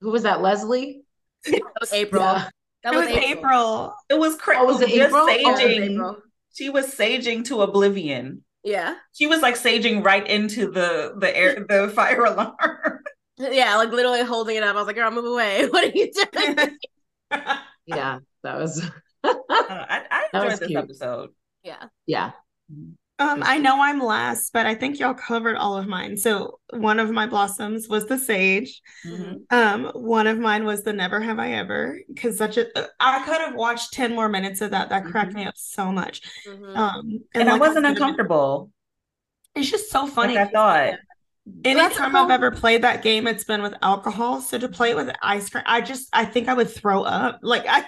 [0.00, 0.40] Who was that?
[0.40, 1.02] Leslie?
[1.44, 2.22] that was April.
[2.22, 2.48] Yeah.
[2.82, 3.94] That it was April.
[4.08, 4.60] It was crazy.
[4.60, 5.22] Oh, was it just April?
[5.22, 5.60] Oh, it was.
[5.60, 6.16] April.
[6.58, 8.42] She was saging to oblivion.
[8.64, 8.96] Yeah.
[9.12, 12.56] She was like saging right into the the air the fire alarm.
[13.38, 13.76] Yeah.
[13.76, 14.74] Like literally holding it up.
[14.74, 15.68] I was like, girl, move away.
[15.70, 16.76] What are you doing?
[17.86, 18.18] Yeah.
[18.42, 18.82] That was,
[19.22, 20.78] Uh, I, I That was enjoyed this cute.
[20.82, 21.30] episode.
[21.62, 21.84] yeah.
[22.06, 22.32] yeah.
[23.20, 26.16] Um, I know I'm last, but I think y'all covered all of mine.
[26.16, 28.80] So one of my blossoms was the sage.
[29.04, 29.40] Mhm.
[29.50, 32.66] Um, one of mine was the never have I ever because such a
[33.00, 34.90] I could have watched 10 more minutes of that.
[34.90, 36.20] That cracked me up so much.
[36.46, 36.76] Mhm.
[36.76, 38.70] Um, And, I like wasn't uncomfortable
[39.54, 40.34] It's just so funny.
[40.36, 40.98] like I thought.
[41.64, 44.40] Anytime I've ever played that game, it's been with alcohol.
[44.42, 47.40] So to play it with ice cream, I just I think I would throw up.
[47.42, 47.84] Like I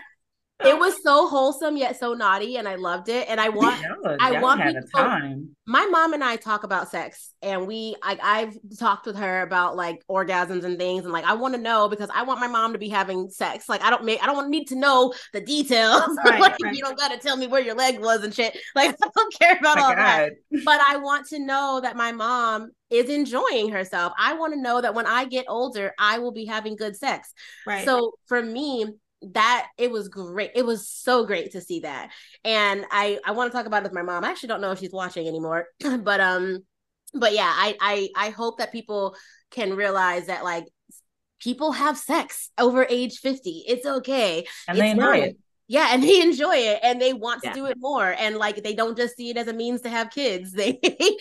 [0.64, 3.28] it was so wholesome yet so naughty, and I loved it.
[3.28, 5.56] And I want Y'all- I y'all want had a people- time.
[5.66, 9.76] my mom and I talk about sex, and we like I've talked with her about
[9.76, 12.72] like orgasms and things, and like I want to know because I want my mom
[12.72, 13.68] to be having sex.
[13.68, 16.02] Like I don't make I don't need to know the details.
[16.24, 16.74] Right, like right.
[16.74, 18.56] you don't gotta tell me where your leg was and shit.
[18.74, 20.32] Like I don't care about My all that.
[20.64, 24.12] But I want to know that my mom is enjoying herself.
[24.18, 27.32] I want to know that when I get older, I will be having good sex.
[27.66, 27.84] Right.
[27.84, 28.86] So for me,
[29.22, 30.52] that it was great.
[30.55, 32.10] It was so great to see that.
[32.44, 34.24] And I I want to talk about it with my mom.
[34.24, 36.60] I actually don't know if she's watching anymore, but um
[37.14, 39.16] but yeah, I I I hope that people
[39.51, 40.64] can realize that like
[41.40, 43.64] people have sex over age 50.
[43.66, 44.47] It's okay.
[44.68, 45.36] And they enjoy it.
[45.68, 47.55] Yeah, and they enjoy it and they want to Yeah.
[47.55, 48.14] do it more.
[48.18, 50.52] And like they don't just see it as a means to have kids.
[50.55, 50.78] They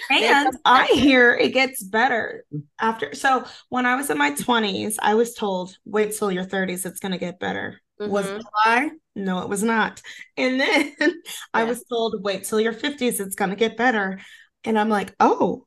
[0.09, 2.45] And I hear it gets better
[2.79, 3.13] after.
[3.13, 6.99] So when I was in my 20s, I was told, wait till your 30s, it's
[6.99, 7.79] going to get better.
[7.99, 8.39] Was Mhm.
[8.39, 8.91] it a lie?
[9.15, 10.01] No, it was not.
[10.37, 10.95] And then
[11.53, 14.19] I was told, wait till your 50s, it's going to get better.
[14.63, 15.65] And I'm like, oh,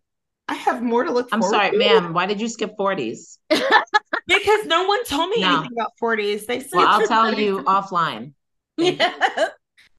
[0.48, 1.78] I have more to look I'm forward sorry, to.
[1.78, 2.12] ma'am.
[2.14, 3.38] Why did you skip 40s?
[4.26, 5.59] Because no one told me No.
[5.59, 6.46] anything about 40s.
[6.46, 8.32] They said, Well, I'll tell 30s you offline.
[8.78, 9.48] yeah.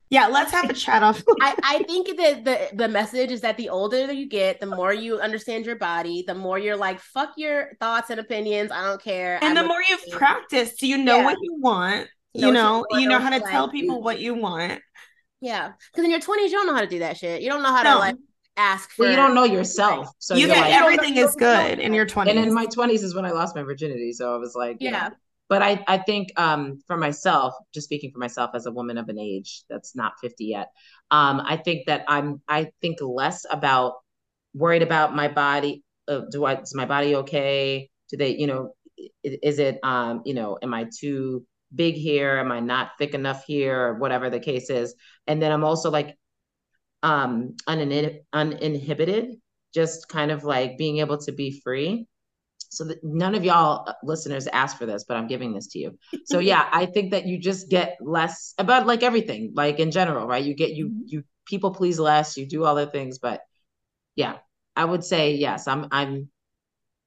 [0.10, 1.24] Yeah, let's have a chat off.
[1.42, 4.68] I, I think that the the message is that the older that you get, the
[4.68, 8.72] more you understand your body, the more you're like, fuck your thoughts and opinions.
[8.72, 9.40] I don't care.
[9.42, 11.24] and I'm the more you've practiced, you know Yeah.
[11.24, 12.10] what you want.
[12.36, 14.34] Know You what you know, you know know how you to tell people what you
[14.34, 14.82] want.
[15.42, 15.74] Yeah.
[15.92, 17.42] Because in your 20s, you don't know how to do that shit.
[17.42, 18.16] You don't know how to like
[18.56, 20.08] ask for Well, you don't know yourself.
[20.20, 22.36] So you you're think like, everything is good in your 20s.
[22.36, 24.14] and in my 20s is when I lost my virginity.
[24.14, 24.98] So I was like, you know.
[24.98, 25.10] Yeah.
[25.50, 29.10] But I, I think um, for myself, just speaking for myself as a woman of
[29.10, 30.70] an age that's not 50 yet,
[31.12, 33.96] um, I think that I'm, I think less about
[34.56, 35.84] worried about my body.
[36.08, 37.90] Uh, do I, is my body okay?
[38.10, 39.10] Do they, you know, i-
[39.44, 42.38] is it, um, you know, am I too big here?
[42.38, 43.80] Am I not thick enough here?
[43.80, 44.96] Or whatever the case is.
[45.28, 46.18] And then I'm also like,
[47.02, 49.36] um, unin- uninhibited,
[49.74, 52.08] just kind of like being able to be free
[52.74, 55.80] so that none of y'all uh, listeners asked for this but i'm giving this to
[55.80, 59.92] you so yeah i think that you just get less about like everything like in
[59.92, 63.42] general right you get you you people please less you do all the things but
[64.16, 64.38] yeah
[64.76, 66.30] i would say yes i'm i'm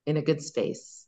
[0.06, 1.05] in a good space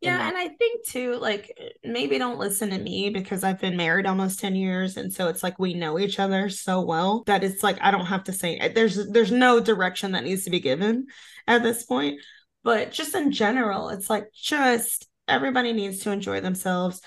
[0.00, 0.28] Yeah, that.
[0.28, 4.38] and I think too, like maybe don't listen to me because I've been married almost
[4.38, 4.96] 10 years.
[4.96, 8.06] And so it's like we know each other so well that it's like I don't
[8.06, 11.06] have to say eh, there's there's no direction that needs to be given
[11.46, 12.20] at this point.
[12.62, 17.00] But just in general, it's like just everybody needs to enjoy themselves.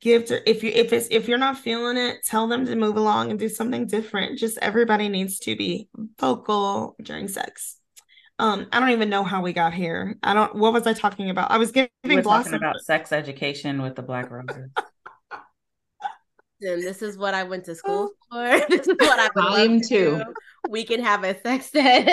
[0.00, 2.96] Give to if you if it's if you're not feeling it, tell them to move
[2.96, 4.38] along and do something different.
[4.38, 5.88] Just everybody needs to be
[6.18, 7.79] vocal during sex.
[8.40, 10.16] Um, I don't even know how we got here.
[10.22, 10.54] I don't.
[10.54, 11.50] What was I talking about?
[11.50, 12.52] I was giving We were blossom.
[12.52, 14.70] talking about sex education with the Black Roses.
[16.62, 18.60] And this is what I went to school for.
[18.68, 20.18] This is what I would love Volume two.
[20.18, 20.24] do.
[20.68, 22.06] We can have a sex ed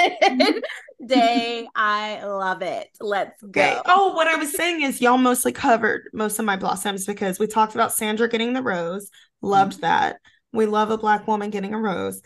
[1.05, 1.67] day.
[1.75, 2.87] I love it.
[3.01, 3.49] Let's go.
[3.49, 3.77] Okay.
[3.85, 7.47] Oh, what I was saying is y'all mostly covered most of my blossoms because we
[7.47, 9.11] talked about Sandra getting the rose.
[9.41, 10.21] Loved that.
[10.53, 12.21] We love a black woman getting a rose.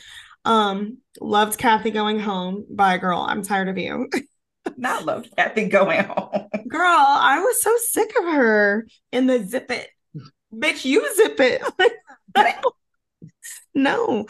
[0.45, 2.65] Um, loved Kathy going home.
[2.69, 3.19] Bye, girl.
[3.19, 4.09] I'm tired of you.
[4.77, 6.47] Not love Kathy going home.
[6.67, 9.89] Girl, I was so sick of her in the zip it.
[10.53, 11.61] Bitch, you zip it.
[13.73, 14.25] no.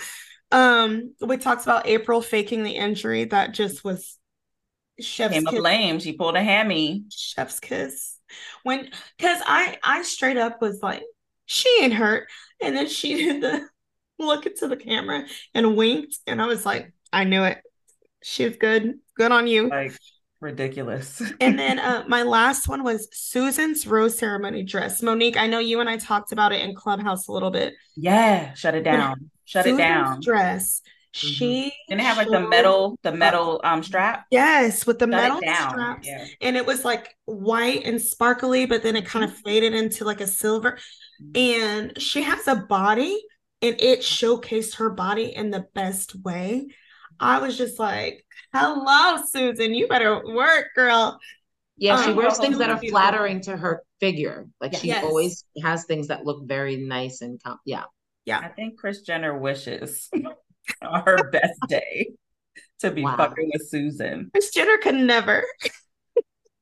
[0.51, 3.25] Um, we talked about April faking the injury.
[3.25, 4.17] That just was
[4.99, 5.59] chef's Came kiss.
[5.59, 5.99] lame.
[5.99, 7.05] She pulled a hammy.
[7.09, 8.17] chef's kiss
[8.63, 11.03] when because i i straight up was like
[11.45, 12.27] she ain't hurt
[12.61, 13.67] and then she did the
[14.21, 17.59] look into the camera and winked and i was like i knew it
[18.23, 19.97] she's good good on you Like
[20.39, 21.21] ridiculous.
[21.39, 25.79] and then uh, my last one was susan's rose ceremony dress monique i know you
[25.79, 29.29] and i talked about it in clubhouse a little bit yeah, shut it down.
[29.45, 30.19] Shut Susan's it down.
[30.21, 30.81] dress
[31.13, 34.25] she Didn't it have like the metal, the metal um strap?
[34.31, 35.69] yes with the Shut metal down.
[35.71, 36.25] straps Yeah.
[36.39, 40.21] and it was like white and sparkly, but then it kind of faded into like
[40.21, 40.77] a silver.
[41.35, 43.21] And she has a body,
[43.61, 46.67] and it showcased her body in the best way.
[47.19, 51.19] I was just like, "Hello, Susan, you better work, girl."
[51.77, 52.99] yeah she Um, wears things that are beautiful.
[52.99, 55.03] flattering to her figure like she Yes.
[55.05, 57.85] always has things that look very nice and com- yeah
[58.25, 58.39] Yeah.
[58.39, 60.09] I think Kris Jenner wishes
[60.81, 62.11] her best day
[62.81, 63.17] to be Wow.
[63.17, 64.29] fucking with Susan.
[64.33, 65.43] Kris Jenner could never.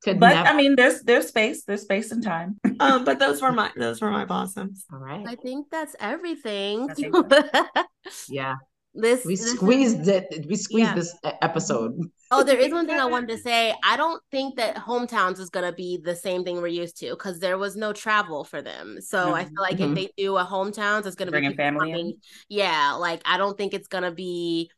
[0.03, 2.59] Could But never I mean, there's there's space, there's space and time.
[2.79, 4.85] Um, but those were my those were my blossoms.
[4.93, 6.89] all right I think that's everything.
[6.89, 7.13] I think
[8.29, 8.55] yeah
[8.95, 10.25] This We this is- squeezed it.
[10.49, 10.95] We squeezed Yeah.
[10.95, 11.11] this
[11.41, 11.93] episode.
[12.31, 13.73] Oh, there is one thing I wanted to say.
[13.83, 17.39] I don't think that hometowns is gonna be the same thing we're used to because
[17.39, 18.97] there was no travel for them.
[19.01, 19.89] So I feel like Mhm.
[19.89, 22.13] if they do a hometowns, it's gonna Bringing be people family coming-
[22.47, 24.71] Yeah, like I don't think it's gonna be.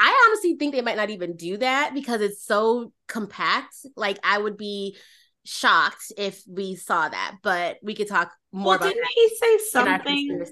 [0.00, 3.74] I honestly think they might not even do that because it's so compact.
[3.96, 4.96] Like I would be
[5.44, 9.28] shocked if we saw that, but we could talk more Well, about didn't that he
[9.36, 10.44] say something?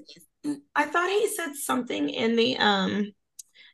[0.75, 3.11] I thought he said something in the um,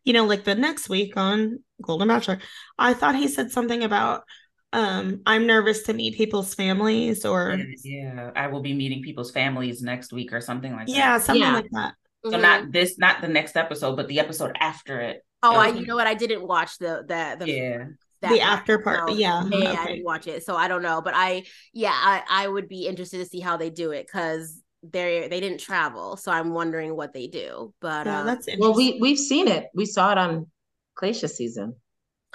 [0.04, 2.40] you know, like the next week on Golden Bachelor.
[2.78, 4.24] I thought he said something about
[4.72, 9.82] um, I'm nervous to meet people's families or Yeah, I will be meeting people's families
[9.82, 10.94] next week or something like that.
[10.94, 11.54] yeah, something Yeah.
[11.54, 11.94] like that.
[12.26, 12.42] So Mhm.
[12.42, 15.22] not this, not the next episode, but the episode after it.
[15.52, 16.08] Oh, I you know what?
[16.08, 17.86] I didn't watch the the the Yeah.
[18.22, 19.14] that The after part, No.
[19.16, 21.02] yeah, yeah, I didn't watch it, so I don't know.
[21.02, 21.44] But I,
[21.74, 25.40] yeah, I, I would be interested to see how they do it because they they
[25.40, 27.74] didn't travel, so I'm wondering what they do.
[27.82, 28.48] But Yeah, uh, that's.
[28.58, 29.68] Well, we we've seen it.
[29.74, 30.48] We saw it on
[30.96, 31.76] Glacier season.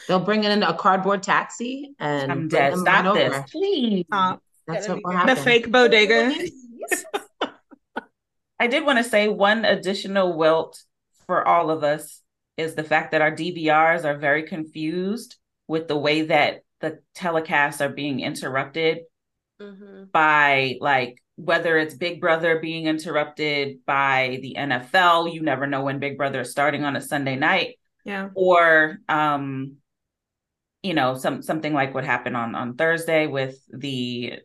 [0.08, 2.72] They'll bring in a cardboard taxi and I'm bring dead.
[2.72, 3.46] them Stop right this, over.
[3.52, 4.04] please.
[4.10, 6.34] Uh, That's what will be- the fake bodega.
[8.58, 10.78] I did want to say one additional wilt
[11.26, 12.20] for all of us
[12.60, 17.80] is the fact that our DVRs are very confused with the way that the telecasts
[17.80, 19.00] are being interrupted
[19.60, 20.10] mhm.
[20.12, 25.98] by like whether it's Big Brother being interrupted by the NFL, you never know when
[25.98, 28.28] Big Brother is starting on a Sunday night, Yeah.
[28.34, 29.76] or um,
[30.82, 34.40] you know, some something like what happened on on Thursday with the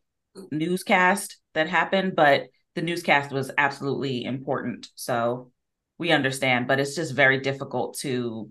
[0.51, 4.87] newscast that happened, but the newscast was absolutely important.
[4.95, 5.51] So
[5.97, 8.49] we understand, but it's just very difficult to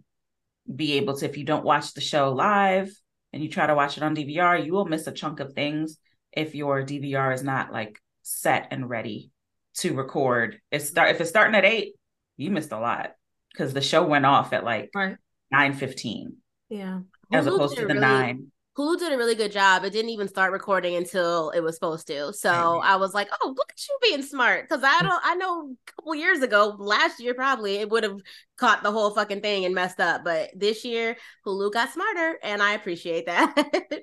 [0.75, 2.91] be able to if you don't watch the show live
[3.33, 5.99] and you try to watch it on DVR, you will miss a chunk of things
[6.33, 9.31] if your DVR is not like set and ready
[9.75, 10.61] to record.
[10.71, 11.95] It's start if it's starting at eight,
[12.37, 13.13] you missed a lot
[13.53, 15.17] because the show went off at like Right.
[15.51, 16.39] nine fifteen
[16.71, 17.01] Yeah.
[17.33, 18.53] as Hulu opposed to the really- nine.
[18.77, 19.85] Hulu did a really good job.
[19.85, 22.33] It didn't even start recording until it was supposed to.
[22.33, 25.71] So I was like, "Oh, look at you being smart." Because I don't, I know
[25.71, 28.19] a couple years ago, last year probably, it would have
[28.57, 30.25] caught the whole fucking thing and messed up.
[30.25, 33.55] But this year, Hulu got smarter, and I appreciate that.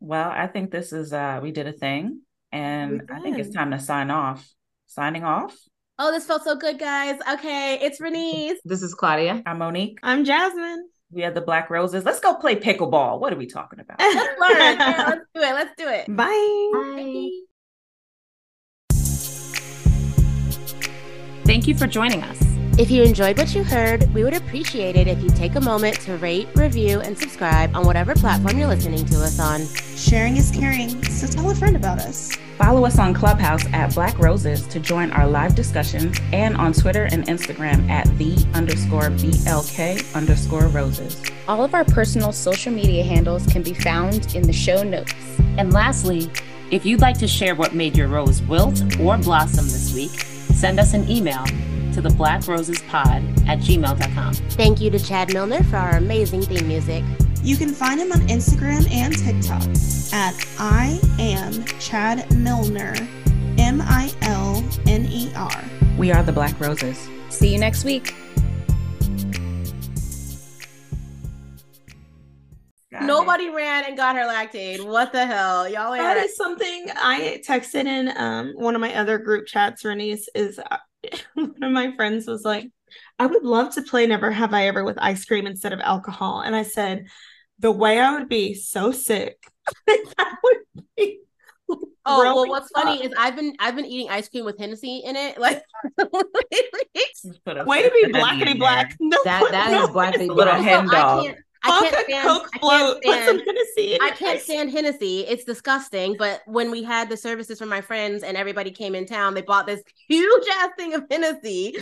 [0.00, 2.22] Well, I think this is uh we did a thing,
[2.52, 4.48] and I think it's time to sign off.
[4.86, 5.56] Signing off.
[5.98, 7.18] oh, this felt so good, guys.
[7.34, 8.56] Okay, it's Renese.
[8.64, 9.42] This is Claudia.
[9.44, 9.98] I'm Monique.
[10.02, 10.88] I'm Jasmine.
[11.10, 12.04] We have the Black Roses.
[12.04, 13.18] Let's go play pickleball.
[13.18, 13.98] What are we talking about?
[13.98, 14.78] Let's learn.
[14.78, 15.52] Yeah, let's do it.
[15.54, 16.16] Let's do it.
[16.16, 16.70] Bye.
[16.74, 17.30] Bye.
[21.44, 22.57] Thank you for joining us.
[22.78, 25.98] If you enjoyed what you heard, we would appreciate it if you take a moment
[26.02, 29.66] to rate, review, and subscribe on whatever platform you're listening to us on.
[29.96, 32.36] Sharing is caring, so tell a friend about us.
[32.56, 37.08] Follow us on Clubhouse at Black Roses to join our live discussions and on Twitter
[37.10, 41.20] and Instagram at the underscore BLK underscore roses.
[41.48, 45.12] All of our personal social media handles can be found in the show notes.
[45.56, 46.30] And lastly,
[46.70, 50.12] if you'd like to share what made your rose wilt or blossom this week,
[50.54, 51.44] send us an email
[51.92, 54.34] to the Black Roses Pod at gmail.com.
[54.34, 57.04] Thank you to Chad Milner for our amazing theme music.
[57.42, 59.62] You can find him on Instagram and TikTok
[60.12, 62.94] at I am Chad Milner,
[63.58, 65.64] M I L N E R.
[65.96, 67.08] We are the Black Roses.
[67.28, 68.14] See you next week.
[72.90, 74.84] Nobody ran and got her Lactaid.
[74.84, 75.94] What the hell, y'all?
[75.94, 79.82] ain't That something I texted in um one of my other group chats.
[79.82, 80.76] Renese is uh,
[81.34, 82.70] one of my friends was like,
[83.18, 86.40] I would love to play Never Have I Ever with ice cream instead of alcohol,
[86.40, 87.06] and I said,
[87.58, 89.36] the way I would be so sick,
[89.86, 91.20] that would be.
[91.70, 91.76] Oh
[92.06, 95.16] well, throwing what's funny is I've been I've been eating ice cream with Hennessy in
[95.16, 95.38] it.
[95.38, 95.62] Like,
[95.98, 98.96] way to be blackety black.
[98.98, 100.62] No, That that is blackly A little black.
[100.62, 101.34] hen I dog.
[101.62, 101.86] Can't.
[101.86, 102.28] I can't stand.
[102.28, 103.02] Coke I float.
[103.02, 103.42] can't stand.
[103.46, 105.20] Hennessy I can't stand Hennessy.
[105.20, 106.16] It's disgusting.
[106.18, 109.42] But when we had the services from my friends and everybody came in town, they
[109.42, 111.76] bought this huge ass thing of Hennessy.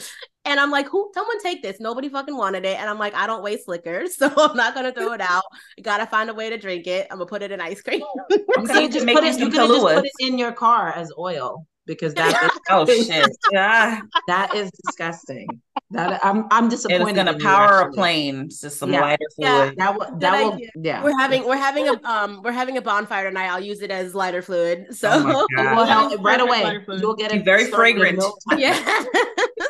[0.45, 1.81] And I'm like, who someone take this?
[1.81, 2.79] Nobody fucking wanted it.
[2.79, 5.43] And I'm like, I don't waste liquor, so I'm not gonna throw it out.
[5.77, 7.09] You gotta find a way to drink it.
[7.11, 8.03] I'm gonna put it in ice cream.
[8.31, 9.35] You could just Make put it.
[9.35, 12.85] some You could just put it in your car as oil because that is, Oh
[12.87, 13.31] shit.
[13.53, 14.01] Yeah.
[14.27, 15.47] that is disgusting.
[15.93, 17.07] That I'm I'm disappointed.
[17.09, 18.43] is gonna in you, power a plane.
[18.47, 19.01] It's just some Yeah.
[19.03, 19.71] lighter Yeah.
[19.77, 21.03] That will that will yeah.
[21.05, 23.49] we're having we're having a um we're having a bonfire tonight.
[23.49, 24.87] I'll use it as lighter fluid.
[24.97, 25.31] So Oh my
[25.63, 25.77] It God.
[25.77, 26.65] will help right away.
[26.65, 27.01] lighter fluid.
[27.03, 28.19] You'll get Be it very fragrant.
[28.19, 29.05] no yeah.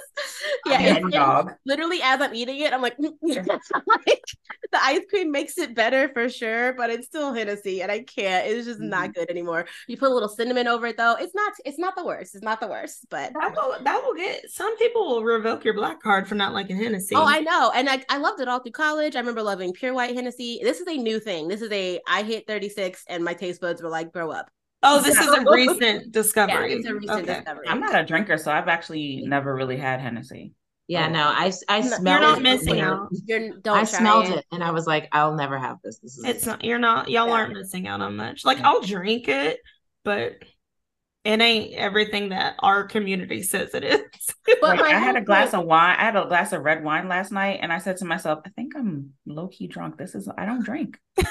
[0.66, 1.52] yeah, Yeah, Yeah, it's- dog.
[1.64, 4.24] literally as I'm eating it, I'm like, like,
[4.72, 8.47] the ice cream makes it better for sure, but it's still Hennessy, and I can't.
[8.47, 9.12] It's just not mm-hmm.
[9.12, 9.66] good anymore.
[9.88, 11.16] You put a little cinnamon over it though.
[11.18, 11.52] It's not.
[11.64, 12.34] It's not the worst.
[12.34, 15.74] It's not the worst, but That will that will get some people will revoke your
[15.74, 17.14] black card for not liking Hennessy.
[17.14, 17.72] Oh, I know.
[17.74, 19.16] And I, I loved it all through college.
[19.16, 20.60] I remember loving pure white Hennessy.
[20.62, 21.48] This is a new thing.
[21.48, 24.51] This is a I hit 36 and my taste buds were like, grow up.
[24.82, 26.72] Oh, this is a So- recent Yeah, discovery.
[26.74, 27.34] it's a recent Okay.
[27.36, 27.68] discovery.
[27.68, 30.52] I'm not a drinker, so I've actually never really had Hennessy.
[30.88, 31.12] Yeah, oh.
[31.12, 33.08] no, I I You're smelled not it missing when- out.
[33.26, 34.38] You're, don't I try smelled it.
[34.38, 35.98] it and I was like, I'll never have this.
[35.98, 37.32] This is It's not you're not y'all Yeah.
[37.32, 38.44] aren't missing out on much.
[38.44, 39.58] Like I'll drink it,
[40.04, 40.34] but
[41.24, 44.00] it ain't everything that our community says it is.
[44.60, 45.96] But Like, I had a glass of wine.
[45.98, 48.50] I had a glass of red wine last night, and I said to myself, "I
[48.50, 49.98] think I'm low key drunk.
[49.98, 50.98] This is I don't drink."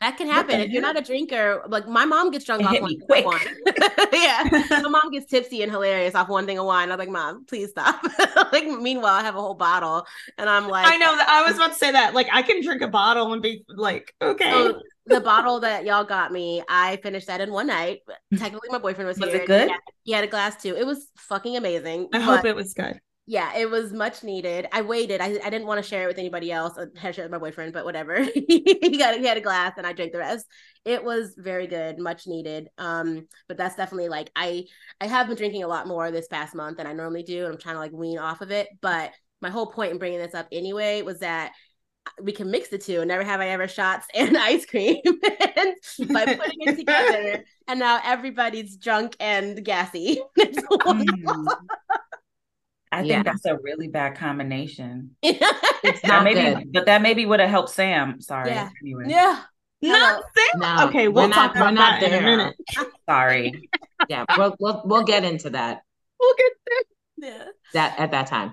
[0.00, 1.62] That can happen if you're not a drinker.
[1.68, 3.40] Like my mom gets drunk It off one thing of wine.
[4.12, 4.44] yeah,
[4.82, 6.92] my mom gets tipsy and hilarious off one thing of wine.
[6.92, 8.04] I'm like, mom, please stop.
[8.52, 10.06] like meanwhile, I have a whole bottle,
[10.36, 12.12] and I'm like, I know that I was about to say that.
[12.12, 14.50] Like I can drink a bottle and be like, okay.
[14.50, 18.00] So the bottle that y'all got me, I finished that in one night.
[18.34, 18.38] Mm.
[18.38, 19.42] Technically, my boyfriend was, Was here.
[19.42, 19.68] it good?
[19.68, 20.76] He had, he had a glass too.
[20.76, 22.08] It was fucking amazing.
[22.12, 23.00] I hope it was good.
[23.28, 24.68] Yeah, it was much needed.
[24.70, 25.20] I waited.
[25.20, 26.78] I, I didn't want to share it with anybody else.
[26.78, 28.22] I had to share it with my boyfriend, but whatever.
[28.34, 30.46] he got he had a glass and I drank the rest.
[30.84, 32.68] It was very good, much needed.
[32.78, 34.66] Um, but that's definitely like I
[35.00, 37.54] I have been drinking a lot more this past month than I normally do, and
[37.54, 38.68] I'm trying to like wean off of it.
[38.80, 39.10] But
[39.42, 41.52] my whole point in bringing this up anyway was that
[42.22, 43.04] we can mix the two.
[43.04, 45.74] Never have I ever shots and ice cream, and
[46.12, 50.22] by putting it together, and now everybody's drunk and gassy.
[52.92, 52.98] It's wonderful.
[52.98, 53.22] I think Yeah.
[53.32, 55.16] that's a really bad combination.
[55.22, 56.72] it's not maybe, good.
[56.72, 58.20] but that maybe would have helped Sam.
[58.20, 58.50] Sorry.
[58.50, 58.70] Yeah.
[58.82, 59.40] Anyway, yeah.
[59.82, 60.22] Not
[60.52, 60.60] Sam.
[60.60, 62.36] No, okay, we're we'll not- talk we're about not that in a there.
[62.36, 62.56] minute.
[63.08, 63.68] sorry.
[64.08, 65.82] Yeah, we'll we'll we'll get into that
[66.20, 66.52] We'll get
[67.18, 67.30] there.
[67.30, 67.44] Yeah.
[67.74, 68.52] that at that time.